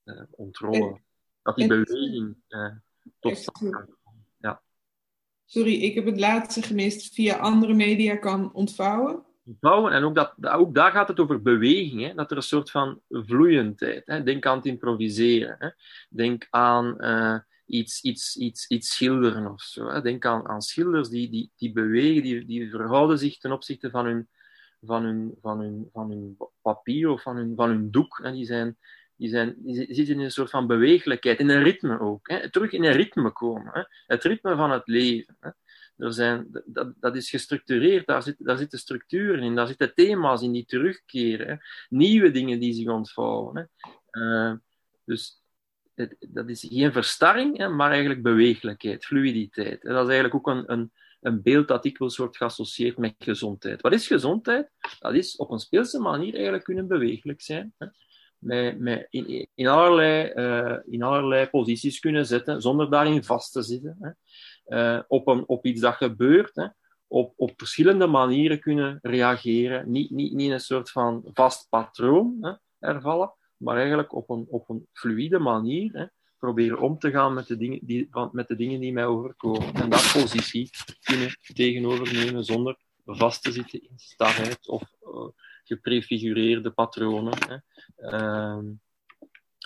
Uh, 0.04 0.22
ontrollen. 0.32 1.04
Dat 1.42 1.56
die 1.56 1.68
beweging 1.68 2.36
uh, 2.50 2.72
tot 3.20 3.38
stand 3.38 3.72
kan 3.72 3.86
komen. 4.04 4.28
Ja. 4.38 4.62
Sorry, 5.46 5.74
ik 5.74 5.96
heb 5.96 6.06
het 6.06 6.20
laatste 6.20 6.62
gemist. 6.62 7.14
Via 7.14 7.38
andere 7.38 7.74
media 7.74 8.16
kan 8.16 8.54
ontvouwen? 8.54 9.24
Ontvouwen, 9.46 9.94
en 9.94 10.04
ook, 10.04 10.16
dat, 10.16 10.34
ook 10.41 10.76
daar 10.76 10.91
gaat 10.91 11.08
het 11.08 11.20
over 11.20 11.41
beweging. 11.41 12.02
Hè? 12.02 12.14
Dat 12.14 12.32
er 12.32 12.38
een 12.38 12.44
soort 12.44 12.72
van 12.72 13.02
vloeiendheid. 13.10 14.06
Hè? 14.06 14.24
Denk 14.24 14.46
aan 14.46 14.58
het 14.58 14.66
improviseren. 14.66 15.56
Hè? 15.60 15.70
Denk 16.10 16.48
aan 16.50 16.98
iets, 17.66 18.02
iets, 18.02 18.38
iets, 18.38 18.68
iets 18.68 18.94
schilderen 18.96 19.52
of 19.52 19.62
zo. 19.62 19.88
Hè? 19.88 20.02
Denk 20.02 20.26
aan, 20.26 20.48
aan 20.48 20.62
schilders 20.62 21.10
die, 21.10 21.30
die, 21.30 21.52
die 21.56 21.72
bewegen, 21.72 22.22
die, 22.22 22.46
die 22.46 22.70
verhouden 22.70 23.20
zich 23.20 23.38
ten 23.38 23.52
opzichte 23.52 23.89
van 23.89 24.06
hun 24.06 24.28
van 24.86 25.04
hun, 25.04 25.38
van 25.41 25.60
hun, 25.60 25.89
van 25.91 26.10
hun 26.10 26.38
papier 26.62 27.10
of 27.10 27.22
van 27.22 27.36
hun, 27.36 27.54
van 27.56 27.70
hun 27.70 27.91
doek. 27.91 28.20
Hè. 28.24 28.32
Die, 28.32 28.46
zijn, 28.46 28.78
die, 29.16 29.30
zijn, 29.30 29.56
zitten 29.66 30.16
in 30.16 30.20
een 30.20 30.32
soort 30.32 30.50
van 30.50 30.68
bewegelijkheid, 30.68 31.39
in 31.39 31.50
een 31.50 31.64
ritme 31.64 32.00
ook. 32.00 32.28
Hè. 32.30 32.50
Terug 32.50 32.72
in 32.72 32.84
een 32.84 32.94
ritme 32.94 33.32
komen. 33.32 33.74
Hè. 33.74 33.82
Het 34.06 34.24
ritme 34.24 34.56
van 34.56 34.72
het 34.72 34.88
leven. 34.88 35.38
Hè. 35.39 35.50
Er 35.98 36.14
zijn, 36.14 36.64
dat, 36.66 36.94
dat 37.00 37.16
is 37.16 37.30
gestructureerd, 37.30 38.08
daar, 38.08 38.24
zit, 38.24 38.36
daar 38.39 38.58
zitten 38.58 38.80
structuren 38.80 39.44
in, 39.44 39.56
daar 39.56 39.68
zitten 39.68 39.94
thema's 39.94 40.41
in 40.41 40.52
die 40.52 40.66
terugkeren. 40.66 41.62
Nieuwe 41.89 42.32
dingen 42.32 42.60
die 42.60 42.74
zich 42.74 42.88
ontvouwen. 42.88 43.56
Hè. 43.56 43.91
Uh, 44.22 44.54
dus 45.06 45.44
het, 45.96 46.16
dat 46.20 46.50
is 46.50 46.66
geen 46.70 46.91
verstarring, 46.91 47.58
hè, 47.58 47.70
maar 47.70 47.91
eigenlijk 47.91 48.22
bewegelijkheid, 48.22 49.06
fluiditeit. 49.06 49.82
Dat 49.82 50.08
is 50.08 50.14
eigenlijk 50.14 50.36
ook 50.36 50.48
een, 50.48 50.72
een, 50.72 50.91
een 51.22 51.41
beeld 51.41 51.68
dat 51.68 51.84
dikwijls 51.84 52.18
wordt 52.18 52.38
geassocieerd 52.38 52.98
met 52.98 53.16
gezondheid. 53.18 53.82
Wat 53.82 53.94
is 53.94 54.08
gezondheid? 54.08 54.70
Dat 55.00 55.14
is 55.14 55.36
op 55.36 55.52
een 55.52 55.60
speelse 55.60 56.00
manier 56.00 56.34
eigenlijk 56.34 56.64
kunnen 56.64 56.88
bewegelijk 56.88 57.41
zijn. 57.41 57.74
Hè? 57.78 57.88
Met, 58.38 58.80
met 58.80 59.08
in, 59.54 59.68
allerlei, 59.68 60.32
uh, 60.36 60.78
in 60.86 61.04
allerlei 61.04 61.48
posities 61.48 62.00
kunnen 62.00 62.26
zitten, 62.26 62.62
zonder 62.62 62.89
daarin 62.89 63.24
vast 63.24 63.52
te 63.52 63.62
zitten. 63.62 63.98
Hè? 64.00 64.10
Uh, 64.68 64.99
op, 65.07 65.28
een, 65.28 65.47
op 65.47 65.66
iets 65.66 65.82
dat 65.82 65.95
gebeurt, 65.95 66.55
hè? 66.55 66.68
Op, 67.07 67.34
op 67.36 67.51
verschillende 67.55 68.07
manieren 68.07 68.59
kunnen 68.59 68.99
reageren. 69.01 69.91
Niet, 69.91 70.11
niet, 70.11 70.34
niet 70.34 70.51
een 70.51 70.59
soort 70.59 70.91
van 70.91 71.22
vast 71.34 71.70
patroon 71.70 72.38
hè, 72.41 72.53
ervallen, 72.89 73.34
maar 73.57 73.78
eigenlijk 73.78 74.14
op 74.14 74.30
een, 74.30 74.45
op 74.49 74.70
een 74.70 74.88
fluïde 74.93 75.39
manier. 75.39 75.91
Hè? 75.93 76.05
proberen 76.43 76.80
om 76.80 76.97
te 76.99 77.11
gaan 77.11 77.34
met 77.34 77.47
de 77.47 77.57
dingen 77.57 77.80
die, 77.82 78.09
met 78.32 78.47
de 78.47 78.55
dingen 78.55 78.80
die 78.80 78.93
mij 78.93 79.05
overkomen. 79.05 79.74
En 79.74 79.89
dat 79.89 80.11
positie 80.14 80.70
kunnen 81.01 81.38
tegenovernemen 81.53 82.43
zonder 82.43 82.78
vast 83.05 83.43
te 83.43 83.51
zitten 83.51 83.82
in 83.82 83.93
starheid 83.95 84.68
of 84.68 84.84
uh, 85.01 85.28
geprefigureerde 85.64 86.72
patronen. 86.72 87.34
Hè. 87.47 87.57
Uh, 87.97 88.59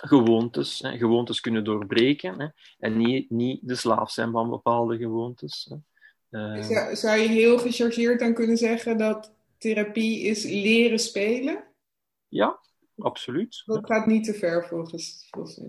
gewoontes. 0.06 0.80
Hè. 0.80 0.96
Gewoontes 0.96 1.40
kunnen 1.40 1.64
doorbreken 1.64 2.40
hè. 2.40 2.46
en 2.78 2.96
niet, 2.96 3.30
niet 3.30 3.60
de 3.62 3.74
slaaf 3.74 4.10
zijn 4.10 4.30
van 4.30 4.50
bepaalde 4.50 4.96
gewoontes. 4.96 5.70
Hè. 5.70 5.76
Uh, 6.30 6.62
zou, 6.62 6.96
zou, 6.96 7.18
je 7.18 7.28
heel 7.28 7.58
gechargeerd 7.58 8.20
dan 8.20 8.34
kunnen 8.34 8.56
zeggen 8.56 8.98
dat 8.98 9.34
therapie 9.58 10.20
is 10.20 10.44
leren 10.44 10.98
spelen? 10.98 11.64
Ja, 12.28 12.58
absoluut. 12.98 13.62
Dat 13.64 13.86
gaat 13.86 14.06
niet 14.06 14.24
te 14.24 14.34
ver 14.34 14.66
volgens, 14.66 15.26
volgens 15.30 15.60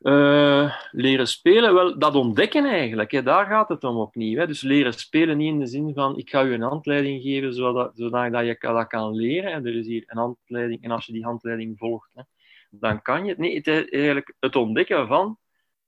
uh, 0.00 0.74
leren 0.90 1.28
spelen, 1.28 1.74
wel, 1.74 1.98
dat 1.98 2.14
ontdekken 2.14 2.64
eigenlijk. 2.64 3.10
Hè. 3.10 3.22
Daar 3.22 3.46
gaat 3.46 3.68
het 3.68 3.84
om 3.84 3.96
opnieuw. 3.96 4.38
Hè. 4.38 4.46
Dus 4.46 4.62
leren 4.62 4.92
spelen 4.92 5.36
niet 5.36 5.52
in 5.52 5.58
de 5.58 5.66
zin 5.66 5.94
van 5.94 6.18
ik 6.18 6.30
ga 6.30 6.40
je 6.40 6.54
een 6.54 6.60
handleiding 6.60 7.22
geven 7.22 7.54
zodat, 7.54 7.92
zodat 7.94 8.46
je 8.46 8.56
dat 8.60 8.86
kan 8.86 9.14
leren. 9.14 9.52
En 9.52 9.66
er 9.66 9.76
is 9.76 9.86
hier 9.86 10.04
een 10.06 10.18
handleiding 10.18 10.82
en 10.82 10.90
als 10.90 11.06
je 11.06 11.12
die 11.12 11.24
handleiding 11.24 11.78
volgt, 11.78 12.10
hè, 12.14 12.22
dan 12.70 13.02
kan 13.02 13.24
je 13.24 13.30
het. 13.30 13.38
Nee, 13.38 13.56
het 13.56 13.66
eigenlijk 13.92 14.34
het 14.38 14.56
ontdekken 14.56 15.06
van 15.06 15.38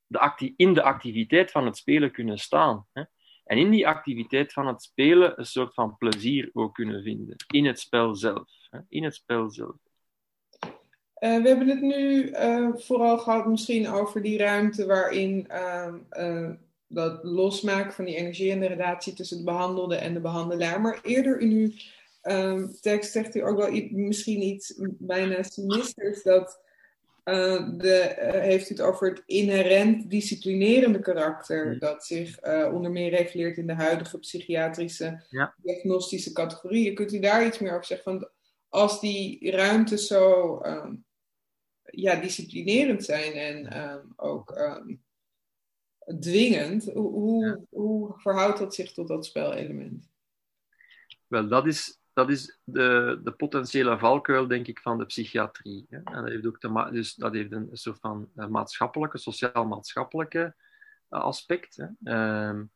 de 0.07 0.53
in 0.57 0.74
de 0.74 0.83
activiteit 0.83 1.51
van 1.51 1.66
het 1.66 1.76
spelen 1.76 2.12
kunnen 2.12 2.39
staan. 2.39 2.87
Hè. 2.93 3.03
En 3.45 3.59
in 3.59 3.70
die 3.70 3.89
activiteit 3.89 4.53
van 4.53 4.66
het 4.66 4.83
spelen 4.83 5.39
een 5.39 5.47
soort 5.47 5.74
van 5.74 5.97
plezier 5.97 6.51
ook 6.53 6.74
kunnen 6.74 7.03
vinden. 7.03 7.37
In 7.53 7.66
het 7.66 7.81
spel 7.81 8.14
zelf. 8.14 8.49
Hè. 8.70 8.78
In 8.89 9.05
het 9.05 9.14
spel 9.14 9.51
zelf. 9.51 9.76
Uh, 11.20 11.43
we 11.43 11.49
hebben 11.49 11.68
het 11.68 11.81
nu 11.81 12.28
uh, 12.28 12.68
vooral 12.74 13.18
gehad 13.18 13.47
misschien 13.47 13.89
over 13.89 14.22
die 14.22 14.39
ruimte 14.39 14.87
waarin 14.87 15.49
uh, 16.11 16.51
dat 16.87 17.24
losmaken 17.24 17.93
van 17.93 18.05
die 18.05 18.16
energie 18.16 18.53
en 18.53 18.61
de 18.61 18.66
relatie 18.66 19.12
tussen 19.12 19.39
de 19.39 19.45
behandelde 19.45 19.97
en 19.97 20.14
de 20.14 20.20
behandelaar. 20.20 20.81
Maar 20.81 21.01
eerder 21.03 21.41
in 21.41 21.51
uw 21.51 21.70
ehm, 22.22 22.66
tekst 22.81 23.12
zegt 23.12 23.35
u 23.35 23.41
ook 23.41 23.57
wel 23.57 23.89
misschien 23.91 24.43
iets 24.43 24.74
bijna 24.99 25.43
sinisters 25.43 26.22
dat 26.22 26.61
de, 27.25 28.14
heeft 28.43 28.71
u 28.71 28.73
het 28.73 28.81
over 28.81 29.09
het 29.09 29.23
inherent 29.27 30.11
disciplinerende 30.11 31.01
karakter 31.01 31.79
dat 31.79 32.05
zich 32.05 32.41
onder 32.73 32.91
meer 32.91 33.11
reflecteert 33.11 33.57
in 33.57 33.66
de 33.66 33.75
huidige 33.75 34.18
psychiatrische 34.18 35.25
ja. 35.29 35.55
diagnostische 35.62 36.33
categorieën. 36.33 36.95
Kunt 36.95 37.12
u 37.12 37.18
daar 37.18 37.47
iets 37.47 37.59
meer 37.59 37.73
over 37.73 37.85
zeggen? 37.85 38.12
Van, 38.12 38.29
als 38.68 39.01
die 39.01 39.51
ruimte 39.51 39.99
zo 39.99 40.59
ehm, 40.59 40.95
ja, 41.83 42.21
disciplinerend 42.21 43.05
zijn 43.05 43.33
en 43.33 43.83
um, 43.91 44.12
ook 44.16 44.51
um, 44.59 45.03
dwingend. 46.21 46.85
Hoe, 46.85 47.12
hoe, 47.12 47.66
hoe, 47.71 48.12
verhoudt 48.16 48.59
dat 48.59 48.75
zich 48.75 48.93
tot 48.93 49.09
dat 49.09 49.27
spelelement? 49.27 50.09
Wel, 51.27 51.49
dat 51.49 51.66
is, 51.66 52.00
dat 52.21 52.31
is 52.31 52.59
de, 52.64 53.21
de 53.25 53.33
potentiële 53.33 53.99
valkuil, 53.99 54.47
denk 54.47 54.66
ik, 54.66 54.81
van 54.81 54.99
de 54.99 55.07
psychiatrie. 55.07 55.87
Hè. 55.89 55.97
En 55.97 56.23
dat 56.23 56.29
heeft, 56.29 56.47
ook 56.47 56.61
te 56.61 56.89
dus 56.93 57.14
dat 57.14 57.33
heeft 57.33 57.53
een 57.53 57.68
soort 57.73 57.99
van 58.01 58.29
eh, 58.35 58.47
maatschappelijke, 58.47 59.18
sociaal-maatschappelijke 59.18 60.55
uh, 61.11 61.21
aspect. 61.21 61.77
Hè. 61.77 62.49
Um, 62.49 62.71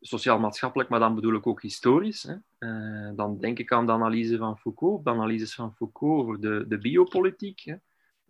sociaal-maatschappelijk, 0.00 0.88
maar 0.88 1.00
dan 1.00 1.14
bedoel 1.14 1.34
ik 1.34 1.46
ook 1.46 1.62
historisch. 1.62 2.22
Hè. 2.22 2.34
Uh, 2.58 3.16
dan 3.16 3.38
denk 3.38 3.58
ik 3.58 3.72
aan 3.72 3.86
de 3.86 3.92
analyse 3.92 4.36
van 4.36 4.58
Foucault, 4.58 5.04
de 5.04 5.10
analyses 5.10 5.54
van 5.54 5.74
Foucault 5.74 6.22
over 6.22 6.40
de, 6.40 6.64
de 6.68 6.78
biopolitiek. 6.78 7.60
Hè. 7.60 7.76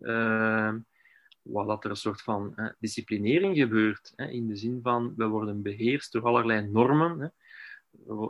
Uh, 0.00 0.74
waar 1.42 1.66
dat 1.66 1.84
er 1.84 1.90
een 1.90 1.96
soort 1.96 2.22
van 2.22 2.72
disciplinering 2.78 3.56
gebeurt. 3.56 4.12
Hè, 4.16 4.26
in 4.26 4.46
de 4.46 4.56
zin 4.56 4.80
van, 4.82 5.12
we 5.16 5.26
worden 5.26 5.62
beheerst 5.62 6.12
door 6.12 6.22
allerlei 6.22 6.68
normen. 6.68 7.20
Hè, 7.20 7.28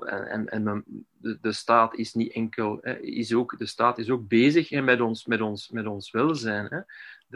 en, 0.06 0.48
en 0.48 0.84
de, 1.18 1.38
de, 1.40 1.52
staat 1.52 1.94
is 1.94 2.14
niet 2.14 2.32
enkel, 2.32 2.78
hè, 2.80 3.00
is 3.00 3.34
ook, 3.34 3.58
de 3.58 3.66
staat 3.66 3.98
is 3.98 4.10
ook 4.10 4.28
bezig 4.28 4.70
met, 4.70 5.00
ons, 5.00 5.26
met, 5.26 5.40
ons, 5.40 5.70
met 5.70 5.86
ons 5.86 6.10
welzijn. 6.10 6.66
Hè. 6.66 6.80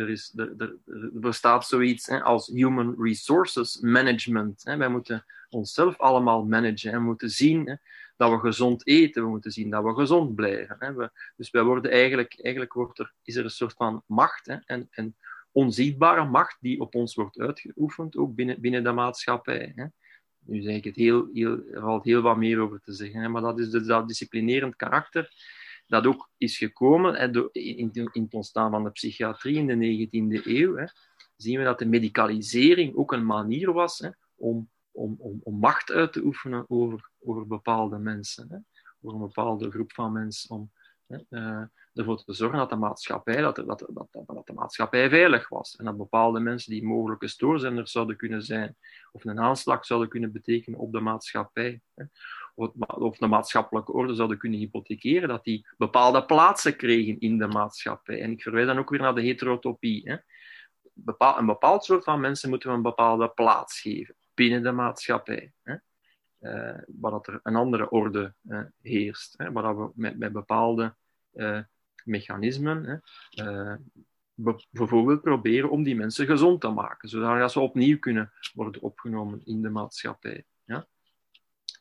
Er, 0.02 0.10
is, 0.10 0.34
bestaat 1.12 1.66
zoiets 1.66 2.08
als 2.08 2.46
human 2.46 2.94
resources 2.98 3.80
management. 3.80 4.64
Hè. 4.64 4.76
Wij 4.76 4.88
moeten 4.88 5.24
onszelf 5.50 5.98
allemaal 5.98 6.44
managen 6.44 6.92
en 6.92 7.02
moeten 7.02 7.30
zien 7.30 7.66
hè, 7.66 7.74
dat 8.16 8.30
we 8.30 8.38
gezond 8.38 8.86
eten, 8.86 9.22
we 9.22 9.28
moeten 9.28 9.52
zien 9.52 9.70
dat 9.70 9.84
we 9.84 9.94
gezond 9.94 10.34
blijven. 10.34 10.76
Hè. 10.78 11.06
Dus 11.36 11.50
wij 11.50 11.62
worden 11.62 11.90
eigenlijk, 11.90 12.40
eigenlijk 12.42 12.72
wordt 12.72 12.98
er, 12.98 13.12
is 13.22 13.36
er 13.36 13.44
een 13.44 13.50
soort 13.50 13.74
van 13.74 14.02
macht 14.06 14.46
hè, 14.46 14.56
en, 14.66 14.88
en 14.90 15.16
onzichtbare 15.52 16.24
macht 16.24 16.56
die 16.60 16.80
op 16.80 16.94
ons 16.94 17.14
wordt 17.14 17.38
uitgeoefend, 17.38 18.16
ook 18.16 18.34
binnen, 18.34 18.60
binnen 18.60 18.84
de 18.84 18.92
maatschappij. 18.92 19.72
Hè. 19.74 19.86
Nu 20.44 20.62
zeg 20.62 20.76
ik 20.76 20.84
het 20.84 20.96
heel, 20.96 21.28
heel, 21.32 21.66
er 21.72 21.80
valt 21.80 22.04
heel 22.04 22.22
wat 22.22 22.36
meer 22.36 22.58
over 22.58 22.80
te 22.80 22.92
zeggen, 22.92 23.20
hè, 23.20 23.28
maar 23.28 23.42
dat 23.42 23.58
is 23.58 23.70
dus 23.70 23.86
dat 23.86 24.08
disciplinerend 24.08 24.76
karakter 24.76 25.30
dat 25.86 26.06
ook 26.06 26.30
is 26.36 26.58
gekomen 26.58 27.14
hè, 27.14 27.52
in, 27.52 27.90
in, 27.92 28.12
het 28.22 28.34
ontstaan 28.34 28.70
van 28.70 28.84
de 28.84 28.90
psychiatrie 28.90 29.56
in 29.56 29.66
de 29.66 30.08
19e 30.08 30.46
eeuw. 30.46 30.76
Hè, 30.76 30.84
zien 31.36 31.58
we 31.58 31.64
dat 31.64 31.78
de 31.78 31.86
medicalisering 31.86 32.94
ook 32.94 33.12
een 33.12 33.26
manier 33.26 33.72
was 33.72 33.98
hè, 33.98 34.08
om 34.34 34.70
om, 34.92 35.16
om, 35.18 35.40
om 35.42 35.58
macht 35.58 35.90
uit 35.90 36.12
te 36.12 36.24
oefenen 36.24 36.64
over, 36.70 37.10
over 37.20 37.46
bepaalde 37.46 37.98
mensen, 37.98 38.46
hè? 38.48 38.56
over 39.00 39.20
een 39.20 39.26
bepaalde 39.26 39.70
groep 39.70 39.92
van 39.92 40.12
mensen, 40.12 40.50
om 40.50 40.72
ervoor 41.94 42.24
te 42.24 42.32
zorgen 42.32 42.58
dat 42.58 42.70
de 42.70 42.76
maatschappij, 42.76 43.36
dat, 43.36 43.56
dat, 43.56 43.66
dat, 43.66 44.08
dat, 44.26 44.46
de 44.46 44.52
maatschappij 44.52 45.08
veilig 45.08 45.48
was 45.48 45.76
en 45.76 45.84
dat 45.84 45.96
bepaalde 45.96 46.40
mensen 46.40 46.72
die 46.72 46.84
mogelijke 46.84 47.28
stoorzenders 47.28 47.92
zouden 47.92 48.16
kunnen 48.16 48.42
zijn 48.42 48.76
of 49.12 49.24
een 49.24 49.40
aanslag 49.40 49.86
zouden 49.86 50.08
kunnen 50.08 50.32
betekenen 50.32 50.78
op 50.78 50.92
de 50.92 51.00
maatschappij. 51.00 51.80
Of, 52.54 53.16
de 53.16 53.26
maatschappelijke 53.26 53.92
orde 53.92 54.14
zouden 54.14 54.38
kunnen 54.38 54.58
hypothekeren, 54.58 55.28
dat 55.28 55.44
die 55.44 55.66
bepaalde 55.76 56.24
plaatsen 56.24 56.76
kregen 56.76 57.20
in 57.20 57.38
de 57.38 57.46
maatschappij. 57.46 58.20
En 58.20 58.30
ik 58.30 58.42
verwijs 58.42 58.66
dan 58.66 58.78
ook 58.78 58.90
weer 58.90 59.00
naar 59.00 59.14
de 59.14 59.22
heterotopie. 59.22 60.20
Een 61.04 61.46
bepaald 61.46 61.84
soort 61.84 62.04
van 62.04 62.20
mensen 62.20 62.48
moeten 62.48 62.68
we 62.68 62.74
een 62.74 62.82
bepaalde 62.82 63.28
plaats 63.28 63.80
geven 63.80 64.16
binnen 64.34 64.62
de 64.62 64.72
maatschappij. 64.72 65.52
Hè? 66.42 66.72
Uh, 66.74 66.82
waar 66.86 67.10
dat 67.10 67.26
er 67.26 67.40
een 67.42 67.56
andere 67.56 67.90
orde 67.90 68.34
uh, 68.48 68.60
heerst. 68.80 69.34
Hè? 69.36 69.52
Waar 69.52 69.62
dat 69.62 69.76
we 69.76 69.90
met, 69.94 70.18
met 70.18 70.32
bepaalde 70.32 70.94
uh, 71.34 71.60
mechanismen 72.04 73.02
hè, 73.30 73.76
bijvoorbeeld 74.70 75.22
proberen 75.22 75.70
om 75.70 75.82
die 75.82 75.96
mensen 75.96 76.26
gezond 76.26 76.60
te 76.60 76.68
maken, 76.68 77.08
zodat 77.08 77.52
ze 77.52 77.60
opnieuw 77.60 77.98
kunnen 77.98 78.32
worden 78.54 78.82
opgenomen 78.82 79.40
in 79.44 79.62
de 79.62 79.70
maatschappij. 79.70 80.44
Ja? 80.64 80.86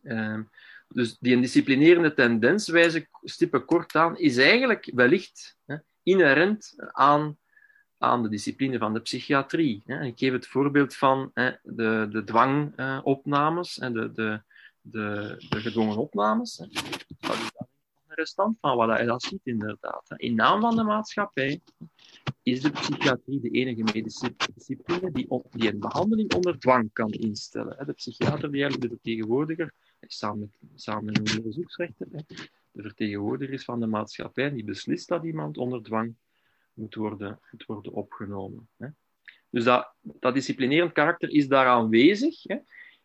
Ehm, 0.04 0.44
dus 0.88 1.18
die 1.18 1.42
disciplinerende 1.42 2.14
tendens, 2.14 2.68
wijze 2.68 3.08
stippen 3.24 3.66
kort 3.66 3.96
aan, 3.96 4.18
is 4.18 4.38
eigenlijk 4.38 4.92
wellicht 4.94 5.58
hè, 5.66 5.76
inherent 6.04 6.74
aan 6.92 7.40
aan 8.02 8.24
de 8.24 8.30
discipline 8.30 8.78
van 8.78 8.94
de 8.94 9.00
psychiatrie. 9.00 9.84
Ik 9.86 10.18
geef 10.18 10.32
het 10.32 10.48
voorbeeld 10.48 10.96
van 10.96 11.32
de, 11.62 12.08
de 12.12 12.24
dwangopnames, 12.24 13.74
de, 13.76 14.12
de, 14.12 14.42
de, 14.82 15.36
de 15.50 15.60
gedwongen 15.60 15.98
opnames. 15.98 16.56
Dat 16.56 16.68
is 16.70 16.82
een 18.08 18.16
restant 18.16 18.58
van 18.60 18.76
wat 18.78 19.00
je 19.00 19.06
dat 19.06 19.24
ziet, 19.24 19.42
inderdaad. 19.44 20.14
In 20.16 20.36
naam 20.36 20.62
van 20.62 20.76
de 20.76 20.84
maatschappij 20.84 21.62
is 22.44 22.62
de 22.62 22.72
psychiatrie 22.72 23.40
de 23.40 23.50
enige 23.50 23.84
medische 23.84 24.36
discipline 24.54 25.12
die, 25.12 25.28
die 25.52 25.74
een 25.74 25.80
behandeling 25.80 26.34
onder 26.34 26.60
dwang 26.60 26.94
kan 26.94 27.10
instellen. 27.10 27.86
De 27.86 27.94
psychiater, 27.94 28.52
die 28.52 28.62
eigenlijk 28.62 28.82
de 28.82 28.98
vertegenwoordiger, 28.98 29.74
samen 30.00 30.54
samen 30.76 31.06
met 31.06 31.18
een 31.18 31.38
onderzoeksrechter, 31.38 32.08
de 32.72 32.82
vertegenwoordiger 32.82 33.54
is 33.54 33.64
van 33.64 33.80
de 33.80 33.88
maatschappij, 33.88 34.50
die 34.50 34.64
beslist 34.64 35.08
dat 35.08 35.24
iemand 35.24 35.58
onder 35.58 35.84
dwang 35.84 36.16
moet 36.74 36.96
worden, 36.96 37.40
worden 37.66 37.92
opgenomen. 37.92 38.70
Hè. 38.78 38.88
Dus 39.50 39.64
dat, 39.64 39.94
dat 40.02 40.34
disciplinerend 40.34 40.92
karakter 40.92 41.30
is 41.30 41.48
daar 41.48 41.68
aanwezig. 41.68 42.44
Hè. 42.44 42.58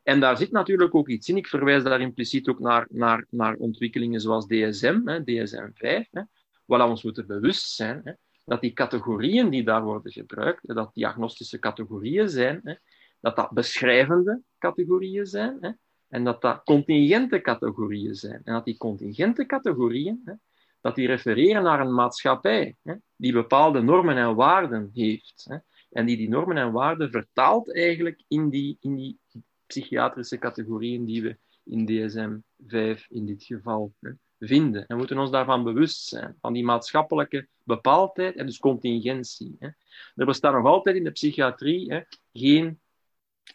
En 0.06 0.20
daar 0.20 0.36
zit 0.36 0.50
natuurlijk 0.50 0.94
ook 0.94 1.08
iets 1.08 1.28
in. 1.28 1.36
Ik 1.36 1.46
verwijs 1.46 1.82
daar 1.82 2.00
impliciet 2.00 2.48
ook 2.48 2.58
naar, 2.58 2.86
naar, 2.90 3.26
naar 3.30 3.54
ontwikkelingen 3.54 4.20
zoals 4.20 4.46
DSM, 4.46 5.00
hè, 5.04 5.20
DSM-5, 5.24 6.10
hè, 6.10 6.22
waar 6.64 6.78
we 6.78 6.84
ons 6.84 7.02
moeten 7.02 7.26
bewust 7.26 7.68
zijn 7.68 8.00
hè, 8.04 8.12
dat 8.44 8.60
die 8.60 8.72
categorieën 8.72 9.50
die 9.50 9.64
daar 9.64 9.82
worden 9.82 10.12
gebruikt, 10.12 10.74
dat 10.74 10.94
diagnostische 10.94 11.58
categorieën 11.58 12.28
zijn, 12.28 12.60
hè, 12.64 12.74
dat 13.20 13.36
dat 13.36 13.50
beschrijvende 13.50 14.42
categorieën 14.58 15.26
zijn, 15.26 15.56
hè, 15.60 15.70
en 16.08 16.24
dat 16.24 16.40
dat 16.40 16.62
contingente 16.64 17.40
categorieën 17.40 18.14
zijn. 18.14 18.40
En 18.44 18.52
dat 18.52 18.64
die 18.64 18.76
contingente 18.76 19.46
categorieën, 19.46 20.20
hè, 20.24 20.32
dat 20.80 20.94
die 20.94 21.06
refereren 21.06 21.62
naar 21.62 21.80
een 21.80 21.94
maatschappij 21.94 22.76
hè, 22.82 22.94
die 23.16 23.32
bepaalde 23.32 23.82
normen 23.82 24.16
en 24.16 24.34
waarden 24.34 24.90
heeft. 24.92 25.44
Hè, 25.48 25.56
en 25.90 26.06
die 26.06 26.16
die 26.16 26.28
normen 26.28 26.56
en 26.56 26.72
waarden 26.72 27.10
vertaalt 27.10 27.74
eigenlijk 27.74 28.22
in 28.28 28.48
die, 28.50 28.76
in 28.80 28.94
die 28.94 29.18
psychiatrische 29.66 30.38
categorieën 30.38 31.04
die 31.04 31.22
we 31.22 31.36
in 31.64 31.86
DSM-5 31.86 33.06
in 33.08 33.26
dit 33.26 33.44
geval 33.44 33.94
vinden. 34.38 34.80
En 34.80 34.86
we 34.86 34.96
moeten 34.96 35.18
ons 35.18 35.30
daarvan 35.30 35.64
bewust 35.64 36.06
zijn, 36.06 36.36
van 36.40 36.52
die 36.52 36.64
maatschappelijke 36.64 37.48
bepaaldheid 37.62 38.36
en 38.36 38.46
dus 38.46 38.58
contingentie. 38.58 39.56
Hè. 39.58 39.68
Er 40.14 40.26
bestaat 40.26 40.52
nog 40.52 40.66
altijd 40.66 40.96
in 40.96 41.04
de 41.04 41.10
psychiatrie 41.10 41.92
hè, 41.92 42.00
geen 42.32 42.80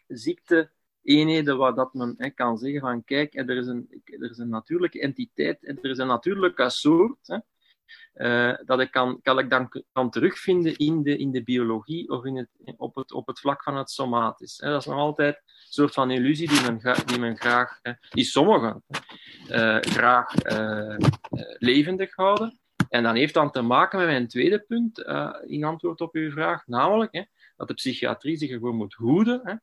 ziekte 0.08 0.72
eenheden 1.04 1.58
waar 1.58 1.76
dat 1.76 1.94
men 1.94 2.34
kan 2.36 2.58
zeggen 2.58 2.80
van 2.80 3.04
kijk, 3.04 3.36
er 3.36 3.58
is, 3.58 3.68
een, 3.68 4.04
er 4.06 4.30
is 4.30 4.38
een 4.38 4.50
natuurlijke 4.50 5.02
entiteit, 5.02 5.68
er 5.68 5.90
is 5.90 5.98
een 5.98 6.08
natuurlijke 6.08 6.70
soort 6.70 7.42
uh, 8.16 8.54
dat 8.66 8.80
ik, 8.80 8.92
kan, 8.92 9.22
kan 9.22 9.40
ik 9.40 9.50
dan 9.50 9.84
kan 9.92 10.10
terugvinden 10.10 10.78
in 10.78 11.04
de, 11.04 11.18
in 11.18 11.32
de 11.32 11.44
biologie 11.44 12.10
of 12.10 12.26
in 12.26 12.38
het, 12.38 12.50
op, 12.78 12.96
het, 12.96 13.12
op 13.12 13.28
het 13.28 13.40
vlak 13.40 13.64
van 13.64 13.76
het 13.76 13.90
somatisch. 13.90 14.58
Hè. 14.58 14.70
Dat 14.70 14.80
is 14.80 14.86
nog 14.86 14.98
altijd 14.98 15.36
een 15.36 15.44
soort 15.70 15.94
van 15.94 16.12
illusie 16.12 16.48
die 16.48 16.62
men, 16.62 16.96
die 17.06 17.20
men 17.20 17.38
graag, 17.38 17.80
die 18.10 18.24
sommigen 18.24 18.84
uh, 19.50 19.78
graag 19.80 20.46
uh, 20.46 20.96
levendig 21.58 22.16
houden. 22.16 22.60
En 22.90 23.04
dat 23.04 23.16
heeft 23.16 23.34
dan 23.34 23.52
te 23.52 23.62
maken 23.62 24.00
met 24.00 24.08
mijn 24.08 24.28
tweede 24.28 24.60
punt 24.60 25.00
in 25.46 25.64
antwoord 25.64 26.02
op 26.02 26.16
uw 26.16 26.32
vraag, 26.32 26.68
namelijk 26.68 27.14
hè, 27.14 27.24
dat 27.56 27.68
de 27.68 27.74
psychiatrie 27.74 28.38
zich 28.38 28.50
ervoor 28.50 28.74
moet 28.74 28.94
hoeden 28.94 29.40
hè, 29.44 29.54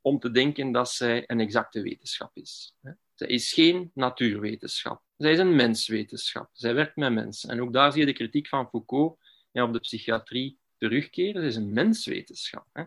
om 0.00 0.18
te 0.18 0.30
denken 0.30 0.72
dat 0.72 0.90
zij 0.90 1.24
een 1.26 1.40
exacte 1.40 1.82
wetenschap 1.82 2.30
is. 2.36 2.74
Hè. 2.82 2.90
Zij 3.14 3.28
is 3.28 3.52
geen 3.52 3.90
natuurwetenschap. 3.94 5.02
Zij 5.22 5.32
is 5.32 5.38
een 5.38 5.56
menswetenschap. 5.56 6.48
Zij 6.52 6.74
werkt 6.74 6.96
met 6.96 7.12
mensen. 7.12 7.50
En 7.50 7.60
ook 7.60 7.72
daar 7.72 7.92
zie 7.92 8.00
je 8.00 8.06
de 8.06 8.12
kritiek 8.12 8.48
van 8.48 8.68
Foucault 8.68 9.18
ja, 9.52 9.64
op 9.64 9.72
de 9.72 9.80
psychiatrie 9.80 10.58
terugkeren. 10.78 11.40
Zij 11.40 11.50
is 11.50 11.56
een 11.56 11.72
menswetenschap. 11.72 12.66
Hè. 12.72 12.82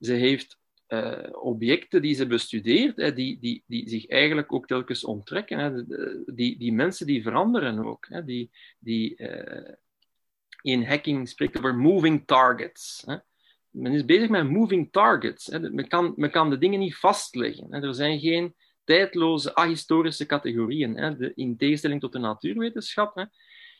Ze 0.00 0.12
heeft 0.12 0.58
uh, 0.88 1.28
objecten 1.32 2.02
die 2.02 2.14
ze 2.14 2.26
bestudeert, 2.26 2.96
hè, 2.96 3.12
die, 3.12 3.38
die, 3.38 3.62
die 3.66 3.88
zich 3.88 4.08
eigenlijk 4.08 4.52
ook 4.52 4.66
telkens 4.66 5.04
onttrekken. 5.04 5.58
Hè. 5.58 5.84
Die, 6.34 6.58
die 6.58 6.72
mensen 6.72 7.06
die 7.06 7.22
veranderen 7.22 7.84
ook. 7.84 8.06
Hè. 8.08 8.24
Die, 8.24 8.50
die, 8.78 9.16
uh, 9.16 9.74
in 10.62 10.84
hacking 10.84 11.28
spreekt 11.28 11.58
over 11.58 11.74
moving 11.74 12.26
targets. 12.26 13.02
Hè. 13.06 13.16
Men 13.70 13.92
is 13.92 14.04
bezig 14.04 14.28
met 14.28 14.50
moving 14.50 14.92
targets. 14.92 15.46
Hè. 15.46 15.58
Men, 15.60 15.88
kan, 15.88 16.12
men 16.16 16.30
kan 16.30 16.50
de 16.50 16.58
dingen 16.58 16.78
niet 16.78 16.96
vastleggen. 16.96 17.66
Hè. 17.70 17.82
Er 17.82 17.94
zijn 17.94 18.20
geen 18.20 18.54
tijdloze 18.88 19.54
ahistorische 19.54 20.26
categorieën. 20.26 20.96
Hè. 20.96 21.16
De, 21.16 21.32
in 21.34 21.56
tegenstelling 21.56 22.00
tot 22.00 22.12
de 22.12 22.18
natuurwetenschap 22.18 23.14
hè, 23.14 23.24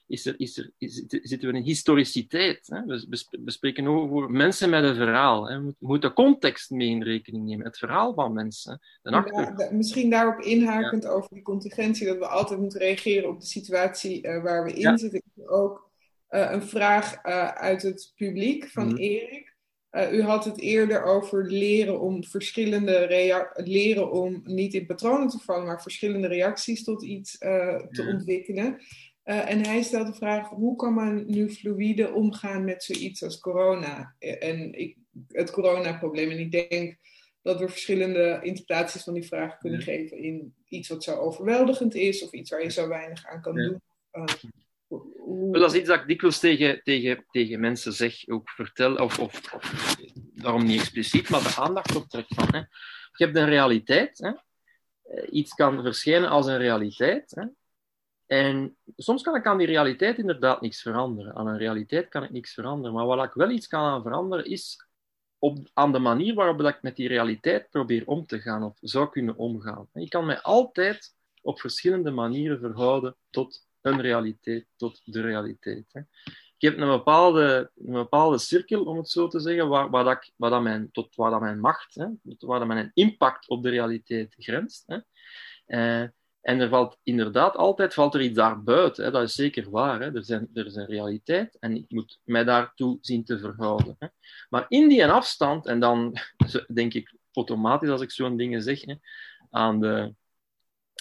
is 0.06 0.26
er, 0.26 0.34
is 0.36 0.58
er, 0.58 0.70
is, 0.78 1.04
zitten 1.08 1.50
we 1.50 1.56
in 1.56 1.62
historiciteit. 1.62 2.66
Hè. 2.66 2.84
We, 2.84 3.24
we 3.44 3.50
spreken 3.50 3.86
over 3.86 4.30
mensen 4.30 4.70
met 4.70 4.84
een 4.84 4.94
verhaal. 4.94 5.48
Hè. 5.48 5.62
We 5.62 5.74
moeten 5.78 6.08
de 6.08 6.14
context 6.14 6.70
mee 6.70 6.88
in 6.88 7.02
rekening 7.02 7.44
nemen, 7.44 7.66
het 7.66 7.78
verhaal 7.78 8.14
van 8.14 8.32
mensen. 8.32 8.80
Ja, 9.02 9.68
misschien 9.70 10.10
daarop 10.10 10.40
inhakend 10.40 11.06
over 11.06 11.28
die 11.32 11.42
contingentie, 11.42 12.06
dat 12.06 12.18
we 12.18 12.26
altijd 12.26 12.60
moeten 12.60 12.80
reageren 12.80 13.28
op 13.28 13.40
de 13.40 13.46
situatie 13.46 14.26
uh, 14.26 14.42
waar 14.42 14.64
we 14.64 14.72
in 14.72 14.80
ja. 14.80 14.96
zitten. 14.96 15.22
Ook 15.46 15.90
uh, 16.30 16.50
een 16.50 16.62
vraag 16.62 17.24
uh, 17.24 17.48
uit 17.48 17.82
het 17.82 18.12
publiek 18.16 18.68
van 18.68 18.88
mm. 18.88 18.96
Erik. 18.96 19.56
Uh, 19.90 20.12
u 20.12 20.22
had 20.22 20.44
het 20.44 20.60
eerder 20.60 21.02
over 21.02 21.50
leren 21.50 22.00
om 22.00 22.24
verschillende 22.24 23.06
leren 23.54 24.12
om 24.12 24.40
niet 24.44 24.74
in 24.74 24.86
patronen 24.86 25.28
te 25.28 25.38
vallen, 25.38 25.66
maar 25.66 25.82
verschillende 25.82 26.26
reacties 26.26 26.84
tot 26.84 27.04
iets 27.04 27.34
uh, 27.40 27.76
te 27.76 28.02
ja. 28.02 28.08
ontwikkelen. 28.08 28.78
Uh, 29.24 29.50
en 29.50 29.66
hij 29.66 29.82
stelt 29.82 30.06
de 30.06 30.14
vraag: 30.14 30.48
hoe 30.48 30.76
kan 30.76 30.94
men 30.94 31.24
nu 31.26 31.50
fluïde 31.50 32.12
omgaan 32.12 32.64
met 32.64 32.82
zoiets 32.82 33.22
als 33.22 33.40
corona? 33.40 34.14
En 34.18 34.72
ik, 34.72 34.96
het 35.28 35.50
coronaprobleem. 35.50 36.30
En 36.30 36.38
ik 36.38 36.50
denk 36.50 36.96
dat 37.42 37.58
we 37.58 37.68
verschillende 37.68 38.38
interpretaties 38.42 39.02
van 39.02 39.14
die 39.14 39.26
vraag 39.26 39.58
kunnen 39.58 39.78
ja. 39.78 39.84
geven 39.84 40.18
in 40.18 40.54
iets 40.68 40.88
wat 40.88 41.04
zo 41.04 41.16
overweldigend 41.16 41.94
is, 41.94 42.24
of 42.24 42.32
iets 42.32 42.50
waar 42.50 42.62
je 42.62 42.70
zo 42.70 42.88
weinig 42.88 43.26
aan 43.26 43.40
kan 43.40 43.56
ja. 43.56 43.68
doen. 43.68 43.80
Dat 45.50 45.72
is 45.72 45.78
iets 45.78 45.88
dat 45.88 46.00
ik 46.00 46.06
dikwijls 46.06 46.38
tegen, 46.38 46.80
tegen, 46.82 47.24
tegen 47.30 47.60
mensen 47.60 47.92
zeg, 47.92 48.28
ook 48.28 48.50
vertel, 48.50 48.94
of, 48.94 49.18
of, 49.18 49.40
daarom 50.34 50.64
niet 50.64 50.80
expliciet, 50.80 51.28
maar 51.28 51.42
de 51.42 51.56
aandacht 51.56 51.96
optrek 51.96 52.26
van. 52.28 52.48
Hè. 52.50 52.58
Je 53.12 53.24
hebt 53.24 53.36
een 53.36 53.48
realiteit. 53.48 54.18
Hè. 54.18 54.32
Eh, 55.02 55.32
iets 55.32 55.54
kan 55.54 55.82
verschijnen 55.82 56.28
als 56.28 56.46
een 56.46 56.58
realiteit. 56.58 57.30
Hè. 57.30 57.44
En 58.26 58.76
soms 58.96 59.22
kan 59.22 59.34
ik 59.34 59.46
aan 59.46 59.58
die 59.58 59.66
realiteit 59.66 60.18
inderdaad 60.18 60.60
niks 60.60 60.82
veranderen. 60.82 61.34
Aan 61.34 61.46
een 61.46 61.58
realiteit 61.58 62.08
kan 62.08 62.22
ik 62.22 62.30
niks 62.30 62.54
veranderen. 62.54 62.92
Maar 62.92 63.06
waar 63.06 63.24
ik 63.24 63.32
wel 63.32 63.50
iets 63.50 63.66
kan 63.66 63.82
aan 63.82 64.02
veranderen, 64.02 64.44
is 64.44 64.86
op, 65.38 65.58
aan 65.72 65.92
de 65.92 65.98
manier 65.98 66.34
waarop 66.34 66.60
ik 66.60 66.82
met 66.82 66.96
die 66.96 67.08
realiteit 67.08 67.70
probeer 67.70 68.06
om 68.06 68.26
te 68.26 68.40
gaan, 68.40 68.62
of 68.62 68.76
zou 68.80 69.10
kunnen 69.10 69.36
omgaan. 69.36 69.88
Ik 69.92 70.10
kan 70.10 70.26
mij 70.26 70.40
altijd 70.40 71.14
op 71.42 71.60
verschillende 71.60 72.10
manieren 72.10 72.58
verhouden 72.58 73.16
tot 73.30 73.67
een 73.88 74.00
realiteit 74.00 74.66
tot 74.76 75.00
de 75.04 75.20
realiteit. 75.20 75.86
Hè. 75.92 76.00
Ik 76.58 76.68
heb 76.68 76.78
een 76.78 76.88
bepaalde, 76.88 77.70
een 77.76 77.92
bepaalde 77.92 78.38
cirkel, 78.38 78.84
om 78.84 78.96
het 78.96 79.08
zo 79.08 79.28
te 79.28 79.40
zeggen, 79.40 79.68
waar, 79.68 79.90
waar, 79.90 80.04
dat, 80.04 80.32
waar 80.36 80.50
dat 80.50 80.62
mijn, 80.62 80.90
tot 80.92 81.14
waar 81.14 81.30
dat 81.30 81.40
mijn 81.40 81.60
macht, 81.60 81.94
hè, 81.94 82.06
waar 82.38 82.58
dat 82.58 82.68
mijn 82.68 82.90
impact 82.94 83.48
op 83.48 83.62
de 83.62 83.70
realiteit 83.70 84.34
grenst. 84.38 84.84
Hè. 84.86 84.98
Uh, 85.66 86.08
en 86.40 86.60
er 86.60 86.68
valt 86.68 86.98
inderdaad 87.02 87.56
altijd 87.56 87.94
valt 87.94 88.14
er 88.14 88.20
iets 88.20 88.34
daarbuiten. 88.34 89.04
Hè. 89.04 89.10
Dat 89.10 89.22
is 89.22 89.34
zeker 89.34 89.70
waar. 89.70 90.00
Hè. 90.00 90.14
Er, 90.14 90.24
zijn, 90.24 90.48
er 90.54 90.66
is 90.66 90.74
een 90.74 90.86
realiteit 90.86 91.56
en 91.58 91.76
ik 91.76 91.84
moet 91.88 92.20
mij 92.24 92.44
daartoe 92.44 92.98
zien 93.00 93.24
te 93.24 93.38
verhouden. 93.38 93.96
Hè. 93.98 94.06
Maar 94.48 94.64
in 94.68 94.88
die 94.88 95.06
afstand, 95.06 95.66
en 95.66 95.80
dan 95.80 96.16
denk 96.74 96.94
ik 96.94 97.14
automatisch 97.32 97.88
als 97.88 98.00
ik 98.00 98.10
zo'n 98.10 98.36
dingen 98.36 98.62
zeg, 98.62 98.80
hè, 98.84 98.94
aan, 99.50 99.80
de, 99.80 100.14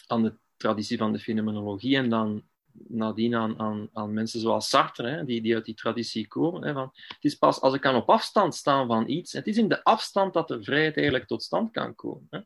aan 0.07 0.23
de 0.23 0.37
traditie 0.57 0.97
van 0.97 1.13
de 1.13 1.19
fenomenologie 1.19 1.97
en 1.97 2.09
dan 2.09 2.43
nadien 2.87 3.35
aan, 3.35 3.59
aan, 3.59 3.89
aan 3.93 4.13
mensen 4.13 4.39
zoals 4.39 4.69
Sartre, 4.69 5.09
hè, 5.09 5.25
die, 5.25 5.41
die 5.41 5.55
uit 5.55 5.65
die 5.65 5.75
traditie 5.75 6.27
komen. 6.27 6.63
Hè, 6.63 6.73
van, 6.73 6.91
het 6.93 7.23
is 7.23 7.35
pas 7.35 7.61
als 7.61 7.73
ik 7.73 7.81
kan 7.81 7.95
op 7.95 8.09
afstand 8.09 8.55
staan 8.55 8.87
van 8.87 9.09
iets, 9.09 9.33
het 9.33 9.47
is 9.47 9.57
in 9.57 9.67
de 9.67 9.83
afstand 9.83 10.33
dat 10.33 10.47
de 10.47 10.63
vrijheid 10.63 10.95
eigenlijk 10.95 11.27
tot 11.27 11.43
stand 11.43 11.71
kan 11.71 11.95
komen. 11.95 12.27
Hè, 12.29 12.39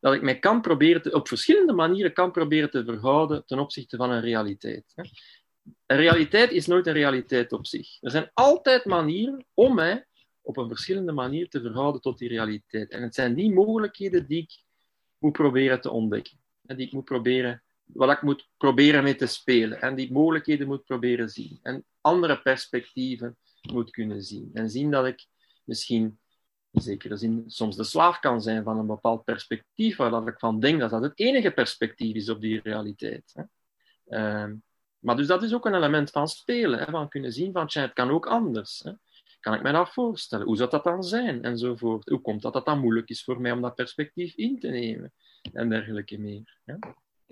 dat 0.00 0.14
ik 0.14 0.22
mij 0.22 0.38
kan 0.38 0.60
proberen 0.60 1.02
te, 1.02 1.12
op 1.12 1.28
verschillende 1.28 1.72
manieren 1.72 2.12
kan 2.12 2.30
proberen 2.30 2.70
te 2.70 2.84
verhouden 2.84 3.46
ten 3.46 3.58
opzichte 3.58 3.96
van 3.96 4.10
een 4.10 4.20
realiteit. 4.20 4.92
Hè. 4.94 5.02
Een 5.86 5.96
realiteit 5.96 6.50
is 6.50 6.66
nooit 6.66 6.86
een 6.86 6.92
realiteit 6.92 7.52
op 7.52 7.66
zich. 7.66 8.02
Er 8.02 8.10
zijn 8.10 8.30
altijd 8.34 8.84
manieren 8.84 9.46
om 9.54 9.74
mij 9.74 10.06
op 10.40 10.56
een 10.56 10.68
verschillende 10.68 11.12
manier 11.12 11.48
te 11.48 11.60
verhouden 11.60 12.00
tot 12.00 12.18
die 12.18 12.28
realiteit. 12.28 12.90
En 12.90 13.02
het 13.02 13.14
zijn 13.14 13.34
die 13.34 13.52
mogelijkheden 13.52 14.26
die 14.26 14.42
ik 14.42 14.62
moet 15.18 15.32
proberen 15.32 15.80
te 15.80 15.90
ontdekken. 15.90 16.38
En 16.66 16.76
die 16.76 16.86
ik 16.86 16.92
moet 16.92 17.04
proberen 17.04 17.62
wat 17.94 18.10
ik 18.10 18.22
moet 18.22 18.48
proberen 18.56 19.02
mee 19.02 19.14
te 19.14 19.26
spelen. 19.26 19.80
En 19.80 19.94
die 19.94 20.12
mogelijkheden 20.12 20.66
moet 20.66 20.84
proberen 20.84 21.28
zien. 21.28 21.58
En 21.62 21.84
andere 22.00 22.40
perspectieven 22.40 23.36
moet 23.72 23.90
kunnen 23.90 24.22
zien. 24.22 24.50
En 24.52 24.70
zien 24.70 24.90
dat 24.90 25.06
ik 25.06 25.26
misschien, 25.64 26.18
in 26.70 26.80
zekere 26.80 27.16
zin, 27.16 27.44
soms 27.46 27.76
de 27.76 27.84
slaaf 27.84 28.18
kan 28.18 28.42
zijn 28.42 28.64
van 28.64 28.78
een 28.78 28.86
bepaald 28.86 29.24
perspectief, 29.24 29.96
waar 29.96 30.10
dat 30.10 30.28
ik 30.28 30.38
van 30.38 30.60
denk 30.60 30.80
dat 30.80 30.90
dat 30.90 31.02
het 31.02 31.18
enige 31.18 31.50
perspectief 31.50 32.14
is 32.14 32.28
op 32.28 32.40
die 32.40 32.60
realiteit. 32.62 33.32
Hè. 33.34 33.42
Uh, 34.06 34.52
maar 34.98 35.16
dus 35.16 35.26
dat 35.26 35.42
is 35.42 35.54
ook 35.54 35.66
een 35.66 35.74
element 35.74 36.10
van 36.10 36.28
spelen, 36.28 36.90
van 36.90 37.08
kunnen 37.08 37.32
zien 37.32 37.52
van, 37.52 37.68
het 37.70 37.92
kan 37.92 38.10
ook 38.10 38.26
anders. 38.26 38.78
Hè. 38.84 38.92
Kan 39.40 39.54
ik 39.54 39.62
mij 39.62 39.72
dat 39.72 39.92
voorstellen? 39.92 40.46
Hoe 40.46 40.56
zou 40.56 40.70
dat 40.70 40.84
dan 40.84 41.02
zijn? 41.02 41.42
Enzovoort. 41.42 42.08
Hoe 42.08 42.20
komt 42.20 42.42
dat 42.42 42.52
dat 42.52 42.64
dan 42.64 42.80
moeilijk 42.80 43.08
is 43.08 43.24
voor 43.24 43.40
mij 43.40 43.52
om 43.52 43.60
dat 43.60 43.74
perspectief 43.74 44.34
in 44.34 44.58
te 44.58 44.68
nemen? 44.68 45.12
En 45.52 45.68
dergelijke 45.68 46.18
meer. 46.18 46.60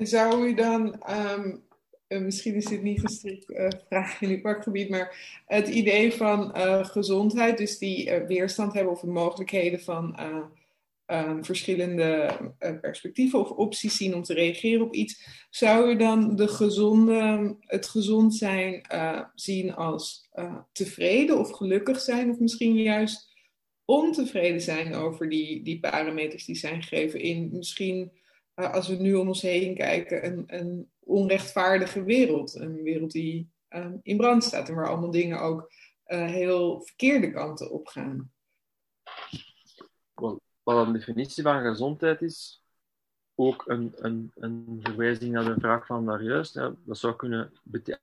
Zou 0.00 0.48
u 0.48 0.54
dan, 0.54 1.02
um, 1.10 1.62
misschien 2.24 2.54
is 2.54 2.64
dit 2.64 2.82
niet 2.82 3.00
gestrikt 3.00 3.50
uh, 3.50 3.68
vraag 3.88 4.20
in 4.20 4.28
uw 4.28 4.40
vakgebied, 4.40 4.88
maar 4.88 5.42
het 5.46 5.68
idee 5.68 6.12
van 6.12 6.56
uh, 6.56 6.84
gezondheid, 6.84 7.58
dus 7.58 7.78
die 7.78 8.12
weerstand 8.26 8.72
hebben 8.72 8.92
of 8.92 9.00
de 9.00 9.06
mogelijkheden 9.06 9.80
van 9.80 10.20
um, 11.06 11.44
verschillende 11.44 12.36
perspectieven 12.80 13.38
of 13.38 13.50
opties 13.50 13.96
zien 13.96 14.14
om 14.14 14.22
te 14.22 14.34
reageren 14.34 14.84
op 14.84 14.94
iets, 14.94 15.46
zou 15.50 15.90
u 15.90 15.96
dan 15.96 16.36
de 16.36 16.48
gezonde, 16.48 17.56
het 17.60 17.86
gezond 17.86 18.34
zijn 18.34 18.86
zien 19.34 19.74
als 19.74 20.28
tevreden 20.72 21.38
of 21.38 21.50
gelukkig 21.50 22.00
zijn, 22.00 22.30
of 22.30 22.38
misschien 22.38 22.82
juist 22.82 23.28
ontevreden 23.84 24.60
zijn 24.60 24.94
over 24.94 25.28
die, 25.28 25.62
die 25.62 25.80
parameters 25.80 26.44
die 26.44 26.56
zijn 26.56 26.82
gegeven 26.82 27.20
in 27.20 27.48
misschien 27.52 28.12
als 28.54 28.88
we 28.88 28.94
nu 28.94 29.14
om 29.14 29.28
ons 29.28 29.42
heen 29.42 29.74
kijken, 29.74 30.26
een, 30.26 30.44
een 30.46 30.90
onrechtvaardige 30.98 32.02
wereld. 32.02 32.54
Een 32.54 32.82
wereld 32.82 33.10
die 33.10 33.50
uh, 33.70 33.92
in 34.02 34.16
brand 34.16 34.44
staat 34.44 34.68
en 34.68 34.74
waar 34.74 34.88
allemaal 34.88 35.10
dingen 35.10 35.40
ook 35.40 35.72
uh, 36.06 36.24
heel 36.24 36.80
verkeerde 36.80 37.30
kanten 37.30 37.70
op 37.70 37.86
gaan. 37.86 38.32
Wat 40.62 40.86
een 40.86 40.92
definitie 40.92 41.42
van 41.42 41.62
gezondheid 41.62 42.22
is, 42.22 42.64
ook 43.34 43.68
een, 43.68 43.92
een, 43.96 44.32
een 44.34 44.78
verwijzing 44.82 45.32
naar 45.32 45.44
de 45.44 45.60
vraag 45.60 45.86
van 45.86 46.06
daarjuist. 46.06 46.54
Hè. 46.54 46.70
Dat 46.84 46.98
zou 46.98 47.16
kunnen, 47.16 47.52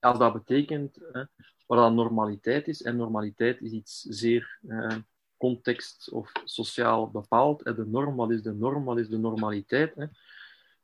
als 0.00 0.18
dat 0.18 0.32
betekent 0.32 0.98
hè, 1.12 1.22
wat 1.66 1.78
dan 1.78 1.94
normaliteit 1.94 2.68
is, 2.68 2.82
en 2.82 2.96
normaliteit 2.96 3.60
is 3.60 3.70
iets 3.70 4.00
zeer 4.00 4.58
uh, 4.62 4.96
context 5.36 6.10
of 6.10 6.32
sociaal 6.44 7.10
bepaald. 7.10 7.64
Hè. 7.64 7.74
De 7.74 7.86
norm, 7.86 8.16
wat 8.16 8.30
is 8.30 8.42
de 8.42 8.54
norm, 8.54 8.84
wat 8.84 8.98
is 8.98 9.08
de 9.08 9.18
normaliteit? 9.18 9.94
Hè 9.94 10.06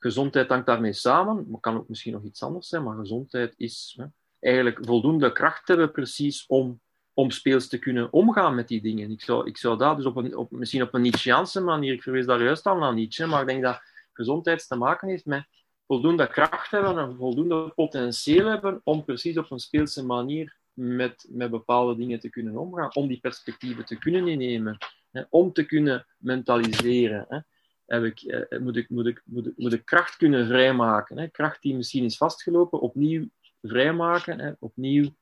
gezondheid 0.05 0.49
hangt 0.49 0.67
daarmee 0.67 0.93
samen, 0.93 1.47
maar 1.51 1.61
kan 1.61 1.77
ook 1.77 1.89
misschien 1.89 2.13
nog 2.13 2.23
iets 2.25 2.43
anders 2.43 2.69
zijn, 2.69 2.83
maar 2.83 2.97
gezondheid 2.97 3.55
is 3.57 3.95
hè, 3.99 4.05
eigenlijk 4.41 4.87
voldoende 4.87 5.33
kracht 5.33 5.69
hebben 5.69 5.91
precies 5.91 6.47
om, 6.47 6.81
om 7.13 7.31
speels 7.31 7.69
te 7.69 7.79
kunnen 7.79 8.13
omgaan 8.13 8.55
met 8.55 8.69
die 8.69 8.83
dingen. 8.83 9.11
Ik 9.11 9.23
zou, 9.23 9.47
ik 9.47 9.57
zou 9.57 9.79
dat 9.79 9.97
dus 9.97 10.07
op 10.07 10.17
een, 10.17 10.37
op, 10.37 10.51
misschien 10.51 10.83
op 10.83 10.95
een 10.95 11.03
Nietzscheaanse 11.03 11.61
manier, 11.61 11.93
ik 11.93 12.03
verwees 12.03 12.27
daar 12.27 12.43
juist 12.43 12.67
al 12.67 12.79
naar 12.79 12.95
Nietzsche, 12.95 13.27
maar 13.27 13.41
ik 13.41 13.47
denk 13.47 13.63
dat 13.63 13.81
gezondheid 14.13 14.69
te 14.69 14.77
maken 14.77 15.09
heeft 15.09 15.25
met 15.25 15.47
voldoende 15.87 16.29
kracht 16.29 16.71
hebben 16.71 16.99
en 16.99 17.17
voldoende 17.17 17.73
potentieel 17.75 18.49
hebben 18.49 18.81
om 18.85 19.05
precies 19.05 19.39
op 19.39 19.51
een 19.51 19.59
speelse 19.59 20.05
manier 20.05 20.57
met, 20.73 21.27
met 21.29 21.51
bepaalde 21.51 21.97
dingen 21.97 22.21
te 22.21 22.31
kunnen 22.31 22.57
omgaan, 22.57 22.95
om 22.95 23.09
die 23.09 23.21
perspectieven 23.21 23.85
te 23.85 23.99
kunnen 23.99 24.29
innemen, 24.29 24.77
hè, 25.11 25.23
om 25.31 25.53
te 25.53 25.65
kunnen 25.65 26.07
mentaliseren. 26.19 27.27
Hè. 27.29 27.39
Heb 27.87 28.05
ik, 28.05 28.21
eh, 28.21 28.59
moet, 28.59 28.77
ik, 28.77 28.89
moet, 28.89 29.07
ik, 29.07 29.23
moet, 29.25 29.47
ik, 29.47 29.53
moet 29.57 29.73
ik 29.73 29.85
kracht 29.85 30.17
kunnen 30.17 30.47
vrijmaken. 30.47 31.19
Hè. 31.19 31.29
Kracht 31.29 31.63
die 31.63 31.75
misschien 31.75 32.05
is 32.05 32.17
vastgelopen, 32.17 32.81
opnieuw 32.81 33.29
vrijmaken, 33.63 34.39
hè, 34.39 34.53
opnieuw 34.59 35.15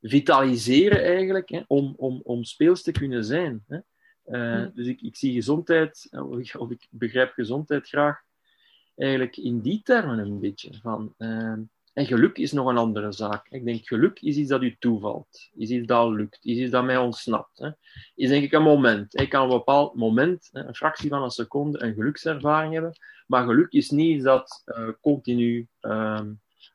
vitaliseren 0.00 1.02
eigenlijk, 1.02 1.48
hè, 1.48 1.62
om, 1.66 1.94
om, 1.96 2.20
om 2.24 2.44
speels 2.44 2.82
te 2.82 2.92
kunnen 2.92 3.24
zijn. 3.24 3.64
Hè. 3.66 3.78
Uh, 4.26 4.66
Dus 4.74 4.86
ik, 4.86 5.00
ik 5.00 5.16
zie 5.16 5.32
gezondheid, 5.32 6.08
of 6.58 6.70
ik 6.70 6.86
begrijp 6.90 7.32
gezondheid 7.32 7.88
graag 7.88 8.22
eigenlijk 8.94 9.36
in 9.36 9.60
die 9.60 9.82
termen 9.82 10.18
een 10.18 10.40
beetje. 10.40 10.70
Van, 10.82 11.14
uh, 11.18 11.58
en 11.96 12.06
geluk 12.06 12.38
is 12.38 12.52
nog 12.52 12.66
een 12.66 12.76
andere 12.76 13.12
zaak. 13.12 13.46
Ik 13.50 13.64
denk, 13.64 13.86
geluk 13.86 14.20
is 14.20 14.36
iets 14.36 14.48
dat 14.48 14.62
u 14.62 14.76
toevalt. 14.78 15.50
Is 15.54 15.70
iets 15.70 15.86
dat 15.86 16.10
lukt. 16.10 16.38
Is 16.42 16.56
iets 16.56 16.70
dat 16.70 16.84
mij 16.84 16.96
ontsnapt. 16.96 17.58
Hè. 17.58 17.70
Is 18.14 18.28
denk 18.28 18.44
ik 18.44 18.52
een 18.52 18.62
moment. 18.62 19.20
Ik 19.20 19.28
kan 19.28 19.44
op 19.44 19.50
een 19.50 19.56
bepaald 19.56 19.94
moment, 19.94 20.48
een 20.52 20.74
fractie 20.74 21.08
van 21.08 21.22
een 21.22 21.30
seconde, 21.30 21.82
een 21.82 21.94
gelukservaring 21.94 22.72
hebben. 22.72 22.98
Maar 23.26 23.44
geluk 23.44 23.72
is 23.72 23.90
niet 23.90 24.14
iets 24.14 24.24
dat 24.24 24.62
uh, 24.66 24.88
continu 25.00 25.68
uh, 25.80 26.20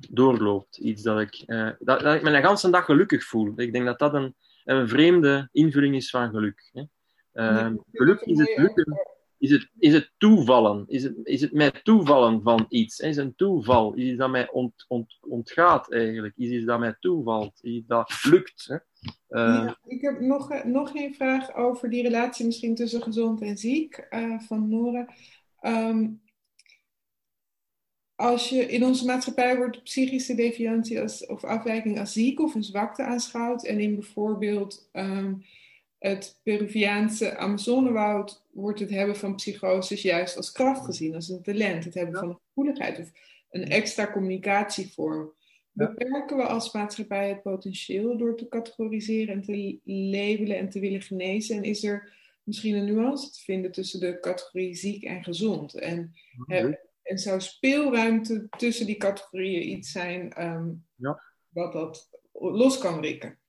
doorloopt. 0.09 0.77
Iets 0.77 1.01
dat 1.01 1.19
ik, 1.19 1.43
uh, 1.47 1.69
dat, 1.79 1.99
dat, 1.99 2.15
ik 2.15 2.21
me 2.21 2.29
een 2.29 2.45
hele 2.45 2.71
dag 2.71 2.85
gelukkig 2.85 3.23
voel. 3.23 3.53
Ik 3.55 3.73
denk 3.73 3.85
dat 3.85 3.99
dat 3.99 4.13
een, 4.13 4.35
een 4.63 4.87
vreemde 4.87 5.49
invulling 5.51 5.95
is 5.95 6.09
van 6.09 6.29
geluk. 6.29 6.69
Hè. 6.73 6.83
Uh, 7.33 7.71
geluk 7.91 8.21
is 8.21 8.37
het 8.37 8.57
lukken 8.57 8.99
is 9.41 9.51
het, 9.51 9.69
is 9.79 9.93
het 9.93 10.11
toevallen? 10.17 10.85
Is 10.87 11.03
het, 11.03 11.15
is 11.23 11.41
het 11.41 11.53
mij 11.53 11.71
toevallen 11.71 12.41
van 12.41 12.65
iets? 12.69 12.99
Is 12.99 13.17
een 13.17 13.35
toeval? 13.35 13.93
Is 13.93 14.17
dat 14.17 14.29
mij 14.29 14.51
ont, 14.51 14.85
ont, 14.87 15.17
ontgaat 15.21 15.91
eigenlijk? 15.91 16.33
Is 16.37 16.49
iets 16.49 16.65
dat 16.65 16.79
mij 16.79 16.95
toevalt? 16.99 17.59
Is 17.61 17.83
dat 17.87 18.23
lukt? 18.23 18.65
Hè? 18.67 18.77
Ja, 19.27 19.77
ik 19.85 20.01
heb 20.01 20.19
nog, 20.19 20.63
nog 20.63 20.95
een 20.95 21.15
vraag 21.15 21.55
over 21.55 21.89
die 21.89 22.03
relatie 22.03 22.45
misschien 22.45 22.75
tussen 22.75 23.01
gezond 23.01 23.41
en 23.41 23.57
ziek 23.57 24.07
uh, 24.09 24.39
van 24.39 24.69
Nora. 24.69 25.07
Um, 25.61 26.21
als 28.15 28.49
je 28.49 28.65
in 28.65 28.85
onze 28.85 29.05
maatschappij 29.05 29.57
wordt 29.57 29.83
psychische 29.83 30.35
deviantie 30.35 31.01
als, 31.01 31.25
of 31.25 31.43
afwijking 31.43 31.99
als 31.99 32.13
ziek 32.13 32.39
of 32.39 32.55
een 32.55 32.63
zwakte 32.63 33.03
aanschouwd 33.03 33.63
en 33.63 33.79
in 33.79 33.95
bijvoorbeeld 33.95 34.89
um, 34.93 35.43
het 35.99 36.39
Peruviaanse 36.43 37.37
Amazonewoud 37.37 38.40
wordt 38.53 38.79
het 38.79 38.89
hebben 38.89 39.15
van 39.15 39.35
psychoses 39.35 40.01
juist 40.01 40.37
als 40.37 40.51
kracht 40.51 40.85
gezien, 40.85 41.15
als 41.15 41.29
een 41.29 41.41
talent, 41.41 41.83
het 41.83 41.93
hebben 41.93 42.19
van 42.19 42.29
een 42.29 42.39
gevoeligheid 42.47 42.99
of 42.99 43.11
een 43.49 43.67
extra 43.67 44.11
communicatievorm. 44.11 45.33
Beperken 45.71 46.37
we 46.37 46.43
als 46.43 46.73
maatschappij 46.73 47.29
het 47.29 47.41
potentieel 47.41 48.17
door 48.17 48.37
te 48.37 48.47
categoriseren 48.47 49.33
en 49.33 49.41
te 49.41 49.79
labelen 49.83 50.57
en 50.57 50.69
te 50.69 50.79
willen 50.79 51.01
genezen? 51.01 51.55
En 51.55 51.63
is 51.63 51.83
er 51.83 52.13
misschien 52.43 52.75
een 52.75 52.85
nuance 52.85 53.31
te 53.31 53.39
vinden 53.39 53.71
tussen 53.71 53.99
de 53.99 54.19
categorie 54.19 54.75
ziek 54.75 55.03
en 55.03 55.23
gezond? 55.23 55.73
En, 55.73 56.13
en 57.01 57.17
zou 57.17 57.41
speelruimte 57.41 58.47
tussen 58.57 58.85
die 58.85 58.97
categorieën 58.97 59.69
iets 59.69 59.91
zijn 59.91 60.43
um, 60.45 60.85
ja. 60.95 61.21
wat 61.49 61.73
dat 61.73 62.09
los 62.31 62.77
kan 62.77 63.01
rikken? 63.01 63.39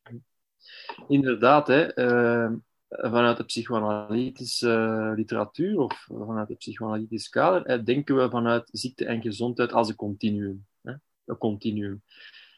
Inderdaad, 1.09 1.67
hè, 1.67 1.99
uh, 1.99 2.53
vanuit 2.93 3.37
de 3.37 3.45
psychoanalytische 3.45 4.69
uh, 4.69 5.13
literatuur 5.17 5.79
of 5.79 6.07
vanuit 6.09 6.49
het 6.49 6.59
psychoanalytisch 6.59 7.29
kader 7.29 7.85
denken 7.85 8.17
we 8.17 8.31
vanuit 8.31 8.69
ziekte 8.73 9.05
en 9.05 9.23
gezondheid 9.23 9.73
als 9.73 9.89
een 9.89 9.97
continuum. 9.97 10.67
Hè, 10.83 10.93
een 11.25 11.39
continuum. 11.39 12.03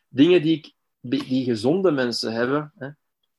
Dingen 0.08 0.42
die, 0.42 0.56
ik, 0.56 0.74
die 1.00 1.44
gezonde 1.44 1.90
mensen 1.90 2.32
hebben, 2.32 2.72
hè, 2.76 2.88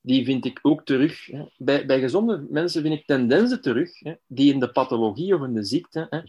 die 0.02 0.26
vind 0.26 0.46
ik 0.46 0.60
ook 0.62 0.86
terug. 0.86 1.26
Hè. 1.26 1.46
Bij, 1.58 1.86
bij 1.86 2.00
gezonde 2.00 2.46
mensen 2.50 2.82
vind 2.82 3.00
ik 3.00 3.06
tendensen 3.06 3.62
terug 3.62 4.00
hè, 4.00 4.14
die 4.28 4.54
in 4.54 4.60
de 4.60 4.72
pathologie 4.72 5.36
of 5.36 5.43
in 5.43 5.54
de 5.54 5.64
ziekte 5.64 6.08
hè, 6.10 6.20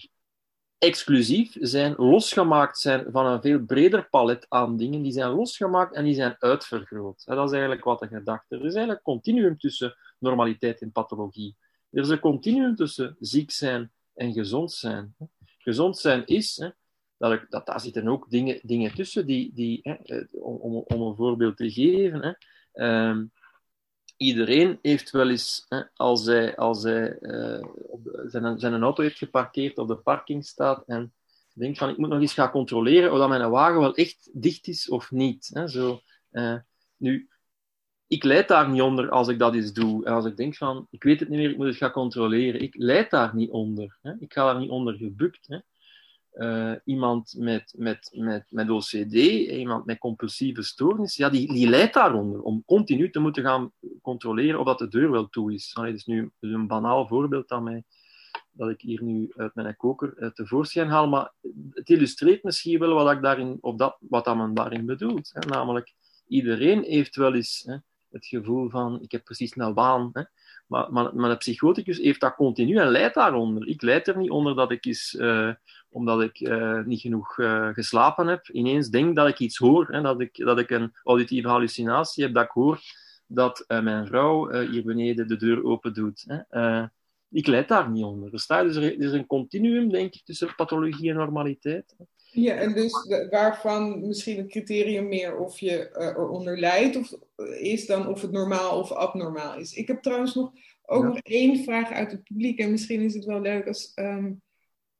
exclusief 0.78 1.56
zijn, 1.60 1.94
losgemaakt 1.96 2.78
zijn 2.78 3.06
van 3.10 3.26
een 3.26 3.40
veel 3.40 3.64
breder 3.64 4.08
palet 4.08 4.46
aan 4.48 4.76
dingen. 4.76 5.02
Die 5.02 5.12
zijn 5.12 5.30
losgemaakt 5.30 5.94
en 5.94 6.04
die 6.04 6.14
zijn 6.14 6.36
uitvergroot. 6.38 7.22
Dat 7.24 7.46
is 7.46 7.52
eigenlijk 7.52 7.84
wat 7.84 7.98
de 7.98 8.06
gedachte. 8.06 8.54
Er 8.54 8.64
is 8.64 8.74
eigenlijk 8.74 8.98
een 8.98 9.12
continuum 9.12 9.58
tussen 9.58 9.96
normaliteit 10.18 10.80
en 10.80 10.92
pathologie. 10.92 11.56
Er 11.90 12.02
is 12.02 12.08
een 12.08 12.20
continuum 12.20 12.76
tussen 12.76 13.16
ziek 13.20 13.50
zijn 13.50 13.92
en 14.14 14.32
gezond 14.32 14.72
zijn. 14.72 15.16
Gezond 15.58 15.98
zijn 15.98 16.26
is, 16.26 16.70
dat, 17.16 17.32
ik, 17.32 17.46
dat 17.48 17.66
daar 17.66 17.80
zitten 17.80 18.08
ook 18.08 18.30
dingen, 18.30 18.60
dingen 18.62 18.94
tussen, 18.94 19.26
die, 19.26 19.52
die, 19.54 19.82
eh, 19.82 20.22
om, 20.30 20.84
om 20.86 21.00
een 21.02 21.16
voorbeeld 21.16 21.56
te 21.56 21.70
geven. 21.70 22.36
Hè, 22.72 23.14
iedereen 24.16 24.78
heeft 24.82 25.10
wel 25.10 25.30
eens, 25.30 25.64
hè, 25.68 25.82
als 25.94 26.26
hij, 26.26 26.56
als 26.56 26.82
hij 26.82 27.18
op 27.86 28.00
zijn, 28.26 28.58
zijn 28.58 28.82
auto 28.82 29.02
heeft 29.02 29.18
geparkeerd 29.18 29.78
op 29.78 29.88
de 29.88 29.96
parking 29.96 30.44
staat 30.44 30.82
en 30.86 31.12
denkt 31.58 31.78
van 31.78 31.88
ik 31.88 31.96
moet 31.96 32.08
nog 32.08 32.20
eens 32.20 32.34
gaan 32.34 32.50
controleren 32.50 33.12
of 33.12 33.18
dat 33.18 33.28
mijn 33.28 33.50
wagen 33.50 33.80
wel 33.80 33.94
echt 33.94 34.30
dicht 34.32 34.66
is 34.66 34.88
of 34.88 35.10
niet. 35.10 35.50
Hè, 35.52 35.68
zo, 35.68 36.00
uh, 36.32 36.56
nu, 36.96 37.28
ik 38.06 38.24
leid 38.24 38.48
daar 38.48 38.68
niet 38.68 38.82
onder 38.82 39.10
als 39.10 39.28
ik 39.28 39.38
dat 39.38 39.54
eens 39.54 39.72
doe. 39.72 40.04
En 40.04 40.12
als 40.12 40.24
ik 40.24 40.36
denk 40.36 40.56
van 40.56 40.86
ik 40.90 41.02
weet 41.02 41.20
het 41.20 41.28
niet 41.28 41.38
meer, 41.38 41.50
ik 41.50 41.56
moet 41.56 41.66
het 41.66 41.76
gaan 41.76 41.90
controleren. 41.90 42.60
Ik 42.60 42.74
leid 42.76 43.10
daar 43.10 43.34
niet 43.34 43.50
onder. 43.50 43.98
Hè. 44.02 44.12
Ik 44.18 44.32
ga 44.32 44.44
daar 44.44 44.60
niet 44.60 44.70
onder 44.70 44.94
gebukt. 44.94 45.46
Hè. 45.46 45.58
Uh, 46.36 46.72
iemand 46.84 47.34
met, 47.38 47.74
met, 47.76 48.10
met, 48.14 48.46
met 48.48 48.70
OCD, 48.70 49.12
iemand 49.12 49.86
met 49.86 49.98
compulsieve 49.98 50.62
stoornis, 50.62 51.16
ja, 51.16 51.28
die, 51.28 51.52
die 51.52 51.68
leidt 51.68 51.94
daaronder 51.94 52.42
om 52.42 52.62
continu 52.66 53.10
te 53.10 53.18
moeten 53.18 53.42
gaan 53.42 53.72
controleren 54.02 54.60
of 54.60 54.66
dat 54.66 54.78
de 54.78 54.88
deur 54.88 55.10
wel 55.10 55.28
toe 55.28 55.54
is. 55.54 55.70
Allee, 55.74 55.90
dat 55.90 56.00
is 56.00 56.06
nu 56.06 56.30
een 56.40 56.66
banaal 56.66 57.06
voorbeeld 57.06 57.50
aan 57.50 57.62
mij, 57.62 57.84
dat 58.50 58.70
ik 58.70 58.80
hier 58.80 59.02
nu 59.02 59.32
uit 59.36 59.54
mijn 59.54 59.76
koker 59.76 60.14
uh, 60.16 60.28
tevoorschijn 60.28 60.88
haal, 60.88 61.08
maar 61.08 61.32
het 61.70 61.88
illustreert 61.88 62.42
misschien 62.42 62.78
wel 62.78 62.94
wat, 62.94 63.12
ik 63.12 63.22
daarin, 63.22 63.58
of 63.60 63.76
dat, 63.76 63.96
wat 64.00 64.24
dat 64.24 64.36
men 64.36 64.54
daarin 64.54 64.86
bedoelt. 64.86 65.30
Hè. 65.32 65.48
Namelijk, 65.48 65.94
iedereen 66.26 66.82
heeft 66.82 67.16
wel 67.16 67.34
eens 67.34 67.62
hè, 67.66 67.76
het 68.16 68.26
gevoel 68.26 68.70
van, 68.70 69.02
ik 69.02 69.12
heb 69.12 69.24
precies 69.24 69.56
een 69.56 69.74
baan, 69.74 70.10
hè. 70.12 70.22
Maar, 70.66 70.92
maar, 70.92 71.16
maar 71.16 71.30
de 71.30 71.36
psychoticus 71.36 71.98
heeft 71.98 72.20
dat 72.20 72.34
continu 72.34 72.76
en 72.76 72.88
leidt 72.88 73.14
daaronder. 73.14 73.68
Ik 73.68 73.82
leid 73.82 74.08
er 74.08 74.16
niet 74.16 74.30
onder 74.30 74.54
dat 74.54 74.70
ik 74.70 74.84
eens... 74.84 75.14
Uh, 75.18 75.50
omdat 75.88 76.22
ik 76.22 76.40
uh, 76.40 76.84
niet 76.84 77.00
genoeg 77.00 77.38
uh, 77.38 77.68
geslapen 77.68 78.26
heb, 78.26 78.48
ineens 78.48 78.88
denk 78.88 79.16
dat 79.16 79.28
ik 79.28 79.38
iets 79.38 79.56
hoor, 79.56 79.86
hè, 79.90 80.00
dat, 80.00 80.20
ik, 80.20 80.36
dat 80.36 80.58
ik 80.58 80.70
een 80.70 80.92
auditieve 81.04 81.48
hallucinatie 81.48 82.24
heb, 82.24 82.34
dat 82.34 82.44
ik 82.44 82.50
hoor 82.50 82.80
dat 83.26 83.64
mijn 83.66 84.06
vrouw 84.06 84.60
hier 84.60 84.84
beneden 84.84 85.28
de 85.28 85.36
deur 85.36 85.64
open 85.64 85.94
doet. 85.94 86.24
Hè. 86.26 86.86
ik 87.30 87.46
leid 87.46 87.68
daar 87.68 87.90
niet 87.90 88.04
onder. 88.04 88.32
Er, 88.32 88.64
dus 88.64 88.76
er 88.76 89.00
is 89.00 89.12
een 89.12 89.26
continuum, 89.26 89.90
denk 89.90 90.14
ik, 90.14 90.24
tussen 90.24 90.54
pathologie 90.54 91.10
en 91.10 91.16
normaliteit. 91.16 91.96
Ja, 92.36 92.54
en 92.54 92.72
dus 92.72 93.06
waarvan 93.30 94.06
misschien 94.06 94.36
het 94.36 94.48
criterium 94.48 95.08
meer 95.08 95.36
of 95.36 95.58
je 95.58 95.96
eronder 95.98 96.58
lijdt 96.58 96.96
of, 96.96 97.12
is 97.58 97.86
dan 97.86 98.08
of 98.08 98.22
het 98.22 98.30
normaal 98.32 98.80
of 98.80 98.92
abnormaal 98.92 99.58
is. 99.58 99.74
Ik 99.74 99.86
heb 99.86 100.02
trouwens 100.02 100.34
nog, 100.34 100.52
ook 100.82 101.02
ja. 101.02 101.08
nog 101.08 101.18
één 101.18 101.64
vraag 101.64 101.90
uit 101.90 102.10
het 102.10 102.22
publiek 102.22 102.58
en 102.58 102.70
misschien 102.70 103.00
is 103.00 103.14
het 103.14 103.24
wel 103.24 103.40
leuk 103.40 103.66
als... 103.66 103.92
Um, 103.94 104.42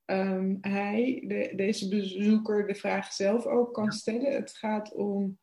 um, 0.06 0.58
hij, 0.60 1.24
de, 1.26 1.52
deze 1.56 1.88
bezoeker, 1.88 2.66
de 2.66 2.74
vraag 2.74 3.12
zelf 3.12 3.46
ook 3.46 3.74
kan 3.74 3.92
stellen. 3.92 4.32
Het 4.32 4.50
gaat 4.50 4.94
om 4.94 5.38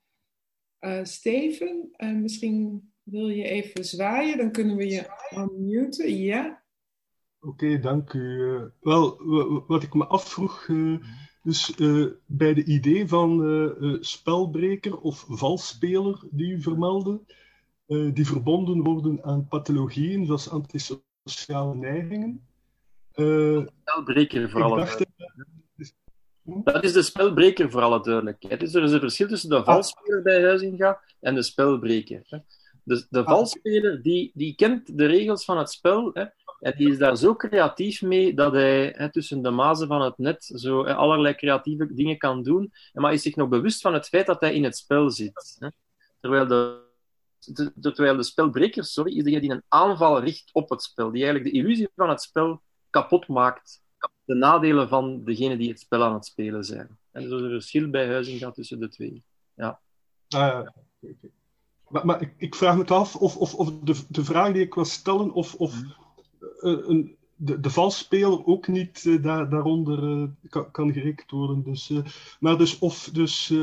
uh, 0.79 0.99
Steven. 1.03 1.89
Uh, 1.97 2.15
misschien 2.15 2.91
wil 3.03 3.29
je 3.29 3.43
even 3.43 3.85
zwaaien, 3.85 4.37
dan 4.37 4.51
kunnen 4.51 4.75
we 4.75 4.87
je 4.87 5.05
unmuten. 5.37 6.17
Ja. 6.17 6.63
Oké, 7.39 7.65
okay, 7.65 7.79
dank 7.79 8.13
u. 8.13 8.19
Uh, 8.19 8.63
wel, 8.79 9.23
wat 9.67 9.83
ik 9.83 9.93
me 9.93 10.05
afvroeg, 10.05 10.67
dus 11.43 11.75
bij 12.25 12.53
de 12.53 12.63
idee 12.63 13.07
van 13.07 13.97
spelbreker 13.99 14.97
of 14.97 15.25
valspeler 15.27 16.19
die 16.31 16.51
u 16.51 16.61
vermeldde, 16.61 17.19
die 18.13 18.27
verbonden 18.27 18.83
worden 18.83 19.23
aan 19.23 19.47
pathologieën 19.47 20.25
zoals 20.25 20.49
antisociale 20.49 21.75
neigingen. 21.75 22.47
Spelbreker 23.81 24.49
voor 24.49 24.63
alle 24.63 24.77
dacht, 24.77 25.05
Dat 26.43 26.83
is 26.83 26.93
de 26.93 27.01
spelbreker 27.01 27.71
voor 27.71 27.81
alle 27.81 28.03
duidelijkheid. 28.03 28.59
Dus 28.59 28.73
er 28.73 28.83
is 28.83 28.91
een 28.91 28.99
verschil 28.99 29.27
tussen 29.27 29.49
de 29.49 29.63
valspeler 29.63 30.21
bij 30.21 30.43
Huizinga 30.43 31.01
en 31.19 31.35
de 31.35 31.43
spelbreker. 31.43 32.43
Dus 32.83 33.07
de 33.09 33.23
valspeler 33.23 34.01
die, 34.01 34.31
die 34.33 34.55
kent 34.55 34.97
de 34.97 35.05
regels 35.05 35.45
van 35.45 35.57
het 35.57 35.71
spel 35.71 36.09
hè, 36.13 36.25
en 36.63 36.73
die 36.77 36.89
is 36.89 36.97
daar 36.97 37.17
zo 37.17 37.35
creatief 37.35 38.01
mee 38.01 38.33
dat 38.33 38.53
hij 38.53 38.93
hè, 38.97 39.11
tussen 39.11 39.41
de 39.41 39.49
mazen 39.49 39.87
van 39.87 40.01
het 40.01 40.17
net 40.17 40.43
zo 40.43 40.85
hè, 40.85 40.95
allerlei 40.95 41.35
creatieve 41.35 41.93
dingen 41.93 42.17
kan 42.17 42.43
doen, 42.43 42.71
maar 42.93 43.13
is 43.13 43.21
zich 43.21 43.35
nog 43.35 43.49
bewust 43.49 43.81
van 43.81 43.93
het 43.93 44.07
feit 44.07 44.25
dat 44.25 44.41
hij 44.41 44.53
in 44.53 44.63
het 44.63 44.77
spel 44.77 45.09
zit. 45.09 45.55
Hè. 45.59 45.67
Terwijl 46.19 46.47
de, 46.47 46.81
terwijl 47.81 48.15
de 48.15 48.23
spelbreker 48.23 48.83
sorry, 48.83 49.17
is 49.17 49.23
degene 49.23 49.41
die 49.41 49.51
een 49.51 49.63
aanval 49.67 50.19
richt 50.19 50.49
op 50.53 50.69
het 50.69 50.83
spel, 50.83 51.11
die 51.11 51.23
eigenlijk 51.23 51.53
de 51.53 51.61
illusie 51.61 51.89
van 51.95 52.09
het 52.09 52.21
spel 52.21 52.61
kapot 52.89 53.27
maakt 53.27 53.81
de 54.25 54.33
nadelen 54.33 54.89
van 54.89 55.23
degene 55.23 55.57
die 55.57 55.69
het 55.69 55.79
spel 55.79 56.03
aan 56.03 56.13
het 56.13 56.25
spelen 56.25 56.63
zijn. 56.63 56.97
En 57.11 57.21
er 57.21 57.35
is 57.35 57.41
een 57.41 57.49
verschil 57.49 57.89
bij 57.89 58.07
Huizinga 58.07 58.51
tussen 58.51 58.79
de 58.79 58.89
twee. 58.89 59.23
Ja. 59.53 59.79
Ah, 60.29 60.67
maar, 61.87 62.05
maar 62.05 62.21
ik, 62.21 62.33
ik, 62.37 62.55
vraag 62.55 62.77
me 62.77 62.85
af 62.85 63.15
of, 63.15 63.37
of, 63.37 63.55
of 63.55 63.79
de, 63.79 64.03
de 64.09 64.23
vraag 64.23 64.53
die 64.53 64.61
ik 64.61 64.73
wil 64.73 64.85
stellen, 64.85 65.31
of, 65.33 65.55
of 65.55 65.81
uh, 65.81 65.89
een, 66.59 67.15
de, 67.35 67.59
de 67.59 67.69
valsspeler 67.69 68.45
ook 68.45 68.67
niet 68.67 69.03
uh, 69.03 69.23
daar, 69.23 69.49
daaronder 69.49 70.03
uh, 70.03 70.23
kan, 70.49 70.71
kan 70.71 70.93
gerekend 70.93 71.31
worden. 71.31 71.63
Dus, 71.63 71.89
uh, 71.89 71.99
maar 72.39 72.57
dus 72.57 72.79
of 72.79 73.09
dus, 73.13 73.53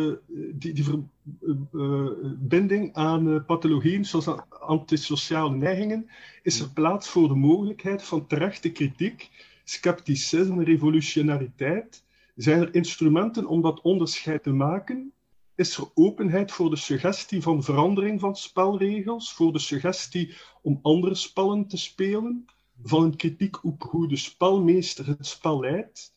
die, 0.52 0.72
die 0.72 0.84
verbinding 0.84 2.94
aan 2.94 3.44
pathologieën 3.44 4.04
zoals 4.04 4.28
antisociale 4.48 5.56
neigingen, 5.56 6.10
is 6.42 6.60
er 6.60 6.70
plaats 6.70 7.08
voor 7.08 7.28
de 7.28 7.34
mogelijkheid 7.34 8.02
van 8.02 8.26
terechte 8.26 8.72
kritiek, 8.72 9.30
scepticisme, 9.64 10.64
revolutionariteit. 10.64 12.04
Zijn 12.36 12.60
er 12.60 12.74
instrumenten 12.74 13.46
om 13.46 13.62
dat 13.62 13.80
onderscheid 13.80 14.42
te 14.42 14.52
maken? 14.52 15.12
Is 15.54 15.76
er 15.76 15.84
openheid 15.94 16.52
voor 16.52 16.70
de 16.70 16.76
suggestie 16.76 17.42
van 17.42 17.62
verandering 17.62 18.20
van 18.20 18.36
spelregels, 18.36 19.32
voor 19.32 19.52
de 19.52 19.58
suggestie 19.58 20.34
om 20.62 20.78
andere 20.82 21.14
spellen 21.14 21.66
te 21.66 21.76
spelen? 21.76 22.46
Van 22.82 23.02
een 23.02 23.16
kritiek 23.16 23.64
op 23.64 23.82
hoe 23.82 24.08
de 24.08 24.16
spelmeester 24.16 25.06
het 25.06 25.26
spel 25.26 25.60
leidt, 25.60 26.14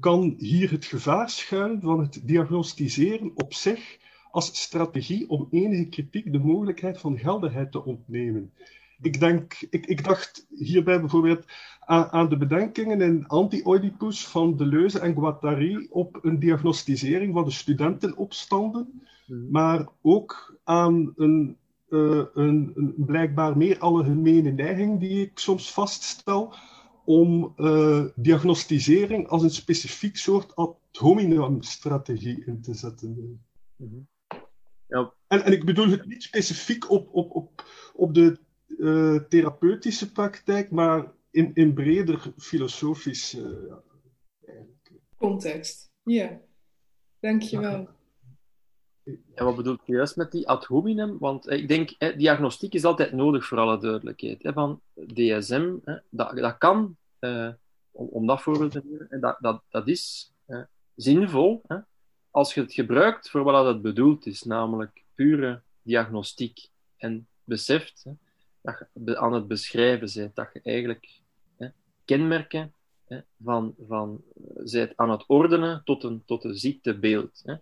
kan 0.00 0.34
hier 0.38 0.70
het 0.70 0.84
gevaar 0.84 1.30
schuilen 1.30 1.80
van 1.80 2.00
het 2.00 2.20
diagnostiseren 2.24 3.32
op 3.34 3.54
zich 3.54 3.98
als 4.30 4.62
strategie 4.62 5.28
om 5.28 5.48
enige 5.50 5.88
kritiek 5.88 6.32
de 6.32 6.38
mogelijkheid 6.38 7.00
van 7.00 7.18
geldigheid 7.18 7.72
te 7.72 7.84
ontnemen. 7.84 8.52
Ik, 9.00 9.20
denk, 9.20 9.66
ik, 9.70 9.86
ik 9.86 10.04
dacht 10.04 10.46
hierbij 10.48 11.00
bijvoorbeeld 11.00 11.44
aan, 11.80 12.08
aan 12.10 12.28
de 12.28 12.36
bedenkingen 12.36 13.00
in 13.00 13.26
Anti-Oedipus 13.26 14.26
van 14.26 14.56
Deleuze 14.56 14.98
en 14.98 15.14
Guattari 15.14 15.86
op 15.90 16.18
een 16.22 16.38
diagnostisering 16.38 17.32
van 17.34 17.44
de 17.44 17.50
studentenopstanden, 17.50 19.02
hmm. 19.26 19.50
maar 19.50 19.88
ook 20.02 20.58
aan 20.64 21.12
een 21.16 21.56
een, 21.88 22.30
een, 22.34 22.94
blijkbaar 22.96 23.56
meer 23.56 23.78
algemene 23.78 24.50
neiging 24.50 25.00
die 25.00 25.26
ik 25.26 25.38
soms 25.38 25.72
vaststel 25.72 26.54
om 27.04 27.54
uh, 27.56 28.04
diagnostisering 28.14 29.28
als 29.28 29.42
een 29.42 29.50
specifiek 29.50 30.16
soort 30.16 30.56
ad 30.56 30.76
hominem 30.92 31.62
strategie 31.62 32.44
in 32.46 32.60
te 32.62 32.74
zetten. 32.74 33.08
Mm 33.76 33.88
-hmm. 33.88 34.08
ja. 34.86 35.12
en, 35.26 35.44
en 35.44 35.52
ik 35.52 35.64
bedoel 35.64 35.88
het 35.88 36.06
niet 36.06 36.22
specifiek 36.22 36.90
op, 36.90 37.08
op, 37.12 37.34
op, 37.34 37.64
op 37.94 38.14
de 38.14 38.38
uh, 38.68 39.16
therapeutische 39.28 40.12
praktijk, 40.12 40.70
maar 40.70 41.12
in, 41.30 41.50
in 41.54 41.74
breder 41.74 42.32
filosofisch 42.36 43.36
context. 45.16 45.92
Ja, 46.02 46.40
dankjewel. 47.20 47.88
En 49.34 49.44
wat 49.44 49.56
bedoel 49.56 49.78
je 49.84 49.92
juist 49.92 50.16
met 50.16 50.32
die 50.32 50.48
ad 50.48 50.64
hominem? 50.64 51.18
Want 51.18 51.50
ik 51.50 51.68
denk, 51.68 51.94
hè, 51.98 52.16
diagnostiek 52.16 52.74
is 52.74 52.84
altijd 52.84 53.12
nodig 53.12 53.46
voor 53.46 53.58
alle 53.58 53.78
duidelijkheid. 53.78 54.40
Van 54.42 54.80
DSM, 54.94 55.76
dat, 56.10 56.36
dat 56.36 56.58
kan, 56.58 56.96
eh, 57.18 57.48
om, 57.90 58.26
dat 58.26 58.42
voorbeeld 58.42 58.72
te 58.72 58.82
nemen, 58.84 59.20
dat, 59.20 59.36
dat, 59.40 59.62
dat 59.68 59.88
is 59.88 60.32
hè, 60.46 60.62
zinvol 60.94 61.62
als 62.30 62.54
je 62.54 62.60
het 62.60 62.72
gebruikt 62.72 63.30
voor 63.30 63.42
wat 63.42 63.66
het 63.66 63.82
bedoeld 63.82 64.26
is, 64.26 64.42
namelijk 64.42 65.04
pure 65.14 65.62
diagnostiek. 65.82 66.68
En 66.96 67.26
beseft 67.44 68.04
dat 68.60 68.88
je 69.04 69.18
aan 69.18 69.32
het 69.32 69.48
beschrijven 69.48 70.10
bent, 70.14 70.34
dat 70.34 70.50
je 70.52 70.60
eigenlijk 70.62 71.20
kenmerken 72.04 72.72
van, 73.44 73.74
van 73.86 74.22
zijt 74.56 74.92
aan 74.96 75.10
het 75.10 75.24
ordenen 75.26 75.82
tot 75.84 76.04
een, 76.04 76.22
tot 76.24 76.44
een 76.44 76.56
ziektebeeld. 76.56 77.42
Hè. 77.44 77.54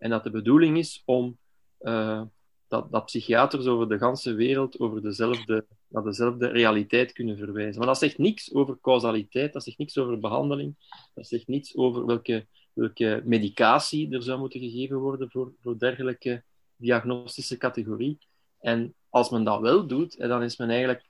En 0.00 0.10
dat 0.10 0.24
de 0.24 0.30
bedoeling 0.30 0.78
is 0.78 1.02
om 1.04 1.38
uh, 1.80 2.22
dat, 2.68 2.92
dat 2.92 3.04
psychiaters 3.04 3.66
over 3.66 3.88
de 3.88 3.98
ganse 3.98 4.32
wereld 4.32 4.80
over 4.80 5.02
dezelfde, 5.02 5.66
naar 5.88 6.02
dezelfde 6.02 6.46
realiteit 6.46 7.12
kunnen 7.12 7.36
verwijzen. 7.36 7.78
Maar 7.78 7.86
dat 7.86 7.98
zegt 7.98 8.18
niks 8.18 8.54
over 8.54 8.78
causaliteit, 8.80 9.52
dat 9.52 9.62
zegt 9.62 9.78
niks 9.78 9.98
over 9.98 10.18
behandeling, 10.18 10.74
dat 11.14 11.26
zegt 11.26 11.46
niets 11.46 11.76
over 11.76 12.06
welke, 12.06 12.46
welke 12.72 13.22
medicatie 13.24 14.14
er 14.14 14.22
zou 14.22 14.38
moeten 14.38 14.60
gegeven 14.60 14.96
worden 14.96 15.30
voor, 15.30 15.52
voor 15.62 15.78
dergelijke 15.78 16.44
diagnostische 16.76 17.56
categorie. 17.56 18.18
En 18.60 18.94
als 19.08 19.30
men 19.30 19.44
dat 19.44 19.60
wel 19.60 19.86
doet, 19.86 20.18
dan 20.18 20.42
is 20.42 20.56
men 20.56 20.70
eigenlijk 20.70 21.08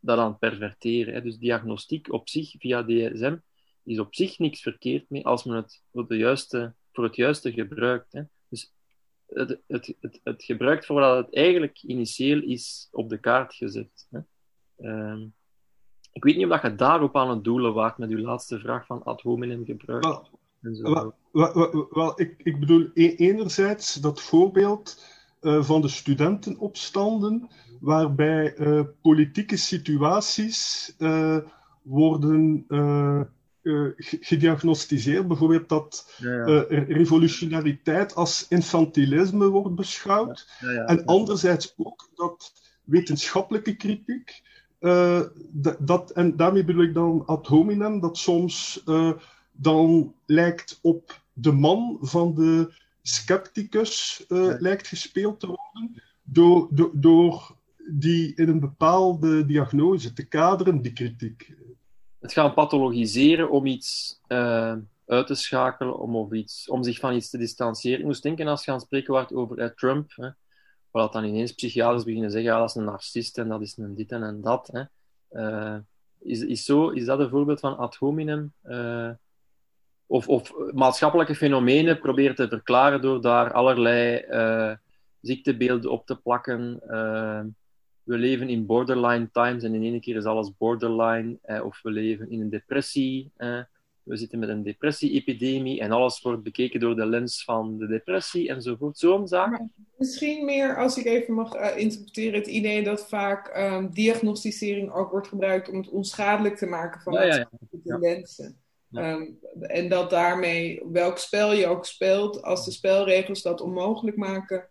dat 0.00 0.18
aan 0.18 0.30
het 0.30 0.38
perverteren. 0.38 1.24
Dus 1.24 1.38
diagnostiek 1.38 2.12
op 2.12 2.28
zich 2.28 2.54
via 2.58 2.82
DSM 2.82 3.36
is 3.84 3.98
op 3.98 4.14
zich 4.14 4.38
niks 4.38 4.62
verkeerd 4.62 5.10
mee 5.10 5.26
als 5.26 5.44
men 5.44 5.56
het 5.56 5.82
op 5.90 6.08
de 6.08 6.16
juiste 6.16 6.74
voor 6.92 7.04
het 7.04 7.16
juiste 7.16 7.52
gebruikt. 7.52 8.12
Hè. 8.12 8.22
Dus 8.48 8.72
het, 9.26 9.60
het, 9.66 9.94
het, 10.00 10.20
het 10.22 10.44
gebruikt 10.44 10.86
voor 10.86 11.00
wat 11.00 11.26
het 11.26 11.34
eigenlijk 11.34 11.82
initieel 11.82 12.42
is 12.42 12.88
op 12.90 13.08
de 13.08 13.18
kaart 13.18 13.54
gezet. 13.54 14.08
Hè. 14.10 14.20
Um, 14.88 15.34
ik 16.12 16.24
weet 16.24 16.36
niet 16.36 16.50
of 16.50 16.62
je 16.62 16.74
daarop 16.74 17.16
aan 17.16 17.30
het 17.30 17.44
doelen 17.44 17.74
waakt 17.74 17.98
met 17.98 18.10
uw 18.10 18.18
laatste 18.18 18.58
vraag 18.58 18.86
van 18.86 19.02
ad 19.02 19.20
hominem 19.20 19.64
gebruik. 19.64 20.02
Wel, 20.02 20.28
wel, 20.60 21.14
wel, 21.32 21.88
wel, 21.90 22.20
ik, 22.20 22.34
ik 22.42 22.60
bedoel 22.60 22.90
e-, 22.94 23.14
enerzijds 23.14 23.94
dat 23.94 24.20
voorbeeld 24.20 25.04
uh, 25.40 25.62
van 25.62 25.80
de 25.80 25.88
studentenopstanden, 25.88 27.48
waarbij 27.80 28.58
uh, 28.58 28.82
politieke 29.02 29.56
situaties 29.56 30.94
uh, 30.98 31.38
worden 31.82 32.66
uh, 33.62 33.90
gediagnosticeerd. 33.96 35.28
Bijvoorbeeld 35.28 35.68
dat 35.68 36.14
ja, 36.16 36.30
ja. 36.30 36.46
Uh, 36.46 36.88
revolutionariteit 36.88 38.14
als 38.14 38.46
infantilisme 38.48 39.48
wordt 39.48 39.74
beschouwd. 39.74 40.48
Ja, 40.60 40.84
en 40.84 41.04
anderzijds 41.04 41.74
ook 41.76 42.08
dat 42.14 42.52
wetenschappelijke 42.84 43.76
kritiek, 43.76 44.42
uh, 44.80 45.20
dat, 45.78 46.10
en 46.10 46.36
daarmee 46.36 46.64
bedoel 46.64 46.82
ik 46.82 46.94
dan 46.94 47.22
ad 47.26 47.46
hominem, 47.46 48.00
dat 48.00 48.18
soms 48.18 48.84
dan 49.52 50.14
lijkt 50.26 50.78
op 50.82 51.20
de 51.32 51.52
man 51.52 51.98
van 52.00 52.34
de 52.34 52.74
scepticus 53.02 54.24
lijkt 54.58 54.86
gespeeld 54.86 55.40
te 55.40 55.46
worden, 55.46 56.02
door, 56.22 56.68
door, 56.70 56.90
door 56.94 57.56
die 57.90 58.34
in 58.34 58.48
een 58.48 58.60
bepaalde 58.60 59.46
diagnose 59.46 60.12
te 60.12 60.28
kaderen, 60.28 60.82
die 60.82 60.92
kritiek 60.92 61.54
het 62.20 62.32
gaan 62.32 62.54
pathologiseren 62.54 63.50
om 63.50 63.66
iets 63.66 64.20
uh, 64.28 64.76
uit 65.06 65.26
te 65.26 65.34
schakelen, 65.34 65.98
om, 65.98 66.16
of 66.16 66.32
iets, 66.32 66.68
om 66.68 66.82
zich 66.82 66.98
van 66.98 67.14
iets 67.14 67.30
te 67.30 67.38
distancieren. 67.38 68.00
Ik 68.00 68.06
moest 68.06 68.22
denken 68.22 68.46
als 68.46 68.64
je 68.64 68.70
aan 68.70 68.80
spreken 68.80 69.12
wordt 69.12 69.32
over 69.32 69.58
uh, 69.58 69.66
Trump, 69.66 70.12
hè, 70.14 70.28
dan 70.90 71.24
ineens 71.24 71.52
psychiaters 71.52 72.04
beginnen 72.04 72.30
zeggen, 72.30 72.50
ja, 72.50 72.58
dat 72.58 72.68
is 72.68 72.74
een 72.74 72.84
narcist 72.84 73.38
en 73.38 73.48
dat 73.48 73.60
is 73.60 73.76
een 73.76 73.94
dit 73.94 74.12
en, 74.12 74.22
en 74.22 74.40
dat. 74.40 74.70
Hè. 74.72 74.82
Uh, 75.30 75.78
is, 76.18 76.40
is, 76.40 76.64
zo, 76.64 76.88
is 76.88 77.04
dat 77.04 77.18
een 77.18 77.28
voorbeeld 77.28 77.60
van 77.60 77.76
ad 77.76 77.96
hominem? 77.96 78.52
of, 80.06 80.28
of 80.28 80.52
maatschappelijke 80.72 81.34
fenomenen 81.34 81.98
proberen 81.98 82.34
te 82.34 82.48
verklaren 82.48 83.00
door 83.00 83.20
daar 83.20 83.52
allerlei 83.52 84.24
ziektebeelden 85.20 85.90
op 85.90 86.06
te 86.06 86.16
plakken 86.16 86.80
we 88.10 88.18
leven 88.18 88.48
in 88.48 88.66
borderline 88.66 89.30
times 89.32 89.62
en 89.62 89.74
in 89.74 89.82
één 89.82 90.00
keer 90.00 90.16
is 90.16 90.24
alles 90.24 90.56
borderline. 90.58 91.38
Eh, 91.42 91.64
of 91.64 91.80
we 91.82 91.90
leven 91.90 92.30
in 92.30 92.40
een 92.40 92.50
depressie. 92.50 93.30
Eh, 93.36 93.60
we 94.02 94.16
zitten 94.16 94.38
met 94.38 94.48
een 94.48 94.62
depressie-epidemie 94.62 95.80
en 95.80 95.92
alles 95.92 96.22
wordt 96.22 96.42
bekeken 96.42 96.80
door 96.80 96.96
de 96.96 97.06
lens 97.06 97.44
van 97.44 97.78
de 97.78 97.86
depressie 97.86 98.48
enzovoort. 98.48 98.98
Zo'n 98.98 99.28
zaken. 99.28 99.72
Misschien 99.96 100.44
meer, 100.44 100.76
als 100.76 100.98
ik 100.98 101.04
even 101.04 101.34
mag 101.34 101.54
uh, 101.54 101.76
interpreteren, 101.76 102.38
het 102.38 102.48
idee 102.48 102.82
dat 102.82 103.08
vaak 103.08 103.56
um, 103.56 103.90
diagnosticering 103.92 104.92
ook 104.92 105.10
wordt 105.10 105.28
gebruikt 105.28 105.68
om 105.68 105.76
het 105.76 105.88
onschadelijk 105.88 106.56
te 106.56 106.66
maken 106.66 107.00
van 107.00 107.12
ja, 107.12 107.24
ja, 107.24 107.50
ja. 107.84 107.98
lenzen. 107.98 108.58
Um, 108.92 109.38
en 109.60 109.88
dat 109.88 110.10
daarmee, 110.10 110.82
welk 110.92 111.18
spel 111.18 111.52
je 111.52 111.66
ook 111.66 111.86
speelt, 111.86 112.42
als 112.42 112.64
de 112.64 112.70
spelregels 112.70 113.42
dat 113.42 113.60
onmogelijk 113.60 114.16
maken, 114.16 114.68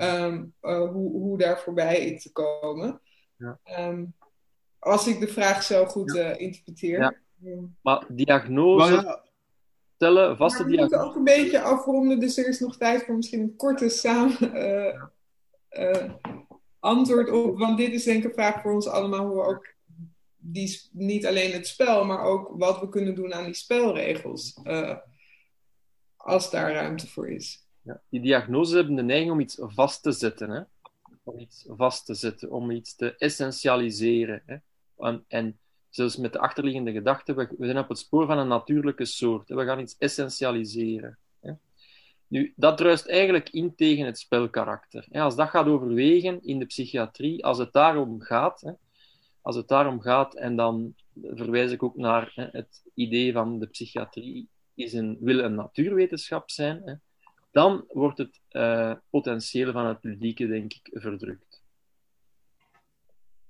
um, 0.00 0.54
uh, 0.62 0.90
hoe, 0.90 1.10
hoe 1.10 1.38
daar 1.38 1.60
voorbij 1.60 2.18
te 2.18 2.32
komen. 2.32 3.00
Ja. 3.36 3.58
Um, 3.88 4.14
als 4.78 5.06
ik 5.06 5.20
de 5.20 5.28
vraag 5.28 5.62
zo 5.62 5.86
goed 5.86 6.14
ja. 6.14 6.34
uh, 6.34 6.40
interpreteer. 6.40 6.98
Ja. 6.98 7.14
Maar 7.82 8.06
diagnose 8.08 8.92
ja. 8.92 9.24
stellen, 9.94 10.36
vaste 10.36 10.64
diagnose. 10.64 10.90
We 10.90 10.96
moeten 10.96 11.08
ook 11.08 11.16
een 11.16 11.42
beetje 11.42 11.60
afronden, 11.60 12.20
dus 12.20 12.38
er 12.38 12.48
is 12.48 12.60
nog 12.60 12.76
tijd 12.76 13.02
voor 13.02 13.16
misschien 13.16 13.40
een 13.40 13.56
korte 13.56 13.88
samen 13.88 14.56
uh, 15.70 16.10
antwoord 16.78 17.30
op. 17.30 17.58
Want 17.58 17.78
dit 17.78 17.92
is 17.92 18.04
denk 18.04 18.18
ik 18.18 18.24
een 18.24 18.34
vraag 18.34 18.62
voor 18.62 18.72
ons 18.72 18.86
allemaal, 18.86 19.26
hoe 19.26 19.36
we 19.36 19.48
ook 19.48 19.66
die, 20.36 20.88
niet 20.92 21.26
alleen 21.26 21.52
het 21.52 21.66
spel, 21.66 22.04
maar 22.04 22.22
ook 22.22 22.52
wat 22.58 22.80
we 22.80 22.88
kunnen 22.88 23.14
doen 23.14 23.34
aan 23.34 23.44
die 23.44 23.54
spelregels. 23.54 24.60
als 26.16 26.50
daar 26.50 26.72
ruimte 26.72 27.08
voor 27.08 27.30
is. 27.30 27.68
Ja, 27.82 28.00
die 28.08 28.20
diagnoses 28.20 28.74
hebben 28.74 28.94
de 28.94 29.02
neiging 29.02 29.30
om 29.30 29.40
iets 29.40 29.56
vast 29.60 30.02
te 30.02 30.12
zetten. 30.12 30.50
Hè? 30.50 30.62
Om 31.22 31.38
iets 31.38 31.64
vast 31.68 32.06
te 32.06 32.14
zetten, 32.14 32.50
om 32.50 32.70
iets 32.70 32.96
te 32.96 33.16
essentialiseren. 33.16 34.42
Hè? 34.46 34.56
En, 34.98 35.24
en 35.28 35.58
zelfs 35.88 36.16
met 36.16 36.32
de 36.32 36.38
achterliggende 36.38 36.92
gedachte, 36.92 37.34
we, 37.34 37.48
zijn 37.58 37.78
op 37.78 37.88
het 37.88 37.98
spoor 37.98 38.26
van 38.26 38.38
een 38.38 38.48
natuurlijke 38.48 39.04
soort. 39.04 39.48
We 39.48 39.64
gaan 39.64 39.80
iets 39.80 39.96
essentialiseren. 39.98 41.18
Nu, 42.30 42.52
dat 42.56 42.76
druist 42.76 43.08
eigenlijk 43.08 43.48
in 43.48 43.74
tegen 43.74 44.06
het 44.06 44.18
spelkarakter. 44.18 45.06
Als 45.12 45.36
dat 45.36 45.48
gaat 45.48 45.66
overwegen 45.66 46.42
in 46.42 46.58
de 46.58 46.66
psychiatrie, 46.66 47.44
als 47.44 47.58
het 47.58 47.72
daarom 47.72 48.20
gaat, 48.20 48.74
als 49.40 49.56
het 49.56 49.68
daarom 49.68 50.00
gaat, 50.00 50.34
en 50.34 50.56
dan 50.56 50.94
verwijs 51.22 51.70
ik 51.70 51.82
ook 51.82 51.96
naar 51.96 52.32
het 52.52 52.82
idee 52.94 53.32
van 53.32 53.58
de 53.58 53.66
psychiatrie 53.66 54.48
is 54.74 54.92
een, 54.92 55.16
wil 55.20 55.38
een 55.38 55.54
natuurwetenschap 55.54 56.50
zijn, 56.50 57.02
dan 57.50 57.84
wordt 57.88 58.18
het 58.18 58.40
uh, 58.50 58.92
potentieel 59.10 59.72
van 59.72 59.86
het 59.86 59.98
ludieke, 60.00 60.46
denk 60.46 60.72
ik, 60.72 60.88
verdrukt. 60.92 61.62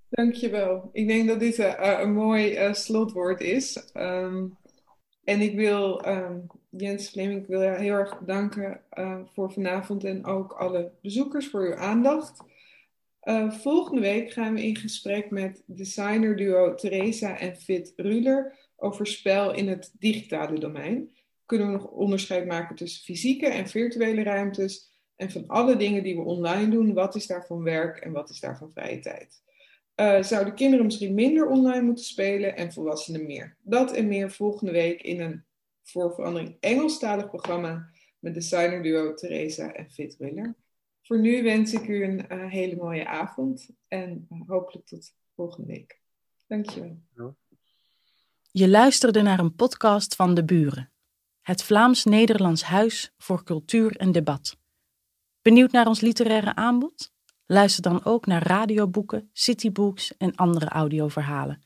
Dankjewel. 0.09 0.91
Ik 0.93 1.09
denk 1.09 1.29
dat 1.29 1.41
dit 1.41 1.59
uh, 1.59 1.99
een 2.01 2.13
mooi 2.13 2.75
slotwoord 2.75 3.41
is. 3.41 3.91
Um, 3.95 4.59
en 5.25 5.41
ik 5.41 5.55
wil 5.55 6.07
um, 6.09 6.47
Jens 6.71 7.09
Fleming, 7.09 7.47
wil 7.47 7.61
heel 7.61 7.95
erg 7.95 8.19
bedanken 8.19 8.81
voor 9.35 9.53
vanavond 9.53 10.05
en 10.05 10.25
ook 10.25 10.53
alle 10.53 10.93
bezoekers 11.03 11.49
voor 11.49 11.67
uw 11.67 11.75
aandacht. 11.75 12.45
volgende 13.49 14.01
week 14.01 14.33
gaan 14.33 14.55
we 14.55 14.63
in 14.63 14.77
gesprek 14.77 15.31
met 15.31 15.63
designerduo 15.67 16.75
Teresa 16.75 17.39
en 17.39 17.57
Fit 17.57 17.93
Ruler 17.97 18.59
over 18.77 19.07
spel 19.07 19.55
in 19.55 19.69
het 19.69 19.95
digitale 19.99 20.59
domein 20.59 21.11
kunnen 21.51 21.67
we 21.67 21.73
nog 21.73 21.87
onderscheid 21.87 22.47
maken 22.47 22.77
tussen 22.77 23.05
fysieke 23.05 23.47
en 23.47 23.69
virtuele 23.69 24.23
ruimtes. 24.23 24.89
En 25.17 25.31
van 25.31 25.47
alle 25.47 25.77
dingen 25.77 26.03
die 26.03 26.17
we 26.17 26.23
online 26.23 26.71
doen, 26.71 26.95
wat 26.95 27.15
is 27.15 27.27
daarvan 27.27 27.63
werk 27.63 27.97
en 27.97 28.13
wat 28.13 28.31
is 28.31 28.41
daarvan 28.41 28.73
vrije 28.73 28.99
tijd? 28.99 29.43
Uh, 29.97 30.23
zouden 30.23 30.55
kinderen 30.55 30.85
misschien 30.85 31.15
minder 31.15 31.49
online 31.49 31.83
moeten 31.83 32.05
spelen 32.05 32.57
en 32.57 32.73
volwassenen 32.73 33.27
meer? 33.27 33.57
Dat 33.63 33.93
en 33.93 34.09
meer 34.09 34.31
volgende 34.31 34.73
week 34.73 35.03
in 35.03 35.21
een 35.21 35.45
voor 35.83 36.15
verandering 36.15 36.57
Engelstalig 36.61 37.29
programma 37.29 37.91
met 38.19 38.35
designerduo 38.35 39.15
Theresa 39.15 39.73
en 39.73 39.91
Fit 39.91 40.17
Willer. 40.17 40.55
Voor 41.03 41.21
nu 41.21 41.43
wens 41.43 41.73
ik 41.73 41.89
u 41.89 42.05
een 42.05 42.25
uh, 42.33 42.51
hele 42.51 42.77
mooie 42.77 43.07
avond 43.07 43.69
en 43.89 44.27
uh, 44.33 44.41
hopelijk 44.47 44.87
tot 44.87 45.15
volgende 45.35 45.67
week. 45.67 46.01
Dankjewel. 46.47 47.37
Je 48.51 48.69
luisterde 48.69 49.23
naar 49.23 49.39
een 49.39 49.55
podcast 49.55 50.15
van 50.15 50.35
De 50.35 50.45
Buren 50.45 50.91
het 51.43 51.63
Vlaams-Nederlands 51.63 52.63
Huis 52.63 53.13
voor 53.19 53.45
Cultuur 53.45 53.97
en 53.97 54.13
Debat. 54.13 54.59
Benieuwd 55.43 55.73
naar 55.73 55.87
ons 55.87 56.01
literaire 56.01 56.55
aanbod? 56.55 57.13
Luister 57.47 57.83
dan 57.83 58.05
ook 58.05 58.27
naar 58.27 58.47
radioboeken, 58.47 59.31
citybooks 59.33 60.17
en 60.17 60.35
andere 60.35 60.69
audioverhalen. 60.69 61.63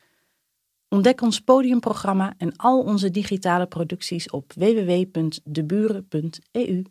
Ontdek 0.89 1.21
ons 1.21 1.39
podiumprogramma 1.39 2.33
en 2.37 2.55
al 2.55 2.81
onze 2.81 3.11
digitale 3.11 3.67
producties 3.67 4.29
op 4.29 4.53
www.deburen.eu. 4.53 6.83